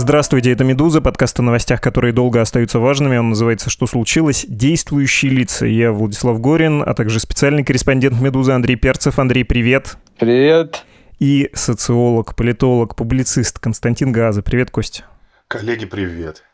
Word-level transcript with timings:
Здравствуйте, 0.00 0.52
это 0.52 0.62
«Медуза», 0.62 1.00
подкаст 1.00 1.40
о 1.40 1.42
новостях, 1.42 1.80
которые 1.80 2.12
долго 2.12 2.40
остаются 2.40 2.78
важными. 2.78 3.16
Он 3.16 3.30
называется 3.30 3.68
«Что 3.68 3.88
случилось?». 3.88 4.46
Действующие 4.48 5.32
лица. 5.32 5.66
Я 5.66 5.90
Владислав 5.90 6.40
Горин, 6.40 6.84
а 6.86 6.94
также 6.94 7.18
специальный 7.18 7.64
корреспондент 7.64 8.20
«Медузы» 8.20 8.52
Андрей 8.52 8.76
Перцев. 8.76 9.18
Андрей, 9.18 9.42
привет. 9.42 9.96
Привет. 10.16 10.84
И 11.18 11.50
социолог, 11.52 12.36
политолог, 12.36 12.94
публицист 12.94 13.58
Константин 13.58 14.12
Газа. 14.12 14.40
Привет, 14.40 14.70
Костя. 14.70 15.02
Коллеги, 15.48 15.84
привет. 15.84 16.44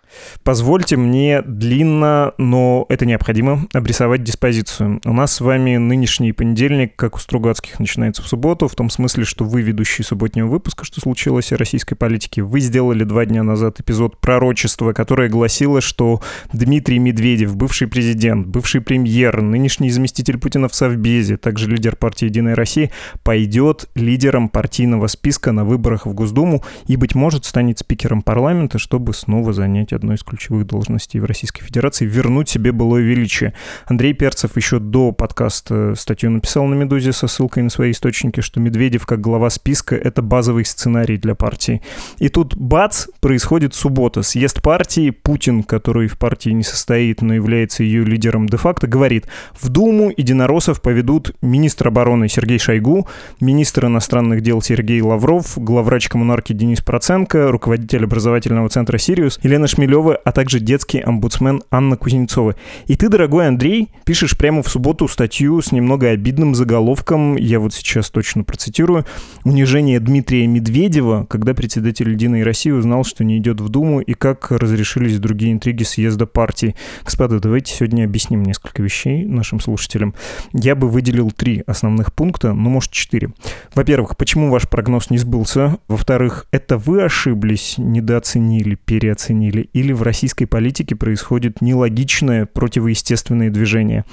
Позвольте 0.43 0.97
мне 0.97 1.43
длинно, 1.43 2.33
но 2.39 2.87
это 2.89 3.07
необходимо, 3.07 3.67
обрисовать 3.73 4.23
диспозицию. 4.23 5.01
У 5.05 5.13
нас 5.13 5.35
с 5.35 5.41
вами 5.41 5.77
нынешний 5.77 6.33
понедельник, 6.33 6.97
как 6.97 7.17
у 7.17 7.19
Стругацких, 7.19 7.79
начинается 7.79 8.23
в 8.23 8.29
субботу, 8.29 8.69
в 8.69 8.75
том 8.75 8.91
смысле, 8.91 9.25
что 9.25 9.45
вы, 9.45 9.63
ведущий 9.63 10.03
субботнего 10.03 10.47
выпуска, 10.47 10.85
что 10.85 11.01
случилось 11.01 11.53
о 11.53 11.57
российской 11.57 11.95
политике, 11.95 12.43
вы 12.43 12.61
сделали 12.61 13.05
два 13.05 13.25
дня 13.25 13.43
назад 13.43 13.81
эпизод 13.81 14.19
«Пророчество», 14.21 14.93
которое 14.93 15.29
гласило, 15.29 15.81
что 15.81 16.21
Дмитрий 16.53 16.99
Медведев, 16.99 17.57
бывший 17.57 17.89
президент, 17.89 18.47
бывший 18.47 18.81
премьер, 18.81 19.41
нынешний 19.43 19.91
заместитель 19.91 20.39
Путина 20.39 20.69
в 20.69 20.75
Совбезе, 20.75 21.37
также 21.37 21.69
лидер 21.69 21.97
партии 21.97 22.27
«Единая 22.27 22.55
Россия», 22.55 22.91
пойдет 23.23 23.89
лидером 23.95 24.49
партийного 24.49 25.07
списка 25.07 25.53
на 25.53 25.65
выборах 25.65 26.07
в 26.07 26.15
Госдуму 26.15 26.63
и, 26.87 26.97
быть 26.97 27.15
может, 27.15 27.45
станет 27.45 27.79
спикером 27.79 28.23
парламента, 28.23 28.79
чтобы 28.79 29.15
снова 29.15 29.53
занять 29.53 29.93
одной 30.05 30.17
из 30.17 30.23
ключевых 30.23 30.67
должностей 30.67 31.19
в 31.19 31.25
Российской 31.25 31.65
Федерации, 31.65 32.05
вернуть 32.05 32.49
себе 32.49 32.73
былое 32.73 33.03
величие. 33.03 33.55
Андрей 33.87 34.13
Перцев 34.13 34.57
еще 34.57 34.79
до 34.79 35.13
подкаста 35.13 35.95
статью 35.97 36.31
написал 36.31 36.67
на 36.67 36.75
«Медузе» 36.75 37.13
со 37.13 37.27
ссылкой 37.27 37.63
на 37.63 37.71
свои 37.71 37.91
источники, 37.93 38.41
что 38.41 38.61
Медведев 38.61 39.07
как 39.07 39.21
глава 39.21 39.49
списка— 39.49 39.97
это 40.05 40.21
базовый 40.21 40.67
сценарий 40.67 41.17
для 41.17 41.35
партии. 41.35 41.81
И 42.19 42.29
тут 42.29 42.55
бац, 42.55 43.07
происходит 43.21 43.75
суббота. 43.75 44.23
Съезд 44.23 44.61
партии, 44.61 45.09
Путин, 45.11 45.63
который 45.63 46.07
в 46.07 46.19
партии 46.19 46.51
не 46.51 46.63
состоит, 46.63 47.23
но 47.23 47.35
является 47.35 47.83
ее 47.83 48.05
лидером 48.05 48.47
де-факто, 48.47 48.87
говорит, 48.87 49.27
в 49.59 49.71
Думу 49.71 50.13
единороссов 50.15 50.83
поведут 50.83 51.35
министр 51.41 51.89
обороны 51.89 52.29
Сергей 52.29 52.59
Шойгу, 52.59 53.09
министр 53.41 53.87
иностранных 53.87 54.43
дел 54.43 54.61
Сергей 54.61 55.01
Лавров, 55.01 55.55
главврач 55.57 56.09
коммунарки 56.09 56.53
Денис 56.53 56.83
Проценко, 56.83 57.51
руководитель 57.51 58.05
образовательного 58.05 58.69
центра 58.69 58.99
«Сириус» 58.99 59.41
Елена 59.43 59.67
Шмелева 59.67 59.84
Шмелева, 59.85 60.17
а 60.17 60.33
также 60.33 60.61
детский 60.61 61.01
омбудсмен 61.01 61.63
Анна 61.71 61.97
Кузнецова. 61.97 62.55
И 62.87 62.97
ты, 62.97 63.09
дорогой 63.09 63.49
Андрей, 63.49 63.91
пишешь 64.05 64.37
прямо 64.37 64.63
в 64.63 64.69
субботу 64.69 65.09
статью 65.09 65.61
с 65.61 65.73
немного 65.73 66.09
обидным 66.09 66.55
заголовком, 66.55 67.37
я 67.37 67.61
вот 67.61 67.75
сейчас 67.75 68.11
точно 68.11 68.45
процитирую, 68.45 69.05
«Унижение 69.45 70.01
Дмитрия 70.01 70.47
Медведева, 70.47 71.27
когда 71.29 71.55
председатель 71.55 72.11
«Единой 72.11 72.43
России» 72.43 72.71
узнал, 72.71 73.05
что 73.05 73.25
не 73.25 73.39
идет 73.39 73.61
в 73.61 73.69
Думу, 73.69 74.01
и 74.01 74.15
как 74.15 74.51
разрешились 74.51 75.19
другие 75.19 75.53
интриги 75.53 75.83
съезда 75.83 76.27
партии». 76.27 76.75
Господа, 77.05 77.41
давайте 77.41 77.75
сегодня 77.75 78.05
объясним 78.05 78.43
несколько 78.43 78.83
вещей 78.83 79.25
нашим 79.25 79.61
слушателям. 79.61 80.15
Я 80.53 80.75
бы 80.75 80.89
выделил 80.89 81.31
три 81.31 81.63
основных 81.67 82.15
пункта, 82.15 82.55
ну, 82.55 82.71
может, 82.71 82.91
четыре. 82.91 83.31
Во-первых, 83.75 84.17
почему 84.17 84.51
ваш 84.51 84.69
прогноз 84.69 85.11
не 85.11 85.19
сбылся? 85.19 85.79
Во-вторых, 85.89 86.47
это 86.53 86.79
вы 86.79 87.03
ошиблись, 87.03 87.75
недооценили, 87.77 88.77
переоценили? 88.77 89.69
Или 89.75 89.93
в 89.93 90.03
российской 90.03 90.47
политике 90.47 90.97
происходит 90.97 91.61
нелогичное 91.61 92.47
противоестественное 92.47 93.51
движение. 93.51 94.05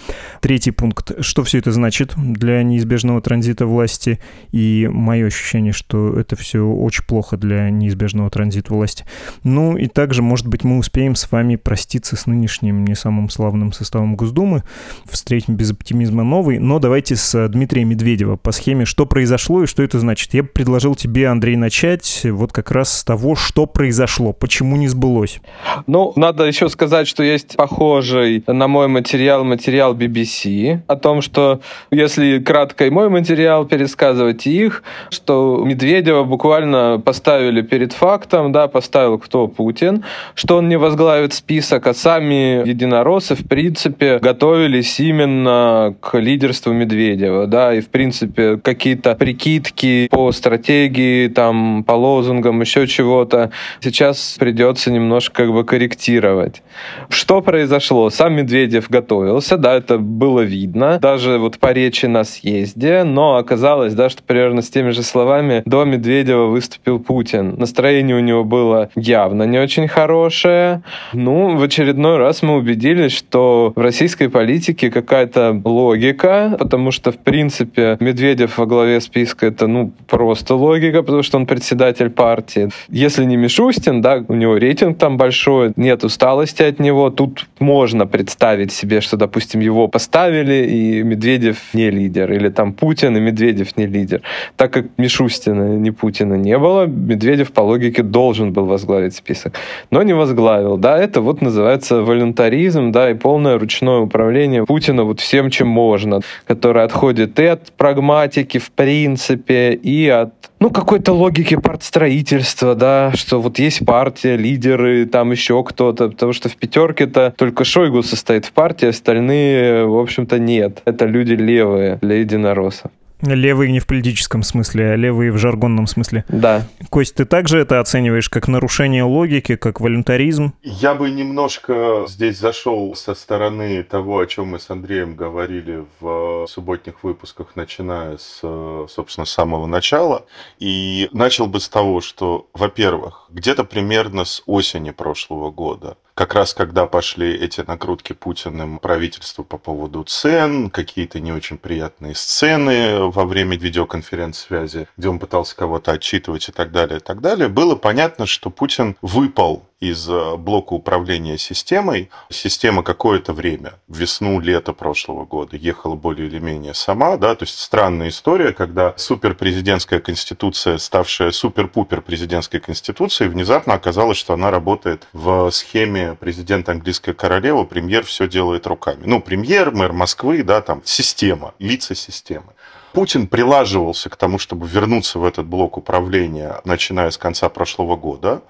Третий 0.42 0.72
пункт. 0.72 1.12
Что 1.24 1.44
все 1.44 1.60
это 1.60 1.72
значит 1.72 2.14
для 2.18 2.62
неизбежного 2.64 3.22
транзита 3.22 3.66
власти? 3.66 4.20
И 4.52 4.90
мое 4.92 5.28
ощущение, 5.28 5.72
что 5.72 6.20
это 6.20 6.36
все 6.36 6.66
очень 6.66 7.06
плохо 7.06 7.38
для 7.38 7.70
неизбежного 7.70 8.30
транзита 8.30 8.74
власти. 8.74 9.06
Ну 9.44 9.78
и 9.78 9.88
также, 9.88 10.22
может 10.22 10.48
быть, 10.48 10.64
мы 10.64 10.78
успеем 10.80 11.16
с 11.16 11.32
вами 11.32 11.56
проститься 11.56 12.16
с 12.16 12.26
нынешним 12.26 12.84
не 12.84 12.96
самым 12.96 13.30
славным 13.30 13.72
составом 13.72 14.16
Госдумы, 14.16 14.64
встретим 15.10 15.56
без 15.56 15.72
оптимизма 15.72 16.24
новый, 16.24 16.58
но 16.58 16.80
давайте 16.80 17.16
с 17.16 17.48
Дмитрия 17.48 17.86
Медведева 17.86 18.36
по 18.36 18.52
схеме 18.52 18.86
«Что 18.86 19.06
произошло 19.06 19.64
и 19.64 19.68
что 19.68 19.84
это 19.84 20.00
значит?». 20.00 20.34
Я 20.34 20.42
бы 20.44 20.50
предложил 20.50 20.96
тебе, 20.96 21.28
Андрей, 21.28 21.56
начать 21.56 22.26
вот 22.26 22.52
как 22.52 22.72
раз 22.72 22.98
с 22.98 23.04
того, 23.04 23.36
что 23.36 23.68
произошло, 23.68 24.34
почему 24.34 24.76
не 24.76 24.88
сбылось. 24.88 25.40
Ну, 25.88 26.13
надо 26.16 26.45
еще 26.45 26.69
сказать, 26.69 27.07
что 27.07 27.23
есть 27.23 27.56
похожий 27.56 28.44
на 28.47 28.67
мой 28.67 28.88
материал 28.88 29.44
материал 29.44 29.95
BBC 29.95 30.79
о 30.88 30.95
том, 30.95 31.22
что 31.22 31.62
если 31.91 32.39
кратко 32.39 32.85
и 32.85 32.89
мой 32.89 33.09
материал 33.09 33.66
пересказывать 33.66 34.47
их, 34.47 34.84
что 35.09 35.62
Медведева 35.66 36.23
буквально 36.23 37.01
поставили 37.03 37.62
перед 37.62 37.94
фактом, 37.94 38.51
да, 38.51 38.67
поставил 38.67 39.17
кто 39.17 39.47
Путин, 39.47 40.03
что 40.35 40.57
он 40.57 40.69
не 40.69 40.78
возглавит 40.78 41.34
список, 41.34 41.88
а 41.88 41.94
сами 41.94 42.68
единороссы, 42.68 43.35
в 43.35 43.47
принципе, 43.47 44.19
готовились 44.19 45.00
именно 45.00 45.95
к 46.00 46.18
лидерству 46.18 46.73
Медведева, 46.73 47.47
да, 47.47 47.73
и, 47.73 47.81
в 47.81 47.89
принципе, 47.89 48.57
какие-то 48.57 49.16
прикидки 49.16 50.07
по 50.12 50.31
стратегии, 50.31 51.28
там, 51.28 51.83
по 51.83 51.94
лозунгам, 51.94 52.62
еще 52.62 52.88
чего-то. 52.88 53.51
Сейчас 53.79 54.35
придется 54.39 54.91
немножко 54.91 55.41
как 55.41 55.53
бы 55.53 55.63
корректировать. 55.63 56.62
Что 57.09 57.41
произошло? 57.41 58.12
Сам 58.12 58.35
Медведев 58.35 58.91
готовился, 58.91 59.57
да, 59.57 59.75
это 59.75 59.97
было 59.97 60.41
видно, 60.41 61.00
даже 61.00 61.40
вот 61.40 61.57
по 61.57 61.72
речи 61.74 62.06
на 62.06 62.24
съезде, 62.24 63.03
но 63.03 63.38
оказалось, 63.38 63.96
да, 63.96 64.09
что 64.09 64.22
примерно 64.22 64.62
с 64.62 64.69
теми 64.69 64.91
же 64.91 65.01
словами 65.01 65.63
до 65.66 65.84
Медведева 65.84 66.46
выступил 66.46 67.00
Путин. 67.00 67.56
Настроение 67.57 68.16
у 68.16 68.19
него 68.19 68.44
было 68.44 68.91
явно 68.96 69.44
не 69.44 69.57
очень 69.57 69.88
хорошее. 69.88 70.84
Ну, 71.13 71.57
в 71.57 71.63
очередной 71.63 72.18
раз 72.18 72.44
мы 72.44 72.57
убедились, 72.57 73.18
что 73.18 73.74
в 73.75 73.80
российской 73.80 74.30
политике 74.30 74.91
какая-то 74.91 75.59
логика, 75.66 76.56
потому 76.59 76.91
что, 76.91 77.12
в 77.12 77.18
принципе, 77.18 77.97
Медведев 78.00 78.59
во 78.59 78.68
главе 78.68 79.01
списка 79.01 79.47
это, 79.47 79.66
ну, 79.66 79.91
просто 80.07 80.53
логика, 80.53 81.01
потому 81.01 81.24
что 81.24 81.40
он 81.40 81.47
председатель 81.47 82.12
партии. 82.12 82.69
Если 82.90 83.25
не 83.25 83.38
Мишустин, 83.38 84.01
да, 84.01 84.24
у 84.28 84.35
него 84.35 84.57
рейтинг 84.57 85.00
там 85.00 85.18
большой, 85.18 85.31
большое, 85.31 85.72
нет 85.78 86.03
усталости 86.03 86.64
от 86.64 86.80
него. 86.80 87.09
Тут 87.09 87.47
можно 87.59 88.06
представить 88.06 88.72
себе, 88.74 89.00
что, 89.02 89.18
допустим, 89.18 89.62
его 89.62 89.88
поставили, 89.88 90.68
и 90.68 91.03
Медведев 91.03 91.58
не 91.74 91.90
лидер, 91.90 92.34
или 92.34 92.50
там 92.50 92.74
Путин, 92.74 93.16
и 93.16 93.22
Медведев 93.22 93.78
не 93.78 93.88
лидер. 93.88 94.22
Так 94.58 94.74
как 94.74 94.86
Мишустина, 94.97 95.78
ни 95.78 95.92
Путина 95.92 96.34
не 96.34 96.58
было, 96.58 96.86
Медведев 96.86 97.52
по 97.53 97.62
логике 97.62 98.03
должен 98.03 98.52
был 98.52 98.66
возглавить 98.66 99.16
список, 99.16 99.53
но 99.92 100.03
не 100.03 100.14
возглавил. 100.14 100.78
Да, 100.78 100.97
это 100.97 101.22
вот 101.22 101.42
называется 101.42 102.02
волюнтаризм, 102.02 102.92
да, 102.92 103.09
и 103.09 103.13
полное 103.13 103.58
ручное 103.58 104.00
управление 104.00 104.66
Путина 104.66 105.03
вот 105.03 105.22
всем, 105.22 105.50
чем 105.50 105.68
можно, 105.68 106.19
которое 106.46 106.86
отходит 106.86 107.40
и 107.40 107.46
от 107.46 107.72
прагматики, 107.78 108.58
в 108.58 108.69
принципе, 108.72 109.72
и 109.72 110.09
от 110.09 110.50
ну, 110.62 110.70
какой-то 110.70 111.12
логики 111.12 111.56
партстроительства, 111.56 112.76
да, 112.76 113.12
что 113.16 113.42
вот 113.42 113.58
есть 113.58 113.84
партия, 113.84 114.38
лидеры, 114.38 115.08
там 115.08 115.32
еще 115.32 115.64
кто-то, 115.64 116.10
потому 116.10 116.34
что 116.34 116.50
в 116.50 116.56
пятерке-то 116.56 117.34
только 117.36 117.64
Шойгу 117.64 118.04
состоит 118.04 118.46
в 118.46 118.52
партии, 118.52 118.90
остальные, 118.90 119.86
в 119.88 119.98
общем-то, 119.98 120.38
нет. 120.38 120.84
Это 120.86 121.06
люди 121.06 121.34
левые 121.34 121.98
для 122.02 122.18
единороссов. 122.18 122.92
Левые 123.21 123.71
не 123.71 123.79
в 123.79 123.88
политическом 123.88 124.44
смысле, 124.44 124.91
а 124.91 124.95
левые 124.95 125.31
в 125.31 125.38
жаргонном 125.38 125.88
смысле. 125.88 126.25
Да. 126.27 126.68
Кость, 126.89 127.15
ты 127.15 127.25
также 127.25 127.59
это 127.59 127.79
оцениваешь 127.79 128.29
как 128.29 128.47
нарушение 128.47 129.03
логики, 129.03 129.56
как 129.56 129.79
волюнтаризм? 129.79 130.53
Я 130.63 130.95
бы 130.95 131.09
немножко 131.09 132.06
здесь 132.07 132.39
зашел 132.39 132.95
со 132.95 133.13
стороны 133.13 133.83
того, 133.83 134.19
о 134.19 134.25
чем 134.25 134.47
мы 134.47 134.59
с 134.59 134.69
Андреем 134.69 135.15
говорили 135.15 135.85
в 136.00 136.47
субботних 136.47 137.03
выпусках, 137.03 137.56
начиная 137.56 138.18
с, 138.18 138.41
собственно, 138.89 139.25
самого 139.25 139.68
начала. 139.68 140.25
И 140.59 141.09
начал 141.12 141.47
бы 141.47 141.59
с 141.59 141.69
того, 141.69 142.01
что, 142.01 142.47
во-первых, 142.53 143.27
где-то 143.29 143.63
примерно 143.63 144.25
с 144.25 144.41
осени 144.45 144.91
прошлого 144.91 145.51
года 145.51 145.97
как 146.13 146.34
раз 146.34 146.54
когда 146.54 146.86
пошли 146.86 147.34
эти 147.34 147.62
накрутки 147.62 148.13
Путиным 148.13 148.80
правительству 148.80 149.44
по 149.44 149.58
поводу 149.58 150.04
цен, 150.04 150.69
какие-то 150.69 151.19
не 151.19 151.31
очень 151.31 151.58
приятные 151.58 152.16
сцены 152.16 153.06
во 153.10 153.25
время 153.25 153.58
видеоконференц-связи, 153.58 154.88
где 154.98 155.10
он 155.10 155.19
пытался 155.19 155.56
кого-то 155.56 155.92
отчитывать 155.92 156.50
и 156.50 156.52
так 156.52 156.72
далее, 156.72 156.98
и 156.98 157.02
так 157.02 157.22
далее, 157.22 157.48
было 157.48 157.75
понятно, 157.75 158.25
что 158.25 158.50
Путин 158.50 158.96
выпал 159.02 159.70
из 159.81 160.07
э, 160.07 160.36
блока 160.38 160.74
управления 160.74 161.38
системой. 161.38 162.10
Система 162.30 162.83
какое-то 162.83 163.33
время, 163.33 163.74
весну, 163.89 164.39
лето 164.39 164.72
прошлого 164.72 165.25
года, 165.25 165.57
ехала 165.57 165.95
более 165.95 166.28
или 166.28 166.39
менее 166.39 166.74
сама. 166.74 167.18
Да? 167.18 167.36
То 167.36 167.44
есть 167.44 167.60
странная 167.60 168.10
история, 168.10 168.54
когда 168.54 168.94
суперпрезидентская 168.95 170.00
конституция, 170.00 170.78
ставшая 170.78 171.31
супер-пупер 171.31 172.01
президентской 172.01 172.60
конституцией, 172.60 173.30
внезапно 173.30 173.74
оказалось, 173.74 174.18
что 174.18 174.33
она 174.33 174.51
работает 174.51 175.07
в 175.13 175.50
схеме 175.50 176.16
президента 176.16 176.72
английская 176.72 177.13
королева, 177.13 177.63
премьер 177.63 178.06
все 178.06 178.28
делает 178.28 178.68
руками. 178.68 179.01
Ну, 179.06 179.19
премьер, 179.19 179.72
мэр 179.72 179.94
Москвы, 179.94 180.44
да, 180.44 180.62
там 180.62 180.81
система, 180.86 181.56
лица 181.57 181.95
системы. 181.95 182.54
Путин 182.94 183.28
прилаживался 183.28 184.10
к 184.10 184.18
тому, 184.18 184.38
чтобы 184.38 184.68
вернуться 184.68 185.18
в 185.18 185.24
этот 185.24 185.48
блок 185.48 185.78
управления, 185.78 186.62
начиная 186.66 187.10
с 187.10 187.18
конца 187.18 187.48
прошлого 187.50 187.95
года. 187.95 188.42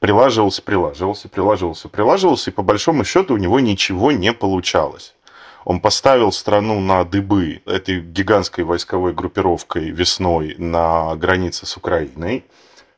Прилаживался, 0.00 0.62
прилаживался, 0.62 1.28
прилаживался, 1.28 1.88
прилаживался, 1.88 2.50
и 2.50 2.52
по 2.52 2.62
большому 2.62 3.04
счету 3.04 3.34
у 3.34 3.38
него 3.38 3.58
ничего 3.58 4.12
не 4.12 4.32
получалось. 4.32 5.14
Он 5.64 5.80
поставил 5.80 6.32
страну 6.32 6.80
на 6.80 7.04
дыбы 7.04 7.62
этой 7.66 8.00
гигантской 8.00 8.64
войсковой 8.64 9.12
группировкой 9.12 9.90
весной 9.90 10.54
на 10.56 11.14
границе 11.16 11.66
с 11.66 11.76
Украиной 11.76 12.44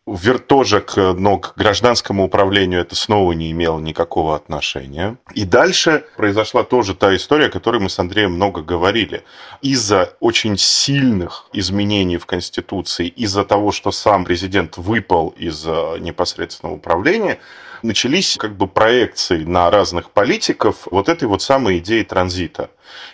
вертожек, 0.06 0.96
но 0.96 1.38
к 1.38 1.54
гражданскому 1.56 2.24
управлению 2.24 2.80
это 2.80 2.94
снова 2.94 3.32
не 3.32 3.50
имело 3.50 3.78
никакого 3.78 4.34
отношения. 4.34 5.16
И 5.34 5.44
дальше 5.44 6.04
произошла 6.16 6.64
тоже 6.64 6.94
та 6.94 7.14
история, 7.14 7.46
о 7.46 7.50
которой 7.50 7.80
мы 7.80 7.88
с 7.90 7.98
Андреем 7.98 8.32
много 8.32 8.62
говорили. 8.62 9.24
Из-за 9.62 10.14
очень 10.20 10.56
сильных 10.56 11.46
изменений 11.52 12.16
в 12.16 12.26
Конституции, 12.26 13.08
из-за 13.08 13.44
того, 13.44 13.72
что 13.72 13.92
сам 13.92 14.24
президент 14.24 14.76
выпал 14.76 15.28
из 15.36 15.64
э, 15.66 15.98
непосредственного 16.00 16.76
управления, 16.76 17.38
начались 17.82 18.36
как 18.36 18.56
бы 18.56 18.66
проекции 18.66 19.44
на 19.44 19.70
разных 19.70 20.10
политиков 20.10 20.88
вот 20.90 21.08
этой 21.08 21.28
вот 21.28 21.42
самой 21.42 21.78
идеи 21.78 22.02
транзита. 22.02 22.70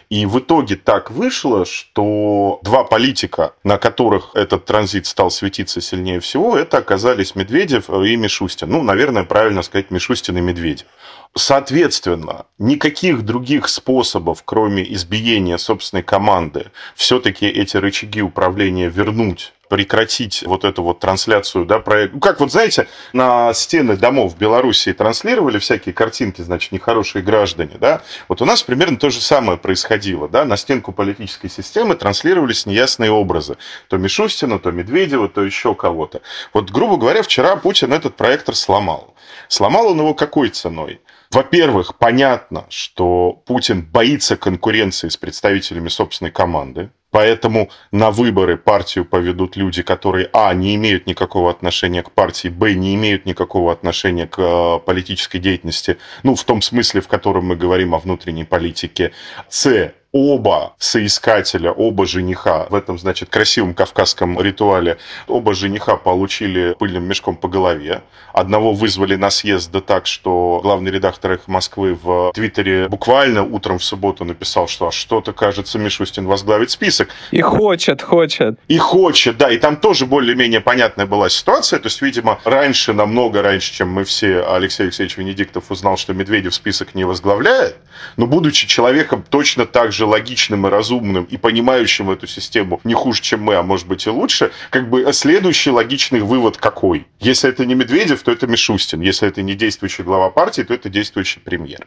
И 0.08 0.24
в 0.24 0.38
итоге 0.38 0.76
так 0.76 1.10
вышло, 1.10 1.64
что 1.64 2.60
два 2.62 2.84
политика, 2.84 3.54
на 3.64 3.76
которых 3.76 4.30
этот 4.34 4.64
транзит 4.64 5.06
стал 5.06 5.30
светиться 5.30 5.80
сильнее 5.80 6.20
всего, 6.20 6.56
это 6.56 6.78
оказались 6.78 7.34
Медведев 7.34 7.90
и 7.90 8.16
Мишустин. 8.16 8.70
Ну, 8.70 8.82
наверное, 8.82 9.24
правильно 9.24 9.62
сказать 9.62 9.90
Мишустин 9.90 10.38
и 10.38 10.40
Медведев. 10.40 10.86
Соответственно, 11.34 12.46
никаких 12.58 13.22
других 13.22 13.68
способов, 13.68 14.42
кроме 14.44 14.90
избиения 14.94 15.58
собственной 15.58 16.02
команды, 16.02 16.70
все-таки 16.94 17.46
эти 17.46 17.76
рычаги 17.76 18.22
управления 18.22 18.88
вернуть 18.88 19.52
прекратить 19.68 20.42
вот 20.46 20.64
эту 20.64 20.82
вот 20.82 21.00
трансляцию, 21.00 21.64
да, 21.64 21.78
проект. 21.78 22.14
Ну, 22.14 22.20
как 22.20 22.40
вот, 22.40 22.52
знаете, 22.52 22.88
на 23.12 23.52
стены 23.54 23.96
домов 23.96 24.34
в 24.34 24.38
Белоруссии 24.38 24.92
транслировали 24.92 25.58
всякие 25.58 25.94
картинки, 25.94 26.42
значит, 26.42 26.72
нехорошие 26.72 27.22
граждане, 27.22 27.76
да, 27.78 28.02
вот 28.28 28.42
у 28.42 28.44
нас 28.44 28.62
примерно 28.62 28.96
то 28.96 29.10
же 29.10 29.20
самое 29.20 29.58
происходило, 29.58 30.28
да, 30.28 30.44
на 30.44 30.56
стенку 30.56 30.92
политической 30.92 31.48
системы 31.48 31.96
транслировались 31.96 32.66
неясные 32.66 33.10
образы, 33.10 33.56
то 33.88 33.96
Мишустина, 33.96 34.58
то 34.58 34.70
Медведева, 34.70 35.28
то 35.28 35.42
еще 35.42 35.74
кого-то. 35.74 36.20
Вот, 36.52 36.70
грубо 36.70 36.96
говоря, 36.96 37.22
вчера 37.22 37.56
Путин 37.56 37.92
этот 37.92 38.16
проектор 38.16 38.54
сломал. 38.54 39.14
Сломал 39.48 39.88
он 39.88 39.98
его 39.98 40.14
какой 40.14 40.50
ценой? 40.50 41.00
Во-первых, 41.30 41.96
понятно, 41.96 42.66
что 42.68 43.32
Путин 43.46 43.82
боится 43.82 44.36
конкуренции 44.36 45.08
с 45.08 45.16
представителями 45.16 45.88
собственной 45.88 46.30
команды, 46.30 46.90
Поэтому 47.16 47.70
на 47.92 48.10
выборы 48.10 48.58
партию 48.58 49.06
поведут 49.06 49.56
люди, 49.56 49.82
которые, 49.82 50.28
а, 50.34 50.52
не 50.52 50.74
имеют 50.74 51.06
никакого 51.06 51.50
отношения 51.50 52.02
к 52.02 52.10
партии, 52.10 52.48
б, 52.48 52.74
не 52.74 52.94
имеют 52.94 53.24
никакого 53.24 53.72
отношения 53.72 54.26
к 54.26 54.38
э, 54.38 54.78
политической 54.84 55.38
деятельности, 55.38 55.96
ну, 56.24 56.34
в 56.34 56.44
том 56.44 56.60
смысле, 56.60 57.00
в 57.00 57.08
котором 57.08 57.46
мы 57.46 57.56
говорим 57.56 57.94
о 57.94 58.00
внутренней 58.00 58.44
политике, 58.44 59.12
с, 59.48 59.94
оба 60.16 60.74
соискателя, 60.78 61.72
оба 61.72 62.06
жениха 62.06 62.66
в 62.70 62.74
этом, 62.74 62.98
значит, 62.98 63.28
красивом 63.28 63.74
кавказском 63.74 64.40
ритуале, 64.40 64.96
оба 65.28 65.52
жениха 65.54 65.96
получили 65.96 66.74
пыльным 66.78 67.04
мешком 67.04 67.36
по 67.36 67.48
голове. 67.48 68.00
Одного 68.32 68.72
вызвали 68.72 69.16
на 69.16 69.28
съезд 69.28 69.70
да 69.70 69.82
так, 69.82 70.06
что 70.06 70.60
главный 70.62 70.90
редактор 70.90 71.32
их 71.32 71.48
Москвы 71.48 71.98
в 72.02 72.32
Твиттере 72.34 72.88
буквально 72.88 73.44
утром 73.44 73.78
в 73.78 73.84
субботу 73.84 74.24
написал, 74.24 74.68
что 74.68 74.88
а 74.88 74.92
что-то, 74.92 75.34
кажется, 75.34 75.78
Мишустин 75.78 76.26
возглавит 76.26 76.70
список. 76.70 77.10
И 77.30 77.42
хочет, 77.42 78.00
хочет. 78.00 78.58
И 78.68 78.78
хочет, 78.78 79.36
да. 79.36 79.50
И 79.50 79.58
там 79.58 79.76
тоже 79.76 80.06
более-менее 80.06 80.60
понятная 80.60 81.04
была 81.04 81.28
ситуация. 81.28 81.78
То 81.78 81.88
есть, 81.88 82.00
видимо, 82.00 82.38
раньше, 82.44 82.94
намного 82.94 83.42
раньше, 83.42 83.74
чем 83.74 83.90
мы 83.90 84.04
все, 84.04 84.42
Алексей 84.48 84.84
Алексеевич 84.84 85.18
Венедиктов 85.18 85.70
узнал, 85.70 85.98
что 85.98 86.14
Медведев 86.14 86.54
список 86.54 86.94
не 86.94 87.04
возглавляет, 87.04 87.76
но 88.16 88.26
будучи 88.26 88.66
человеком 88.66 89.22
точно 89.28 89.66
так 89.66 89.92
же 89.92 90.05
логичным 90.06 90.66
и 90.66 90.70
разумным 90.70 91.24
и 91.24 91.36
понимающим 91.36 92.10
эту 92.10 92.26
систему 92.26 92.80
не 92.84 92.94
хуже, 92.94 93.22
чем 93.22 93.42
мы, 93.42 93.56
а 93.56 93.62
может 93.62 93.86
быть 93.86 94.06
и 94.06 94.10
лучше, 94.10 94.50
как 94.70 94.88
бы 94.88 95.12
следующий 95.12 95.70
логичный 95.70 96.20
вывод 96.20 96.56
какой? 96.56 97.06
Если 97.20 97.50
это 97.50 97.66
не 97.66 97.74
Медведев, 97.74 98.22
то 98.22 98.32
это 98.32 98.46
Мишустин. 98.46 99.00
Если 99.00 99.28
это 99.28 99.42
не 99.42 99.54
действующий 99.54 100.02
глава 100.02 100.30
партии, 100.30 100.62
то 100.62 100.74
это 100.74 100.88
действующий 100.88 101.40
премьер. 101.40 101.86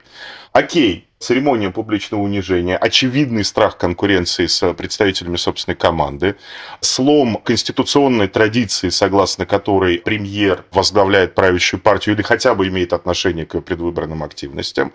Окей, 0.51 1.08
церемония 1.19 1.69
публичного 1.69 2.21
унижения, 2.21 2.77
очевидный 2.77 3.44
страх 3.44 3.77
конкуренции 3.77 4.45
с 4.45 4.74
представителями 4.74 5.36
собственной 5.36 5.75
команды, 5.75 6.38
слом 6.80 7.36
конституционной 7.44 8.30
традиции, 8.30 8.88
согласно 8.88 9.45
которой 9.45 9.98
премьер 9.98 10.63
возглавляет 10.71 11.36
правящую 11.36 11.81
партию 11.81 12.16
или 12.16 12.21
хотя 12.21 12.56
бы 12.56 12.69
имеет 12.69 12.94
отношение 12.94 13.45
к 13.45 13.60
предвыборным 13.60 14.24
активностям, 14.24 14.94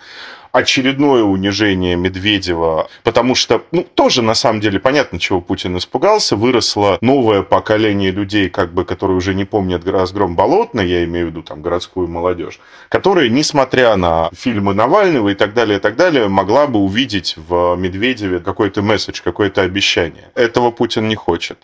очередное 0.55 1.25
унижение 1.25 1.97
Медведева, 1.97 2.89
потому 3.03 3.35
что, 3.35 3.65
ну, 3.73 3.83
тоже 3.83 4.23
на 4.23 4.35
самом 4.35 4.61
деле 4.61 4.79
понятно, 4.79 5.19
чего 5.19 5.41
Путин 5.41 5.77
испугался, 5.77 6.37
выросло 6.37 6.97
новое 7.01 7.43
поколение 7.43 8.13
людей, 8.13 8.49
как 8.49 8.73
бы, 8.73 8.85
которые 8.85 9.17
уже 9.17 9.35
не 9.35 9.45
помнят 9.45 9.85
разгром 9.85 10.37
Болотной, 10.37 10.89
я 10.89 11.05
имею 11.05 11.27
в 11.27 11.31
виду 11.31 11.43
там 11.43 11.61
городскую 11.61 12.07
молодежь, 12.07 12.61
которые, 12.89 13.31
несмотря 13.31 13.97
на 13.97 14.31
фильмы 14.33 14.75
Навального 14.75 15.31
и 15.31 15.35
так 15.35 15.55
далее, 15.55 15.79
и 15.79 15.81
так 15.81 15.97
далее, 15.97 16.14
могла 16.19 16.67
бы 16.67 16.79
увидеть 16.79 17.35
в 17.37 17.77
Медведеве 17.77 18.41
какой-то 18.41 18.83
месседж, 18.83 19.21
какое-то 19.23 19.63
обещание. 19.63 20.31
Этого 20.35 20.71
Путин 20.71 21.09
не 21.09 21.15
хочет. 21.15 21.59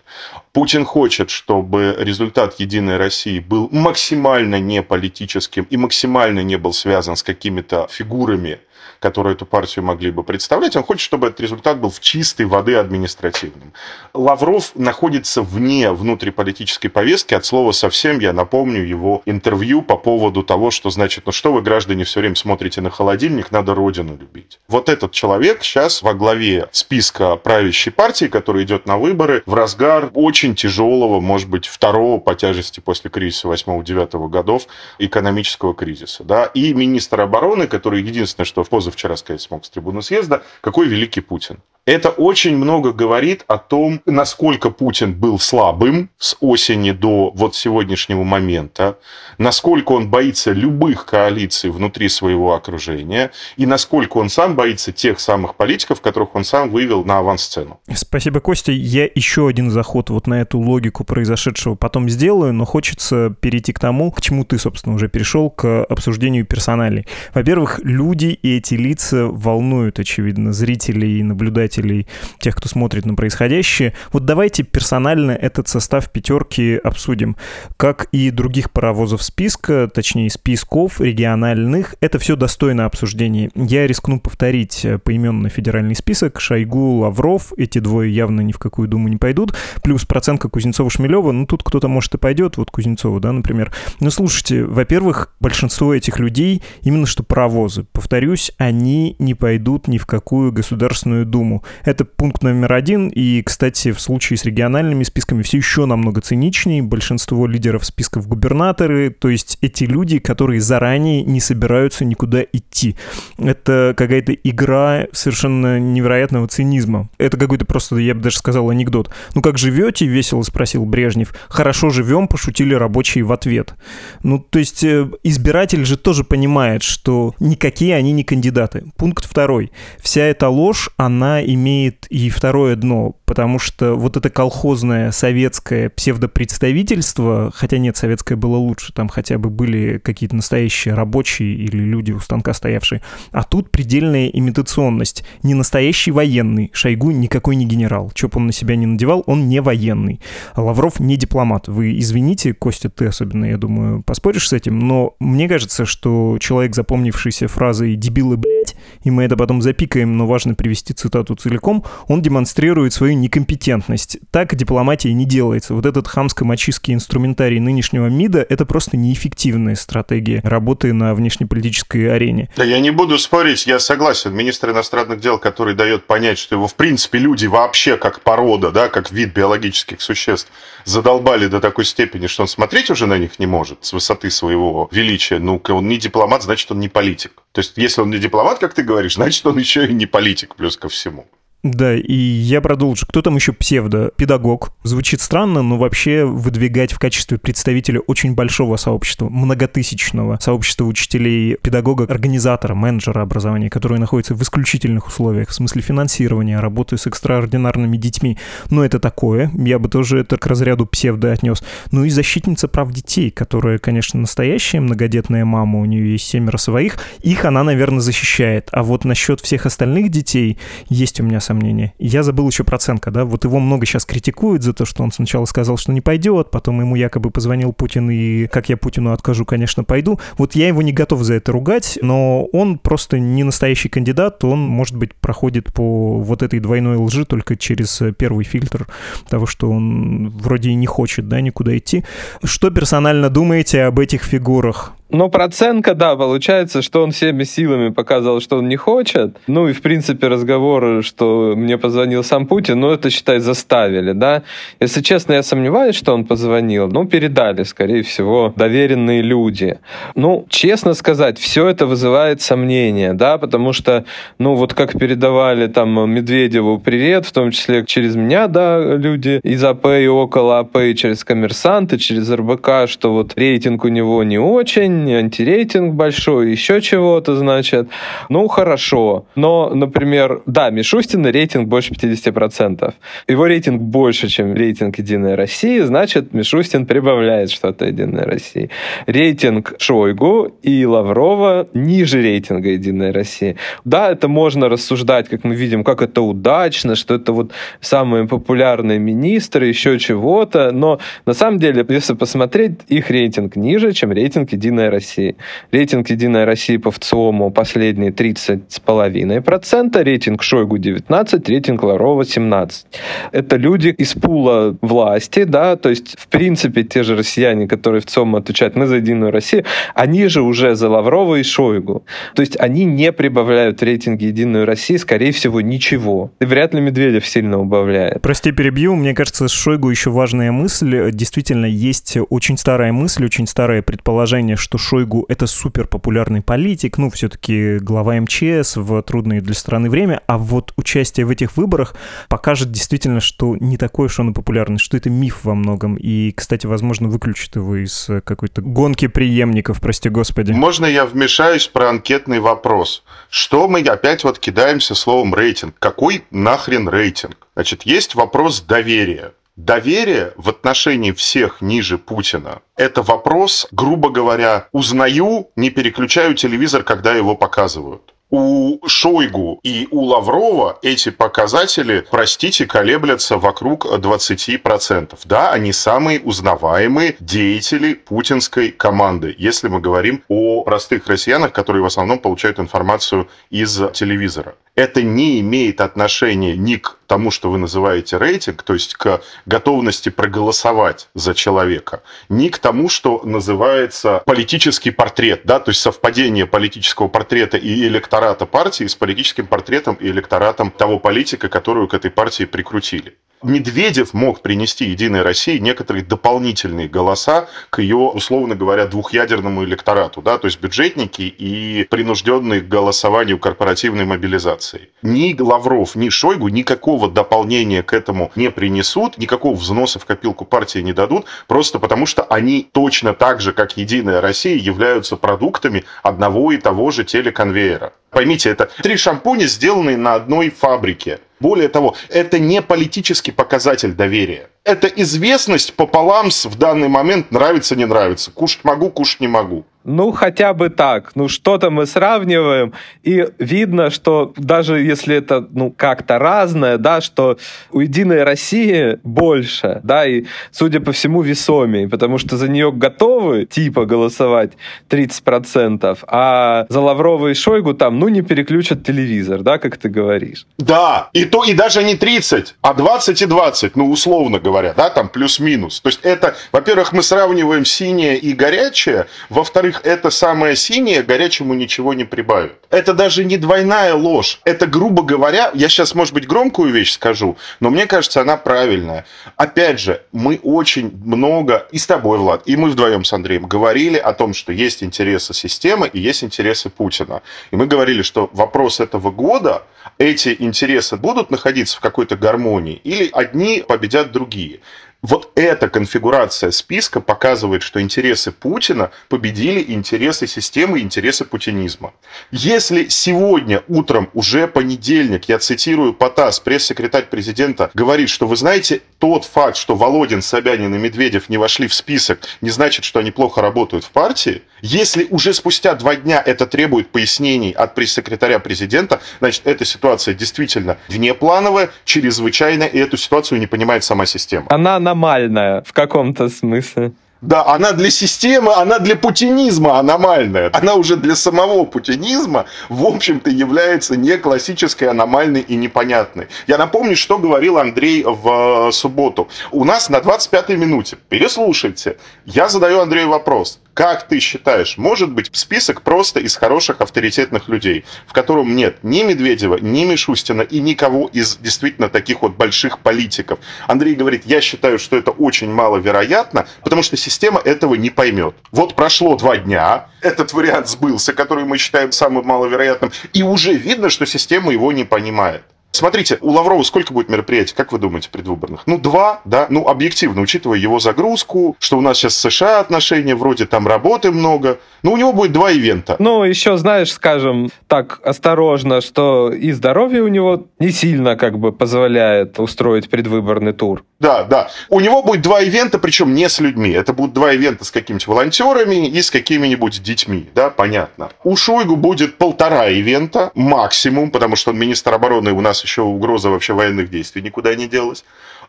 Путин 0.53 0.85
хочет, 0.85 1.29
чтобы 1.29 1.95
результат 1.97 2.59
Единой 2.59 2.97
России 2.97 3.39
был 3.39 3.69
максимально 3.71 4.59
не 4.59 4.81
политическим 4.81 5.67
и 5.69 5.77
максимально 5.77 6.43
не 6.43 6.57
был 6.57 6.73
связан 6.73 7.15
с 7.15 7.23
какими-то 7.23 7.87
фигурами, 7.89 8.59
которые 9.01 9.33
эту 9.33 9.47
партию 9.47 9.83
могли 9.83 10.11
бы 10.11 10.23
представлять. 10.23 10.75
Он 10.75 10.83
хочет, 10.83 11.01
чтобы 11.01 11.27
этот 11.27 11.39
результат 11.41 11.79
был 11.79 11.89
в 11.89 11.99
чистой 11.99 12.45
воды 12.45 12.75
административным. 12.75 13.73
Лавров 14.13 14.73
находится 14.75 15.41
вне 15.41 15.91
внутриполитической 15.91 16.87
повестки. 16.87 17.33
От 17.33 17.43
слова 17.43 17.71
совсем 17.71 18.19
я 18.19 18.31
напомню 18.31 18.83
его 18.83 19.23
интервью 19.25 19.81
по 19.81 19.97
поводу 19.97 20.43
того, 20.43 20.69
что 20.69 20.91
значит, 20.91 21.25
ну 21.25 21.31
что 21.31 21.51
вы, 21.51 21.63
граждане, 21.63 22.03
все 22.03 22.19
время 22.19 22.35
смотрите 22.35 22.79
на 22.81 22.91
холодильник, 22.91 23.51
надо 23.51 23.73
родину 23.73 24.15
любить. 24.15 24.59
Вот 24.67 24.87
этот 24.87 25.11
человек 25.11 25.63
сейчас 25.63 26.03
во 26.03 26.13
главе 26.13 26.69
списка 26.71 27.37
правящей 27.37 27.91
партии, 27.91 28.25
который 28.25 28.63
идет 28.63 28.85
на 28.85 28.97
выборы, 28.99 29.41
в 29.47 29.55
разгар 29.55 30.11
очень 30.13 30.53
тяжелого, 30.53 31.19
может 31.19 31.49
быть, 31.49 31.65
второго 31.65 32.19
по 32.19 32.35
тяжести 32.35 32.79
после 32.79 33.09
кризиса 33.09 33.47
8-9 33.47 34.29
годов 34.29 34.67
экономического 34.99 35.73
кризиса. 35.73 36.23
Да? 36.23 36.45
И 36.45 36.71
министр 36.75 37.21
обороны, 37.21 37.65
который 37.65 38.03
единственное, 38.03 38.45
что 38.45 38.63
в 38.63 38.69
позу 38.69 38.90
позавчера 38.91 39.15
сказать 39.15 39.41
смог 39.41 39.65
с 39.65 39.69
трибуны 39.69 40.01
съезда, 40.01 40.43
какой 40.61 40.87
великий 40.87 41.21
Путин. 41.21 41.59
Это 41.87 42.09
очень 42.09 42.57
много 42.57 42.93
говорит 42.93 43.43
о 43.47 43.57
том, 43.57 44.01
насколько 44.05 44.69
Путин 44.69 45.15
был 45.15 45.39
слабым 45.39 46.11
с 46.19 46.37
осени 46.39 46.91
до 46.91 47.31
вот 47.33 47.55
сегодняшнего 47.55 48.23
момента, 48.23 48.99
насколько 49.39 49.93
он 49.93 50.07
боится 50.07 50.51
любых 50.51 51.07
коалиций 51.07 51.71
внутри 51.71 52.07
своего 52.07 52.53
окружения 52.53 53.31
и 53.57 53.65
насколько 53.65 54.17
он 54.17 54.29
сам 54.29 54.55
боится 54.55 54.91
тех 54.91 55.19
самых 55.19 55.55
политиков, 55.55 56.01
которых 56.01 56.35
он 56.35 56.43
сам 56.43 56.69
вывел 56.69 57.03
на 57.03 57.17
авансцену. 57.17 57.79
Спасибо, 57.91 58.41
Костя. 58.41 58.71
Я 58.71 59.09
еще 59.15 59.47
один 59.47 59.71
заход 59.71 60.11
вот 60.11 60.27
на 60.27 60.39
эту 60.41 60.59
логику 60.59 61.03
произошедшего 61.03 61.73
потом 61.73 62.09
сделаю, 62.09 62.53
но 62.53 62.65
хочется 62.65 63.35
перейти 63.41 63.73
к 63.73 63.79
тому, 63.79 64.11
к 64.11 64.21
чему 64.21 64.45
ты, 64.45 64.59
собственно, 64.59 64.93
уже 64.93 65.09
перешел, 65.09 65.49
к 65.49 65.83
обсуждению 65.85 66.45
персоналей. 66.45 67.07
Во-первых, 67.33 67.79
люди 67.83 68.27
и 68.27 68.57
эти 68.57 68.75
лица 68.75 69.25
волнуют, 69.25 69.97
очевидно, 69.97 70.53
зрителей 70.53 71.19
и 71.19 71.23
наблюдателей 71.23 71.70
избирателей, 71.71 72.07
тех, 72.39 72.55
кто 72.55 72.69
смотрит 72.69 73.05
на 73.05 73.15
происходящее. 73.15 73.93
Вот 74.11 74.25
давайте 74.25 74.63
персонально 74.63 75.31
этот 75.31 75.67
состав 75.67 76.11
пятерки 76.11 76.79
обсудим. 76.83 77.35
Как 77.77 78.07
и 78.11 78.31
других 78.31 78.71
паровозов 78.71 79.23
списка, 79.23 79.89
точнее 79.93 80.29
списков 80.29 80.99
региональных, 80.99 81.95
это 82.01 82.19
все 82.19 82.35
достойно 82.35 82.85
обсуждения. 82.85 83.49
Я 83.55 83.87
рискну 83.87 84.19
повторить 84.19 84.85
поименный 85.03 85.49
федеральный 85.49 85.95
список. 85.95 86.39
Шойгу, 86.39 86.99
Лавров, 86.99 87.53
эти 87.57 87.79
двое 87.79 88.13
явно 88.13 88.41
ни 88.41 88.51
в 88.51 88.59
какую 88.59 88.87
думу 88.87 89.07
не 89.07 89.17
пойдут. 89.17 89.55
Плюс 89.83 90.05
процентка 90.05 90.47
Кузнецова-Шмелева, 90.47 91.31
ну 91.31 91.45
тут 91.45 91.63
кто-то 91.63 91.87
может 91.87 92.13
и 92.15 92.17
пойдет, 92.17 92.57
вот 92.57 92.71
Кузнецова, 92.71 93.19
да, 93.19 93.31
например. 93.31 93.71
Но 93.99 94.09
слушайте, 94.09 94.63
во-первых, 94.63 95.33
большинство 95.39 95.93
этих 95.93 96.19
людей 96.19 96.61
именно 96.81 97.05
что 97.05 97.23
паровозы. 97.23 97.85
Повторюсь, 97.91 98.51
они 98.57 99.15
не 99.19 99.33
пойдут 99.33 99.87
ни 99.87 99.97
в 99.97 100.05
какую 100.05 100.51
Государственную 100.51 101.25
Думу. 101.25 101.60
Это 101.83 102.05
пункт 102.05 102.43
номер 102.43 102.73
один, 102.73 103.09
и, 103.09 103.41
кстати, 103.43 103.91
в 103.91 103.99
случае 103.99 104.37
с 104.37 104.45
региональными 104.45 105.03
списками 105.03 105.41
все 105.41 105.57
еще 105.57 105.85
намного 105.85 106.21
циничнее. 106.21 106.81
Большинство 106.81 107.47
лидеров 107.47 107.85
списков 107.85 108.27
губернаторы, 108.27 109.09
то 109.09 109.29
есть 109.29 109.57
эти 109.61 109.83
люди, 109.83 110.19
которые 110.19 110.61
заранее 110.61 111.23
не 111.23 111.39
собираются 111.39 112.05
никуда 112.05 112.43
идти. 112.43 112.95
Это 113.37 113.93
какая-то 113.97 114.33
игра 114.33 115.07
совершенно 115.11 115.79
невероятного 115.79 116.47
цинизма. 116.47 117.09
Это 117.17 117.37
какой-то 117.37 117.65
просто, 117.65 117.97
я 117.97 118.13
бы 118.13 118.21
даже 118.21 118.37
сказал, 118.37 118.69
анекдот. 118.69 119.13
Ну 119.35 119.41
как 119.41 119.57
живете? 119.57 120.05
Весело 120.05 120.41
спросил 120.41 120.85
Брежнев. 120.85 121.33
Хорошо 121.49 121.89
живем, 121.89 122.27
пошутили 122.27 122.73
рабочие 122.73 123.23
в 123.23 123.31
ответ. 123.31 123.75
Ну, 124.23 124.39
то 124.39 124.59
есть 124.59 124.83
э, 124.83 125.09
избиратель 125.23 125.85
же 125.85 125.97
тоже 125.97 126.23
понимает, 126.23 126.83
что 126.83 127.33
никакие 127.39 127.95
они 127.95 128.11
не 128.11 128.23
кандидаты. 128.23 128.85
Пункт 128.97 129.25
второй. 129.25 129.71
Вся 129.99 130.23
эта 130.23 130.49
ложь, 130.49 130.89
она 130.97 131.41
имеет 131.53 132.07
и 132.09 132.29
второе 132.29 132.75
дно, 132.75 133.15
потому 133.31 133.59
что 133.59 133.95
вот 133.95 134.17
это 134.17 134.29
колхозное 134.29 135.11
советское 135.11 135.89
псевдопредставительство, 135.89 137.49
хотя 137.55 137.77
нет, 137.77 137.95
советское 137.95 138.35
было 138.35 138.57
лучше, 138.57 138.91
там 138.91 139.07
хотя 139.07 139.37
бы 139.37 139.49
были 139.49 139.99
какие-то 139.99 140.35
настоящие 140.35 140.95
рабочие 140.95 141.53
или 141.53 141.77
люди 141.77 142.11
у 142.11 142.19
станка 142.19 142.53
стоявшие, 142.53 143.01
а 143.31 143.43
тут 143.43 143.71
предельная 143.71 144.27
имитационность. 144.27 145.23
Не 145.43 145.53
настоящий 145.53 146.11
военный, 146.11 146.71
Шойгу 146.73 147.11
никакой 147.11 147.55
не 147.55 147.63
генерал, 147.63 148.11
что 148.13 148.27
бы 148.27 148.33
он 148.35 148.47
на 148.47 148.51
себя 148.51 148.75
не 148.75 148.85
надевал, 148.85 149.23
он 149.25 149.47
не 149.47 149.61
военный. 149.61 150.19
Лавров 150.57 150.99
не 150.99 151.15
дипломат. 151.15 151.69
Вы 151.69 151.97
извините, 151.99 152.53
Костя, 152.53 152.89
ты 152.89 153.05
особенно, 153.05 153.45
я 153.45 153.57
думаю, 153.57 154.03
поспоришь 154.03 154.49
с 154.49 154.51
этим, 154.51 154.77
но 154.77 155.15
мне 155.21 155.47
кажется, 155.47 155.85
что 155.85 156.37
человек, 156.41 156.75
запомнившийся 156.75 157.47
фразой 157.47 157.95
«дебилы, 157.95 158.35
блядь», 158.35 158.75
и 159.05 159.09
мы 159.09 159.23
это 159.23 159.37
потом 159.37 159.61
запикаем, 159.61 160.17
но 160.17 160.27
важно 160.27 160.53
привести 160.53 160.93
цитату 160.93 161.35
целиком, 161.35 161.85
он 162.09 162.21
демонстрирует 162.21 162.91
свою 162.91 163.20
некомпетентность. 163.21 164.17
Так 164.31 164.55
дипломатия 164.55 165.13
не 165.13 165.25
делается. 165.25 165.73
Вот 165.73 165.85
этот 165.85 166.07
хамско-мачистский 166.07 166.93
инструментарий 166.93 167.59
нынешнего 167.59 168.07
МИДа— 168.07 168.45
это 168.49 168.65
просто 168.65 168.97
неэффективная 168.97 169.75
стратегия 169.75 170.41
работы 170.43 170.91
на 170.91 171.13
внешнеполитической 171.15 172.13
арене. 172.13 172.49
Да, 172.57 172.63
я 172.63 172.79
не 172.79 172.91
буду 172.91 173.17
спорить, 173.17 173.67
я 173.67 173.79
согласен. 173.79 174.33
Министр 174.33 174.71
иностранных 174.71 175.21
дел, 175.21 175.37
который 175.37 175.75
дает 175.75 176.05
понять, 176.05 176.37
что 176.37 176.55
его 176.55 176.67
в 176.67 176.75
принципе 176.75 177.19
люди 177.19 177.45
вообще 177.45 177.97
как 177.97 178.21
порода, 178.21 178.71
да, 178.71 178.89
как 178.89 179.11
вид 179.11 179.33
биологических 179.33 180.01
существ, 180.01 180.51
задолбали 180.83 181.47
до 181.47 181.59
такой 181.59 181.85
степени, 181.85 182.27
что 182.27 182.43
он 182.43 182.47
смотреть 182.47 182.89
уже 182.89 183.05
на 183.07 183.17
них 183.17 183.39
не 183.39 183.45
может 183.45 183.85
с 183.85 183.93
высоты 183.93 184.29
своего 184.29 184.89
величия. 184.91 185.39
Ну, 185.39 185.61
он 185.69 185.87
не 185.87 185.97
дипломат, 185.97 186.43
значит, 186.43 186.71
он 186.71 186.79
не 186.79 186.89
политик. 186.89 187.43
То 187.51 187.59
есть, 187.59 187.73
если 187.77 188.01
он 188.01 188.09
не 188.09 188.17
дипломат, 188.17 188.59
как 188.59 188.73
ты 188.73 188.83
говоришь, 188.83 189.15
значит, 189.15 189.45
он 189.45 189.57
еще 189.57 189.85
и 189.85 189.93
не 189.93 190.05
политик, 190.05 190.55
плюс 190.55 190.77
ко 190.77 190.89
всему. 190.89 191.27
Да, 191.63 191.95
и 191.95 192.13
я 192.13 192.59
продолжу. 192.59 193.05
Кто 193.07 193.21
там 193.21 193.35
еще 193.35 193.53
псевдо-педагог? 193.53 194.71
Звучит 194.81 195.21
странно, 195.21 195.61
но 195.61 195.77
вообще 195.77 196.25
выдвигать 196.25 196.91
в 196.91 196.97
качестве 196.97 197.37
представителя 197.37 197.99
очень 197.99 198.33
большого 198.33 198.77
сообщества, 198.77 199.29
многотысячного 199.29 200.39
сообщества 200.41 200.85
учителей, 200.85 201.57
педагога, 201.61 202.05
организатора, 202.05 202.73
менеджера 202.73 203.21
образования, 203.21 203.69
который 203.69 203.99
находится 203.99 204.33
в 204.33 204.41
исключительных 204.41 205.07
условиях, 205.07 205.49
в 205.49 205.53
смысле 205.53 205.83
финансирования, 205.83 206.59
работы 206.59 206.97
с 206.97 207.05
экстраординарными 207.05 207.95
детьми. 207.95 208.39
Но 208.71 208.83
это 208.83 208.99
такое, 208.99 209.51
я 209.55 209.77
бы 209.77 209.87
тоже 209.87 210.19
это 210.19 210.37
к 210.37 210.47
разряду 210.47 210.87
псевдо 210.87 211.31
отнес. 211.31 211.63
Ну 211.91 212.05
и 212.05 212.09
защитница 212.09 212.69
прав 212.69 212.91
детей, 212.91 213.29
которая, 213.29 213.77
конечно, 213.77 214.19
настоящая 214.19 214.79
многодетная 214.79 215.45
мама, 215.45 215.79
у 215.79 215.85
нее 215.85 216.13
есть 216.13 216.25
семеро 216.25 216.57
своих, 216.57 216.97
их 217.21 217.45
она, 217.45 217.63
наверное, 217.63 217.99
защищает. 217.99 218.69
А 218.71 218.81
вот 218.81 219.05
насчет 219.05 219.41
всех 219.41 219.67
остальных 219.67 220.09
детей 220.09 220.57
есть 220.89 221.19
у 221.19 221.23
меня 221.23 221.39
сомнения. 221.51 221.93
Я 221.99 222.23
забыл 222.23 222.47
еще 222.47 222.63
про 222.63 222.77
Ценко, 222.77 223.11
да, 223.11 223.25
вот 223.25 223.43
его 223.43 223.59
много 223.59 223.85
сейчас 223.85 224.05
критикуют 224.05 224.63
за 224.63 224.73
то, 224.73 224.85
что 224.85 225.03
он 225.03 225.11
сначала 225.11 225.45
сказал, 225.45 225.75
что 225.77 225.91
не 225.91 225.99
пойдет, 225.99 226.49
потом 226.49 226.79
ему 226.79 226.95
якобы 226.95 227.29
позвонил 227.29 227.73
Путин, 227.73 228.09
и 228.09 228.47
как 228.47 228.69
я 228.69 228.77
Путину 228.77 229.11
откажу, 229.11 229.43
конечно, 229.43 229.83
пойду. 229.83 230.17
Вот 230.37 230.55
я 230.55 230.67
его 230.67 230.81
не 230.81 230.93
готов 230.93 231.23
за 231.23 231.33
это 231.33 231.51
ругать, 231.51 231.99
но 232.01 232.45
он 232.53 232.77
просто 232.77 233.19
не 233.19 233.43
настоящий 233.43 233.89
кандидат, 233.89 234.43
он, 234.45 234.59
может 234.59 234.95
быть, 234.95 235.13
проходит 235.13 235.73
по 235.73 236.19
вот 236.19 236.41
этой 236.41 236.59
двойной 236.61 236.95
лжи 236.95 237.25
только 237.25 237.57
через 237.57 238.01
первый 238.17 238.45
фильтр 238.45 238.87
того, 239.27 239.45
что 239.45 239.69
он 239.69 240.29
вроде 240.29 240.69
и 240.69 240.75
не 240.75 240.87
хочет, 240.87 241.27
да, 241.27 241.41
никуда 241.41 241.77
идти. 241.77 242.05
Что 242.43 242.69
персонально 242.69 243.29
думаете 243.29 243.83
об 243.83 243.99
этих 243.99 244.23
фигурах? 244.23 244.93
Ну, 245.13 245.29
проценка, 245.29 245.93
да, 245.93 246.15
получается, 246.15 246.81
что 246.81 247.03
он 247.03 247.11
всеми 247.11 247.43
силами 247.43 247.89
показал, 247.89 248.39
что 248.39 248.59
он 248.59 248.69
не 248.69 248.77
хочет. 248.77 249.37
Ну 249.45 249.67
и, 249.67 249.73
в 249.73 249.81
принципе, 249.81 250.27
разговоры, 250.27 251.01
что 251.01 251.40
мне 251.55 251.77
позвонил 251.77 252.23
сам 252.23 252.45
Путин, 252.45 252.79
ну, 252.79 252.91
это, 252.91 253.09
считай, 253.09 253.39
заставили, 253.39 254.13
да. 254.13 254.43
Если 254.79 255.01
честно, 255.01 255.33
я 255.33 255.43
сомневаюсь, 255.43 255.95
что 255.95 256.13
он 256.13 256.25
позвонил. 256.25 256.87
Ну, 256.87 257.05
передали, 257.05 257.63
скорее 257.63 258.03
всего, 258.03 258.53
доверенные 258.55 259.21
люди. 259.21 259.79
Ну, 260.15 260.45
честно 260.49 260.93
сказать, 260.93 261.39
все 261.39 261.67
это 261.67 261.85
вызывает 261.85 262.41
сомнения, 262.41 263.13
да, 263.13 263.37
потому 263.37 263.73
что, 263.73 264.05
ну, 264.39 264.55
вот 264.55 264.73
как 264.73 264.97
передавали 264.97 265.67
там 265.67 266.09
Медведеву 266.09 266.79
привет, 266.79 267.25
в 267.25 267.31
том 267.31 267.51
числе 267.51 267.85
через 267.85 268.15
меня, 268.15 268.47
да, 268.47 268.79
люди 268.79 269.39
из 269.43 269.63
АП 269.63 269.87
и 270.01 270.07
около 270.07 270.59
АП, 270.59 270.77
и 270.77 270.95
через 270.95 271.23
коммерсанты, 271.23 271.97
через 271.97 272.31
РБК, 272.31 272.87
что 272.87 273.13
вот 273.13 273.33
рейтинг 273.37 273.85
у 273.85 273.87
него 273.87 274.23
не 274.23 274.39
очень, 274.39 275.09
рейтинг, 275.09 275.41
антирейтинг 275.41 275.93
большой, 275.93 276.51
еще 276.51 276.81
чего-то, 276.81 277.35
значит. 277.35 277.87
Ну, 278.29 278.47
хорошо. 278.47 279.25
Но, 279.35 279.71
например, 279.73 280.41
да, 280.45 280.69
Мишустина 280.69 281.30
рейтинг 281.31 281.67
больше 281.67 281.93
50%. 281.93 282.93
Его 283.27 283.45
рейтинг 283.45 283.81
больше, 283.81 284.27
чем 284.27 284.53
рейтинг 284.53 284.99
«Единой 284.99 285.35
России», 285.35 285.79
значит, 285.79 286.33
Мишустин 286.33 286.85
прибавляет 286.85 287.51
что-то 287.51 287.85
«Единой 287.85 288.23
России». 288.23 288.69
Рейтинг 289.07 289.73
Шойгу 289.79 290.55
и 290.63 290.85
Лаврова 290.85 291.67
ниже 291.73 292.21
рейтинга 292.21 292.69
«Единой 292.69 293.11
России». 293.11 293.55
Да, 293.85 294.11
это 294.11 294.27
можно 294.27 294.69
рассуждать, 294.69 295.29
как 295.29 295.43
мы 295.43 295.55
видим, 295.55 295.83
как 295.83 296.01
это 296.01 296.21
удачно, 296.21 296.95
что 296.95 297.15
это 297.15 297.33
вот 297.33 297.51
самые 297.79 298.27
популярные 298.27 298.99
министры, 298.99 299.67
еще 299.67 299.99
чего-то, 299.99 300.71
но 300.71 300.99
на 301.25 301.33
самом 301.33 301.59
деле, 301.59 301.85
если 301.89 302.13
посмотреть, 302.13 302.79
их 302.87 303.09
рейтинг 303.09 303.55
ниже, 303.55 303.91
чем 303.91 304.11
рейтинг 304.11 304.51
«Единой 304.51 304.89
России. 304.89 305.35
Рейтинг 305.71 306.09
«Единая 306.09 306.45
Россия» 306.45 306.79
по 306.79 306.91
ВЦИОМу 306.91 307.51
последний 307.51 308.09
30,5%, 308.09 310.03
рейтинг 310.03 310.43
Шойгу 310.43 310.77
19, 310.77 311.20
рейтинг 311.49 311.83
Ларова 311.83 312.25
17. 312.25 312.85
Это 313.31 313.55
люди 313.57 313.89
из 313.89 314.13
пула 314.13 314.77
власти, 314.81 315.43
да, 315.43 315.75
то 315.75 315.89
есть, 315.89 316.19
в 316.19 316.27
принципе, 316.27 316.83
те 316.83 317.03
же 317.03 317.15
россияне, 317.15 317.67
которые 317.67 318.01
в 318.01 318.05
ЦИОМ 318.05 318.35
отвечают 318.35 318.75
мы 318.75 318.87
за 318.87 318.95
«Единую 318.95 319.31
Россию», 319.31 319.65
они 319.95 320.27
же 320.27 320.41
уже 320.41 320.75
за 320.75 320.89
Лаврова 320.89 321.35
и 321.35 321.43
Шойгу. 321.43 322.03
То 322.35 322.41
есть 322.41 322.59
они 322.59 322.85
не 322.85 323.11
прибавляют 323.11 323.81
в 323.81 323.83
рейтинге 323.83 324.27
«Единую 324.27 324.65
Россию», 324.65 324.99
скорее 324.99 325.31
всего, 325.31 325.61
ничего. 325.61 326.31
И 326.39 326.45
вряд 326.45 326.73
ли 326.73 326.81
Медведев 326.81 327.27
сильно 327.27 327.59
убавляет. 327.59 328.21
Прости, 328.21 328.51
перебью. 328.51 328.95
Мне 328.95 329.13
кажется, 329.13 329.47
с 329.47 329.51
Шойгу 329.51 329.89
еще 329.89 330.09
важная 330.09 330.51
мысль. 330.51 331.11
Действительно, 331.11 331.65
есть 331.65 332.17
очень 332.29 332.57
старая 332.57 332.91
мысль, 332.91 333.25
очень 333.25 333.47
старое 333.47 333.81
предположение, 333.81 334.55
что 334.55 334.77
Шойгу— 334.77 335.25
это 335.29 335.47
супер 335.47 335.87
популярный 335.87 336.41
политик, 336.41 336.97
ну, 336.97 337.09
все-таки 337.09 337.77
глава 337.79 338.15
МЧС 338.15 338.77
в 338.77 339.01
трудное 339.03 339.41
для 339.41 339.53
страны 339.53 339.89
время, 339.89 340.21
а 340.27 340.37
вот 340.37 340.73
участие 340.77 341.10
в 341.19 341.29
этих 341.29 341.57
выборах 341.57 341.95
покажет 342.29 342.71
действительно, 342.71 343.19
что 343.19 343.57
не 343.57 343.77
такой 343.77 344.05
уж 344.05 344.19
он 344.19 344.29
и 344.29 344.33
популярный, 344.33 344.79
что 344.79 344.95
это 344.95 345.09
миф 345.09 345.43
во 345.43 345.53
многом. 345.53 345.95
И, 345.95 346.31
кстати, 346.31 346.65
возможно, 346.65 347.09
выключит 347.09 347.57
его 347.57 347.75
из 347.75 348.09
какой-то 348.23 348.61
гонки 348.61 349.07
преемников, 349.07 349.81
прости 349.81 350.07
господи. 350.07 350.53
Можно 350.53 350.85
я 350.85 351.05
вмешаюсь 351.05 351.67
про 351.67 351.89
анкетный 351.89 352.39
вопрос? 352.39 353.03
Что 353.29 353.67
мы 353.67 353.81
опять 353.81 354.23
вот 354.23 354.39
кидаемся 354.39 354.95
словом 354.95 355.35
рейтинг? 355.35 355.75
Какой 355.79 356.23
нахрен 356.31 356.87
рейтинг? 356.87 357.47
Значит, 357.55 357.83
есть 357.83 358.15
вопрос 358.15 358.61
доверия. 358.61 359.33
Доверие 359.57 360.33
в 360.37 360.49
отношении 360.49 361.11
всех 361.11 361.61
ниже 361.61 361.97
Путина– 361.97 362.61
это 362.77 363.01
вопрос, 363.01 363.67
грубо 363.71 364.09
говоря, 364.09 364.69
узнаю, 364.71 365.49
не 365.57 365.69
переключаю 365.69 366.35
телевизор, 366.35 366.83
когда 366.83 367.13
его 367.13 367.35
показывают. 367.35 368.13
У 368.33 368.79
Шойгу 368.87 369.59
и 369.61 369.89
у 369.91 370.05
Лаврова 370.05 370.79
эти 370.81 371.09
показатели, 371.11 372.05
простите, 372.09 372.65
колеблятся 372.65 373.37
вокруг 373.37 373.85
20%. 373.85 375.19
Да, 375.25 375.51
они 375.51 375.73
самые 375.73 376.21
узнаваемые 376.21 377.17
деятели 377.19 377.93
путинской 377.93 378.71
команды, 378.71 379.35
если 379.37 379.67
мы 379.67 379.81
говорим 379.81 380.23
о 380.29 380.63
простых 380.63 381.07
россиянах, 381.07 381.51
которые 381.51 381.83
в 381.83 381.87
основном 381.87 382.19
получают 382.19 382.57
информацию 382.57 383.27
из 383.49 383.75
телевизора 383.93 384.55
это 384.81 385.03
не 385.03 385.39
имеет 385.39 385.79
отношения 385.79 386.55
ни 386.57 386.75
к 386.75 386.97
тому, 387.07 387.29
что 387.29 387.51
вы 387.51 387.57
называете 387.57 388.17
рейтинг, 388.17 388.63
то 388.63 388.73
есть 388.73 388.95
к 388.95 389.21
готовности 389.45 390.09
проголосовать 390.09 391.09
за 391.13 391.33
человека, 391.33 392.03
ни 392.29 392.47
к 392.47 392.57
тому, 392.57 392.89
что 392.89 393.21
называется 393.23 394.23
политический 394.25 394.91
портрет, 394.91 395.41
да, 395.43 395.59
то 395.59 395.69
есть 395.71 395.81
совпадение 395.81 396.45
политического 396.45 397.07
портрета 397.07 397.57
и 397.57 397.85
электората 397.87 398.45
партии 398.45 398.87
с 398.87 398.95
политическим 398.95 399.45
портретом 399.45 399.95
и 399.95 400.07
электоратом 400.07 400.71
того 400.71 400.99
политика, 400.99 401.49
которую 401.49 401.87
к 401.87 401.93
этой 401.93 402.11
партии 402.11 402.45
прикрутили. 402.45 403.17
Медведев 403.43 404.13
мог 404.13 404.41
принести 404.41 404.85
Единой 404.85 405.23
России 405.23 405.57
некоторые 405.57 406.05
дополнительные 406.05 406.87
голоса 406.87 407.47
к 407.69 407.81
ее, 407.81 407.95
условно 407.95 408.55
говоря, 408.55 408.85
двухъядерному 408.85 409.63
электорату, 409.63 410.21
да, 410.21 410.37
то 410.37 410.45
есть 410.45 410.61
бюджетники 410.61 411.23
и 411.23 411.87
принужденные 411.89 412.61
к 412.61 412.67
голосованию 412.67 413.39
корпоративной 413.39 414.05
мобилизации. 414.05 414.89
Ни 415.01 415.35
Лавров, 415.39 415.95
ни 415.95 416.09
Шойгу 416.09 416.49
никакого 416.49 417.09
дополнения 417.09 417.81
к 417.81 417.93
этому 417.93 418.31
не 418.35 418.51
принесут, 418.51 419.17
никакого 419.17 419.55
взноса 419.55 419.97
в 419.99 420.05
копилку 420.05 420.45
партии 420.45 420.79
не 420.79 420.93
дадут, 420.93 421.25
просто 421.47 421.79
потому 421.79 422.05
что 422.05 422.23
они 422.23 422.69
точно 422.71 423.13
так 423.13 423.41
же, 423.41 423.53
как 423.53 423.77
Единая 423.77 424.21
Россия, 424.21 424.55
являются 424.55 425.17
продуктами 425.17 425.83
одного 426.03 426.51
и 426.51 426.57
того 426.57 426.91
же 426.91 427.03
телеконвейера. 427.03 427.93
Поймите, 428.11 428.49
это 428.49 428.69
три 428.83 428.97
шампуня, 428.97 429.47
сделанные 429.47 429.95
на 429.95 430.15
одной 430.15 430.49
фабрике. 430.49 431.19
Более 431.39 431.69
того, 431.69 431.95
это 432.09 432.39
не 432.39 432.61
политический 432.61 433.31
показатель 433.31 433.93
доверия. 433.93 434.49
Это 434.65 434.87
известность 434.87 435.73
пополам 435.73 436.29
с 436.29 436.45
в 436.45 436.57
данный 436.57 436.89
момент 436.89 437.31
нравится, 437.31 437.75
не 437.75 437.85
нравится. 437.85 438.29
Кушать 438.29 438.65
могу, 438.65 438.89
кушать 438.89 439.21
не 439.21 439.27
могу. 439.27 439.65
Ну, 439.83 440.11
хотя 440.11 440.53
бы 440.53 440.69
так. 440.69 441.11
Ну, 441.15 441.27
что-то 441.27 441.69
мы 441.69 441.85
сравниваем, 441.85 442.73
и 443.03 443.27
видно, 443.39 443.89
что 443.89 444.33
даже 444.37 444.79
если 444.79 445.15
это, 445.15 445.47
ну, 445.51 445.71
как-то 445.75 446.19
разное, 446.19 446.77
да, 446.77 447.01
что 447.01 447.37
у 447.71 447.79
«Единой 447.79 448.23
России» 448.23 448.99
больше, 449.03 449.81
да, 449.83 450.05
и, 450.05 450.25
судя 450.51 450.79
по 450.79 450.91
всему, 450.91 451.21
весомее, 451.21 451.89
потому 451.89 452.17
что 452.17 452.37
за 452.37 452.47
нее 452.47 452.71
готовы, 452.71 453.45
типа, 453.45 453.85
голосовать 453.85 454.53
30%, 454.89 455.97
а 456.07 456.65
за 456.69 456.79
Лаврова 456.79 457.29
и 457.29 457.33
Шойгу 457.33 457.73
там, 457.73 457.99
ну, 457.99 458.07
не 458.07 458.21
переключат 458.21 458.85
телевизор, 458.85 459.41
да, 459.41 459.57
как 459.57 459.77
ты 459.77 459.89
говоришь. 459.89 460.45
Да, 460.57 461.09
и 461.13 461.25
то, 461.25 461.43
и 461.43 461.53
даже 461.53 461.83
не 461.83 461.95
30, 461.95 462.55
а 462.61 462.73
20 462.73 463.21
и 463.21 463.25
20, 463.25 463.75
ну, 463.75 463.89
условно 463.89 464.39
говоря, 464.39 464.73
да, 464.75 464.89
там 464.89 465.09
плюс-минус. 465.09 465.81
То 465.81 465.89
есть 465.89 466.01
это, 466.03 466.35
во-первых, 466.51 466.93
мы 466.93 467.01
сравниваем 467.01 467.65
синее 467.65 468.17
и 468.17 468.33
горячее, 468.33 469.07
во-вторых, 469.29 469.70
во-вторых, 469.71 469.81
это 469.85 470.09
самое 470.09 470.55
синее 470.55 471.03
горячему 471.03 471.53
ничего 471.53 471.93
не 471.93 472.03
прибавит. 472.05 472.53
Это 472.69 472.93
даже 472.93 473.23
не 473.23 473.37
двойная 473.37 473.93
ложь. 473.95 474.39
Это, 474.43 474.67
грубо 474.67 475.03
говоря, 475.03 475.51
я 475.53 475.69
сейчас, 475.69 475.95
может 475.95 476.13
быть, 476.13 476.27
громкую 476.27 476.71
вещь 476.71 476.91
скажу, 476.91 477.37
но 477.59 477.69
мне 477.69 477.85
кажется, 477.85 478.21
она 478.21 478.37
правильная. 478.37 479.05
Опять 479.35 479.79
же, 479.79 480.01
мы 480.11 480.39
очень 480.43 480.91
много, 481.05 481.67
и 481.71 481.77
с 481.77 481.87
тобой, 481.87 482.17
Влад, 482.17 482.43
и 482.45 482.55
мы 482.57 482.69
вдвоем 482.69 483.03
с 483.03 483.13
Андреем 483.13 483.47
говорили 483.47 483.97
о 483.97 484.13
том, 484.13 484.33
что 484.33 484.51
есть 484.51 484.83
интересы 484.83 485.33
системы 485.33 485.89
и 485.93 485.99
есть 485.99 486.23
интересы 486.23 486.69
Путина. 486.69 487.21
И 487.51 487.55
мы 487.55 487.67
говорили, 487.67 488.01
что 488.01 488.29
вопрос 488.33 488.79
этого 488.79 489.11
года, 489.11 489.63
эти 489.97 490.35
интересы 490.39 490.97
будут 490.97 491.31
находиться 491.31 491.77
в 491.77 491.79
какой-то 491.79 492.15
гармонии 492.15 492.81
или 492.83 493.09
одни 493.13 493.63
победят 493.67 494.11
другие. 494.11 494.59
Вот 495.01 495.31
эта 495.33 495.67
конфигурация 495.67 496.51
списка 496.51 497.01
показывает, 497.01 497.63
что 497.63 497.81
интересы 497.81 498.31
Путина 498.31 498.91
победили 499.09 499.73
интересы 499.73 500.27
системы, 500.27 500.79
интересы 500.79 501.25
путинизма. 501.25 501.93
Если 502.29 502.87
сегодня 502.87 503.63
утром, 503.67 504.11
уже 504.13 504.47
понедельник, 504.47 505.27
я 505.27 505.39
цитирую 505.39 505.93
Потас, 505.93 506.39
пресс-секретарь 506.39 507.07
президента, 507.07 507.71
говорит, 507.73 508.09
что 508.09 508.27
вы 508.27 508.35
знаете, 508.35 508.81
тот 508.99 509.25
факт, 509.25 509.57
что 509.57 509.75
Володин, 509.75 510.21
Собянин 510.21 510.75
и 510.75 510.77
Медведев 510.77 511.29
не 511.29 511.37
вошли 511.37 511.67
в 511.67 511.73
список, 511.73 512.19
не 512.41 512.51
значит, 512.51 512.85
что 512.85 512.99
они 512.99 513.09
плохо 513.09 513.41
работают 513.41 513.83
в 513.83 513.89
партии. 513.89 514.43
Если 514.61 515.07
уже 515.09 515.33
спустя 515.33 515.73
два 515.73 515.95
дня 515.95 516.21
это 516.23 516.45
требует 516.45 516.89
пояснений 516.91 517.51
от 517.51 517.73
пресс-секретаря 517.73 518.37
президента, 518.37 519.01
значит, 519.19 519.47
эта 519.47 519.65
ситуация 519.65 520.13
действительно 520.13 520.77
внеплановая, 520.89 521.71
чрезвычайная, 521.85 522.67
и 522.67 522.77
эту 522.77 522.97
ситуацию 522.97 523.39
не 523.39 523.47
понимает 523.47 523.83
сама 523.83 524.05
система. 524.05 524.45
Она 524.49 524.77
аномальная 524.91 525.61
в 525.61 525.73
каком-то 525.73 526.29
смысле. 526.29 526.91
Да, 527.21 527.45
она 527.45 527.71
для 527.73 527.91
системы, 527.91 528.51
она 528.53 528.79
для 528.79 528.95
путинизма 528.95 529.77
аномальная. 529.77 530.49
Она 530.53 530.73
уже 530.73 530.97
для 530.97 531.15
самого 531.15 531.65
путинизма, 531.65 532.45
в 532.67 532.83
общем-то, 532.83 533.29
является 533.29 533.95
не 533.95 534.17
классической, 534.17 534.85
аномальной 534.85 535.41
и 535.41 535.55
непонятной. 535.55 536.29
Я 536.47 536.57
напомню, 536.57 536.95
что 536.95 537.19
говорил 537.19 537.59
Андрей 537.59 538.03
в 538.03 538.69
э, 538.69 538.71
субботу. 538.71 539.29
У 539.51 539.65
нас 539.65 539.89
на 539.89 539.97
25-й 539.97 540.55
минуте, 540.55 540.97
переслушайте, 541.09 541.97
я 542.25 542.49
задаю 542.49 542.79
Андрею 542.79 543.09
вопрос. 543.09 543.59
Как 543.73 544.07
ты 544.07 544.19
считаешь, 544.19 544.77
может 544.77 545.11
быть 545.11 545.29
список 545.31 545.81
просто 545.81 546.19
из 546.19 546.35
хороших 546.35 546.81
авторитетных 546.81 547.47
людей, 547.47 547.85
в 548.05 548.11
котором 548.11 548.53
нет 548.53 548.79
ни 548.83 549.01
Медведева, 549.03 549.57
ни 549.61 549.85
Мишустина 549.85 550.41
и 550.41 550.59
никого 550.59 551.07
из 551.07 551.37
действительно 551.37 551.87
таких 551.87 552.21
вот 552.21 552.35
больших 552.35 552.79
политиков? 552.79 553.39
Андрей 553.67 553.95
говорит, 553.95 554.23
я 554.25 554.41
считаю, 554.41 554.77
что 554.77 554.97
это 554.97 555.11
очень 555.11 555.49
маловероятно, 555.53 556.47
потому 556.63 556.83
что 556.83 556.97
система 556.97 557.10
этого 557.39 557.75
не 557.75 557.89
поймет. 557.89 558.35
Вот 558.51 558.75
прошло 558.75 559.15
два 559.15 559.37
дня, 559.37 559.87
этот 560.01 560.33
вариант 560.33 560.67
сбылся, 560.67 561.13
который 561.13 561.45
мы 561.45 561.57
считаем 561.57 561.91
самым 561.91 562.25
маловероятным, 562.25 562.91
и 563.13 563.23
уже 563.23 563.53
видно, 563.53 563.89
что 563.89 564.05
система 564.05 564.51
его 564.51 564.71
не 564.71 564.83
понимает. 564.83 565.43
Смотрите, 565.71 566.17
у 566.21 566.31
Лаврова 566.31 566.63
сколько 566.63 566.93
будет 566.93 567.09
мероприятий, 567.09 567.53
как 567.55 567.71
вы 567.71 567.79
думаете, 567.79 568.09
предвыборных? 568.09 568.63
Ну, 568.65 568.77
два, 568.77 569.21
да, 569.25 569.47
ну, 569.49 569.67
объективно, 569.67 570.21
учитывая 570.21 570.59
его 570.59 570.79
загрузку, 570.79 571.55
что 571.59 571.77
у 571.77 571.81
нас 571.81 571.97
сейчас 571.97 572.15
с 572.15 572.29
США 572.29 572.59
отношения, 572.59 573.15
вроде 573.15 573.45
там 573.45 573.67
работы 573.67 574.11
много, 574.11 574.59
ну, 574.83 574.93
у 574.93 574.97
него 574.97 575.13
будет 575.13 575.31
два 575.31 575.51
ивента. 575.51 575.95
Ну, 575.99 576.23
еще, 576.23 576.57
знаешь, 576.57 576.91
скажем 576.91 577.49
так 577.67 577.99
осторожно, 578.03 578.81
что 578.81 579.31
и 579.31 579.51
здоровье 579.51 580.01
у 580.01 580.07
него 580.07 580.47
не 580.59 580.71
сильно 580.71 581.15
как 581.15 581.39
бы 581.39 581.53
позволяет 581.53 582.39
устроить 582.39 582.89
предвыборный 582.89 583.53
тур. 583.53 583.83
Да, 583.99 584.23
да. 584.23 584.49
У 584.69 584.79
него 584.79 585.03
будет 585.03 585.21
два 585.21 585.41
ивента, 585.41 585.79
причем 585.79 586.13
не 586.13 586.27
с 586.27 586.39
людьми. 586.39 586.71
Это 586.71 586.91
будут 586.91 587.13
два 587.13 587.31
ивента 587.33 587.63
с 587.63 587.71
какими-то 587.71 588.09
волонтерами 588.09 588.87
и 588.87 589.01
с 589.01 589.11
какими-нибудь 589.11 589.81
детьми, 589.81 590.27
да, 590.35 590.49
понятно. 590.49 591.09
У 591.23 591.35
Шойгу 591.35 591.75
будет 591.75 592.17
полтора 592.17 592.67
ивента 592.67 593.31
максимум, 593.35 594.11
потому 594.11 594.35
что 594.35 594.51
он 594.51 594.59
министр 594.59 594.93
обороны, 594.93 595.31
у 595.31 595.41
нас 595.41 595.60
еще 595.63 595.81
угроза 595.81 596.29
вообще 596.29 596.53
военных 596.53 596.89
действий 596.89 597.21
никуда 597.21 597.55
не 597.55 597.67
делась 597.67 598.03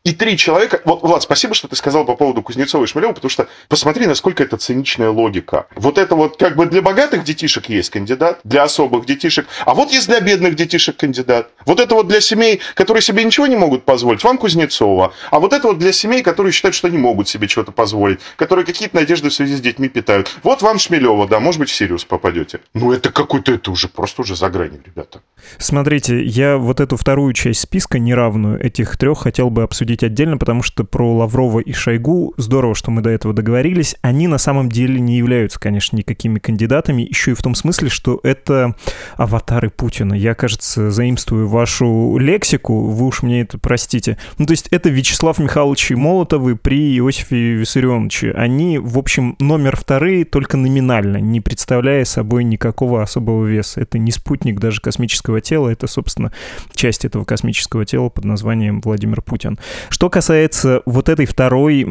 и 0.05 0.13
три 0.13 0.37
человека... 0.37 0.81
Вот, 0.85 1.03
Влад, 1.03 1.23
спасибо, 1.23 1.55
что 1.55 1.69
ты 1.69 1.77
сказал 1.77 2.05
по 2.05 2.17
поводу 2.17 2.43
Кузнецова 2.43 2.85
и 2.85 2.87
Шмелева, 2.87 3.13
потому 3.13 3.31
что 3.31 3.47
посмотри, 3.69 4.07
насколько 4.07 4.43
это 4.43 4.57
циничная 4.57 5.11
логика. 5.11 5.67
Вот 5.77 5.99
это 5.99 6.17
вот 6.17 6.37
как 6.37 6.57
бы 6.57 6.67
для 6.67 6.83
богатых 6.83 7.25
детишек 7.25 7.69
есть 7.69 7.91
кандидат, 7.91 8.41
для 8.45 8.65
особых 8.65 9.07
детишек, 9.07 9.47
а 9.65 9.75
вот 9.75 9.93
есть 9.93 10.09
для 10.09 10.21
бедных 10.21 10.57
детишек 10.57 10.97
кандидат. 10.97 11.51
Вот 11.67 11.79
это 11.79 11.95
вот 11.95 12.09
для 12.09 12.21
семей, 12.21 12.61
которые 12.75 13.03
себе 13.03 13.23
ничего 13.25 13.47
не 13.47 13.57
могут 13.57 13.85
позволить, 13.85 14.25
вам 14.25 14.39
Кузнецова. 14.39 15.13
А 15.31 15.39
вот 15.39 15.53
это 15.53 15.69
вот 15.69 15.79
для 15.79 15.93
семей, 15.93 16.23
которые 16.23 16.53
считают, 16.53 16.75
что 16.75 16.89
они 16.89 16.99
могут 16.99 17.29
себе 17.29 17.47
что-то 17.47 17.71
позволить, 17.71 18.19
которые 18.37 18.65
какие-то 18.67 18.97
надежды 18.97 19.29
в 19.29 19.35
связи 19.35 19.55
с 19.55 19.61
детьми 19.61 19.89
питают. 19.89 20.37
Вот 20.43 20.63
вам 20.63 20.79
Шмелева, 20.79 21.29
да, 21.29 21.39
может 21.39 21.61
быть, 21.61 21.71
в 21.71 21.75
Сириус 21.75 22.05
попадете. 22.05 22.61
Ну, 22.75 22.93
это 22.93 23.13
какой-то, 23.13 23.53
это 23.53 23.71
уже 23.71 23.87
просто 23.89 24.23
уже 24.23 24.35
за 24.35 24.49
гранью, 24.51 24.81
ребята. 24.85 25.21
Смотрите, 25.59 26.23
я 26.25 26.57
вот 26.57 26.81
эту 26.81 26.97
вторую 26.97 27.33
часть 27.35 27.61
списка, 27.61 27.99
неравную 27.99 28.61
этих 28.61 28.97
трех, 28.97 29.21
хотел 29.21 29.51
бы 29.51 29.63
обсудить 29.63 29.92
обсудить 29.93 30.03
отдельно, 30.03 30.39
потому 30.39 30.63
что 30.63 30.85
про 30.85 31.15
Лаврова 31.17 31.61
и 31.61 31.73
Шойгу 31.73 32.35
здорово, 32.37 32.75
что 32.75 32.91
мы 32.91 33.03
до 33.03 33.11
этого 33.11 33.35
договорились. 33.35 33.97
Они 34.03 34.27
на 34.27 34.39
самом 34.39 34.71
деле 34.71 35.01
не 35.01 35.17
являются, 35.17 35.61
конечно, 35.61 35.97
никакими 35.97 36.39
кандидатами, 36.39 37.03
еще 37.03 37.33
и 37.33 37.35
в 37.35 37.43
том 37.43 37.55
смысле, 37.55 37.89
что 37.89 38.21
это 38.23 38.75
аватары 39.17 39.71
Путина. 39.71 40.15
Я, 40.15 40.35
кажется, 40.35 40.91
заимствую 40.91 41.49
вашу 41.49 42.17
лексику, 42.19 42.87
вы 42.87 43.07
уж 43.07 43.23
мне 43.23 43.43
это 43.43 43.59
простите. 43.59 44.17
Ну, 44.39 44.47
то 44.47 44.53
есть 44.53 44.69
это 44.69 44.89
Вячеслав 44.89 45.39
Михайлович 45.39 45.91
Молотовы 45.91 46.57
при 46.57 46.97
Иосифе 46.99 47.55
Виссарионовиче. 47.55 48.33
Они, 48.33 48.79
в 48.79 48.99
общем, 48.99 49.37
номер 49.41 49.77
вторые, 49.77 50.25
только 50.25 50.57
номинально, 50.57 51.19
не 51.19 51.41
представляя 51.41 52.05
собой 52.05 52.45
никакого 52.45 53.03
особого 53.03 53.45
веса. 53.45 53.81
Это 53.81 53.99
не 53.99 54.11
спутник 54.11 54.59
даже 54.59 54.81
космического 54.81 55.41
тела, 55.41 55.69
это, 55.69 55.87
собственно, 55.87 56.33
часть 56.75 57.05
этого 57.05 57.25
космического 57.25 57.85
тела 57.85 58.09
под 58.09 58.25
названием 58.25 58.81
Владимир 58.81 59.21
Путин. 59.23 59.59
Что 59.89 60.11
касается 60.11 60.83
вот 60.87 61.09
этой 61.09 61.27
второй 61.27 61.87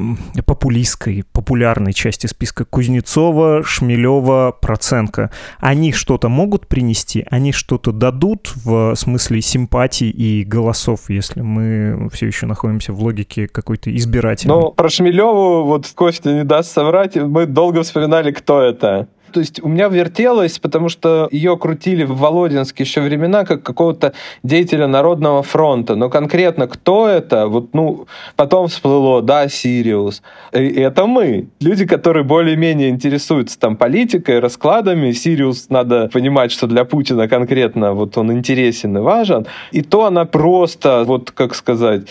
популистской, 0.46 1.24
популярной 1.32 1.94
части 1.94 2.28
списка 2.28 2.66
Кузнецова, 2.66 3.64
Шмелева, 3.64 4.56
Проценко, 4.60 5.32
они 5.60 5.92
что-то 5.94 6.30
могут 6.30 6.68
принести? 6.68 7.26
Они 7.30 7.52
что-то 7.52 7.92
дадут 7.92 8.54
в 8.56 8.96
смысле 8.96 9.42
симпатии 9.42 10.10
и 10.10 10.44
голосов, 10.44 11.10
если 11.10 11.42
мы 11.42 12.10
все 12.12 12.28
еще 12.28 12.46
находимся 12.46 12.94
в 12.94 13.02
логике 13.02 13.48
какой-то 13.48 13.96
избирательной? 13.96 14.56
Ну, 14.56 14.72
про 14.72 14.90
Шмелеву 14.90 15.64
вот 15.64 15.88
Костя 15.96 16.34
не 16.34 16.44
даст 16.44 16.72
соврать, 16.72 17.16
мы 17.16 17.46
долго 17.46 17.84
вспоминали, 17.84 18.32
кто 18.32 18.62
это. 18.62 19.08
То 19.32 19.40
есть 19.40 19.64
у 19.64 19.68
меня 19.68 19.88
вертелось, 19.88 20.60
потому 20.60 20.90
что 20.90 21.28
ее 21.32 21.58
крутили 21.58 22.04
в 22.04 22.18
Володинске 22.18 22.84
еще 22.84 23.02
времена 23.02 23.46
как 23.46 23.64
какого-то 23.64 24.14
деятеля 24.44 24.88
Народного 24.88 25.44
фронта. 25.44 25.96
Но 25.96 26.10
конкретно 26.10 26.68
кто 26.68 27.08
это? 27.08 27.48
Вот, 27.48 27.74
ну, 27.74 28.08
потом 28.36 28.68
всплыло, 28.68 29.22
да, 29.22 29.48
Сириус. 29.48 30.22
И 30.54 30.80
это 30.80 31.06
мы. 31.06 31.48
Люди, 31.60 31.86
которые 31.86 32.24
более-менее 32.24 32.90
интересуются 32.90 33.60
там 33.60 33.76
политикой, 33.78 34.40
раскладами. 34.40 35.12
Сириус, 35.12 35.70
надо 35.70 36.10
понимать, 36.12 36.52
что 36.52 36.68
для 36.68 36.86
Путина 36.86 37.28
конкретно 37.28 37.94
вот 37.94 38.18
он 38.18 38.32
интересен 38.32 38.98
и 38.98 39.02
важен. 39.02 39.46
И 39.72 39.82
то 39.82 40.06
она 40.06 40.26
просто, 40.26 41.04
вот 41.06 41.32
как 41.32 41.56
сказать, 41.56 42.04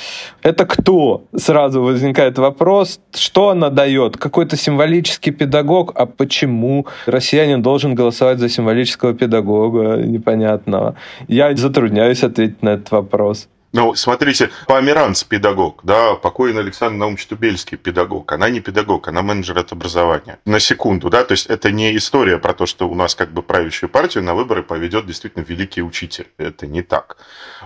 это 0.42 0.66
кто? 0.66 1.24
Сразу 1.36 1.82
возникает 1.82 2.38
вопрос, 2.38 3.00
что 3.14 3.50
она 3.50 3.70
дает? 3.70 4.16
Какой-то 4.16 4.56
символический 4.56 5.32
педагог, 5.32 5.92
а 5.94 6.06
почему? 6.06 6.86
Россиянин 7.10 7.62
должен 7.62 7.94
голосовать 7.94 8.38
за 8.38 8.48
символического 8.48 9.14
педагога 9.14 9.96
непонятного? 9.96 10.94
Я 11.28 11.54
затрудняюсь 11.56 12.22
ответить 12.22 12.62
на 12.62 12.70
этот 12.70 12.90
вопрос. 12.90 13.48
Ну, 13.72 13.94
смотрите, 13.94 14.50
Померанц 14.66 15.22
педагог, 15.22 15.80
да, 15.84 16.16
покойный 16.16 16.60
Александр 16.60 16.98
Наумович 16.98 17.26
Тубельский 17.26 17.76
педагог. 17.76 18.32
Она 18.32 18.50
не 18.50 18.58
педагог, 18.58 19.06
она 19.06 19.22
менеджер 19.22 19.58
от 19.58 19.70
образования. 19.70 20.40
На 20.44 20.58
секунду, 20.58 21.08
да, 21.08 21.22
то 21.22 21.32
есть 21.32 21.46
это 21.46 21.70
не 21.70 21.96
история 21.96 22.38
про 22.38 22.52
то, 22.52 22.66
что 22.66 22.88
у 22.88 22.96
нас 22.96 23.14
как 23.14 23.30
бы 23.30 23.42
правящую 23.42 23.88
партию 23.88 24.24
на 24.24 24.34
выборы 24.34 24.64
поведет 24.64 25.06
действительно 25.06 25.44
великий 25.44 25.82
учитель. 25.82 26.26
Это 26.36 26.66
не 26.66 26.82
так. 26.82 27.18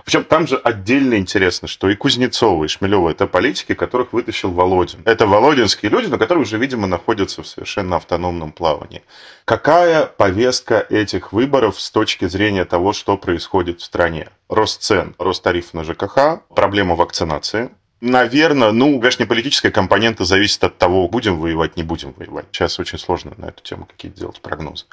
Причем 0.03 0.25
там 0.25 0.45
же 0.45 0.57
отдельно 0.57 1.15
интересно, 1.15 1.67
что 1.67 1.89
и 1.89 1.95
Кузнецова, 1.95 2.65
и 2.65 2.67
Шмелева– 2.67 3.09
это 3.11 3.25
политики, 3.25 3.73
которых 3.73 4.13
вытащил 4.13 4.51
Володин. 4.51 4.99
Это 5.05 5.25
володинские 5.25 5.89
люди, 5.89 6.05
но 6.05 6.19
которые 6.19 6.43
уже, 6.43 6.59
видимо, 6.59 6.85
находятся 6.85 7.41
в 7.41 7.47
совершенно 7.47 7.95
автономном 7.95 8.51
плавании. 8.51 9.01
Какая 9.43 10.05
повестка 10.05 10.85
этих 10.87 11.33
выборов 11.33 11.81
с 11.81 11.89
точки 11.89 12.25
зрения 12.27 12.65
того, 12.65 12.93
что 12.93 13.17
происходит 13.17 13.81
в 13.81 13.83
стране? 13.83 14.27
Рост 14.49 14.81
цен, 14.81 15.15
рост 15.19 15.43
тарифов 15.43 15.73
на 15.73 15.83
ЖКХ, 15.83 16.17
проблема 16.55 16.95
вакцинации, 16.95 17.69
Наверное, 18.01 18.71
ну, 18.71 18.99
политическая 18.99 19.71
компонента 19.71 20.25
зависит 20.25 20.63
от 20.63 20.77
того, 20.77 21.07
будем 21.07 21.39
воевать, 21.39 21.77
не 21.77 21.83
будем 21.83 22.13
воевать. 22.17 22.45
Сейчас 22.51 22.79
очень 22.79 22.99
сложно 22.99 23.33
на 23.37 23.45
эту 23.45 23.63
тему 23.63 23.85
какие-то 23.85 24.19
делать 24.19 24.41
прогнозы 24.41 24.85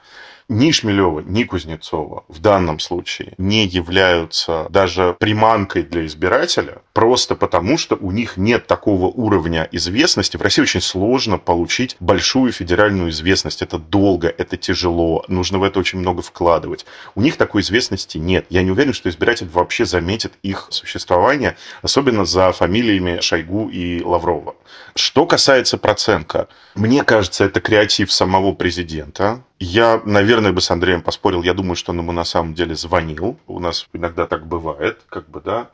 ни 0.48 0.70
Шмелева, 0.70 1.20
ни 1.20 1.44
Кузнецова 1.44 2.24
в 2.28 2.40
данном 2.40 2.78
случае 2.78 3.34
не 3.38 3.66
являются 3.66 4.66
даже 4.70 5.16
приманкой 5.18 5.82
для 5.82 6.06
избирателя, 6.06 6.82
просто 6.92 7.34
потому 7.34 7.78
что 7.78 7.96
у 7.96 8.10
них 8.10 8.36
нет 8.36 8.66
такого 8.66 9.06
уровня 9.06 9.68
известности. 9.72 10.36
В 10.36 10.42
России 10.42 10.62
очень 10.62 10.80
сложно 10.80 11.38
получить 11.38 11.96
большую 12.00 12.52
федеральную 12.52 13.10
известность. 13.10 13.62
Это 13.62 13.78
долго, 13.78 14.28
это 14.28 14.56
тяжело, 14.56 15.24
нужно 15.28 15.58
в 15.58 15.62
это 15.62 15.78
очень 15.78 15.98
много 15.98 16.22
вкладывать. 16.22 16.86
У 17.14 17.22
них 17.22 17.36
такой 17.36 17.62
известности 17.62 18.18
нет. 18.18 18.46
Я 18.50 18.62
не 18.62 18.70
уверен, 18.70 18.92
что 18.92 19.08
избиратель 19.08 19.48
вообще 19.48 19.84
заметит 19.84 20.32
их 20.42 20.68
существование, 20.70 21.56
особенно 21.82 22.24
за 22.24 22.52
фамилиями 22.92 23.20
Шойгу 23.20 23.68
и 23.70 24.02
Лаврова. 24.02 24.54
Что 24.94 25.26
касается 25.26 25.78
Проценко, 25.78 26.48
мне 26.74 27.02
кажется, 27.04 27.44
это 27.44 27.60
креатив 27.60 28.12
самого 28.12 28.52
президента. 28.52 29.42
Я, 29.58 30.00
наверное, 30.04 30.52
бы 30.52 30.60
с 30.60 30.70
Андреем 30.70 31.02
поспорил. 31.02 31.42
Я 31.42 31.54
думаю, 31.54 31.76
что 31.76 31.92
он 31.92 31.98
ему 31.98 32.12
на 32.12 32.24
самом 32.24 32.54
деле 32.54 32.74
звонил. 32.74 33.38
У 33.46 33.60
нас 33.60 33.86
иногда 33.92 34.26
так 34.26 34.46
бывает, 34.46 34.98
как 35.08 35.28
бы, 35.28 35.40
да. 35.40 35.68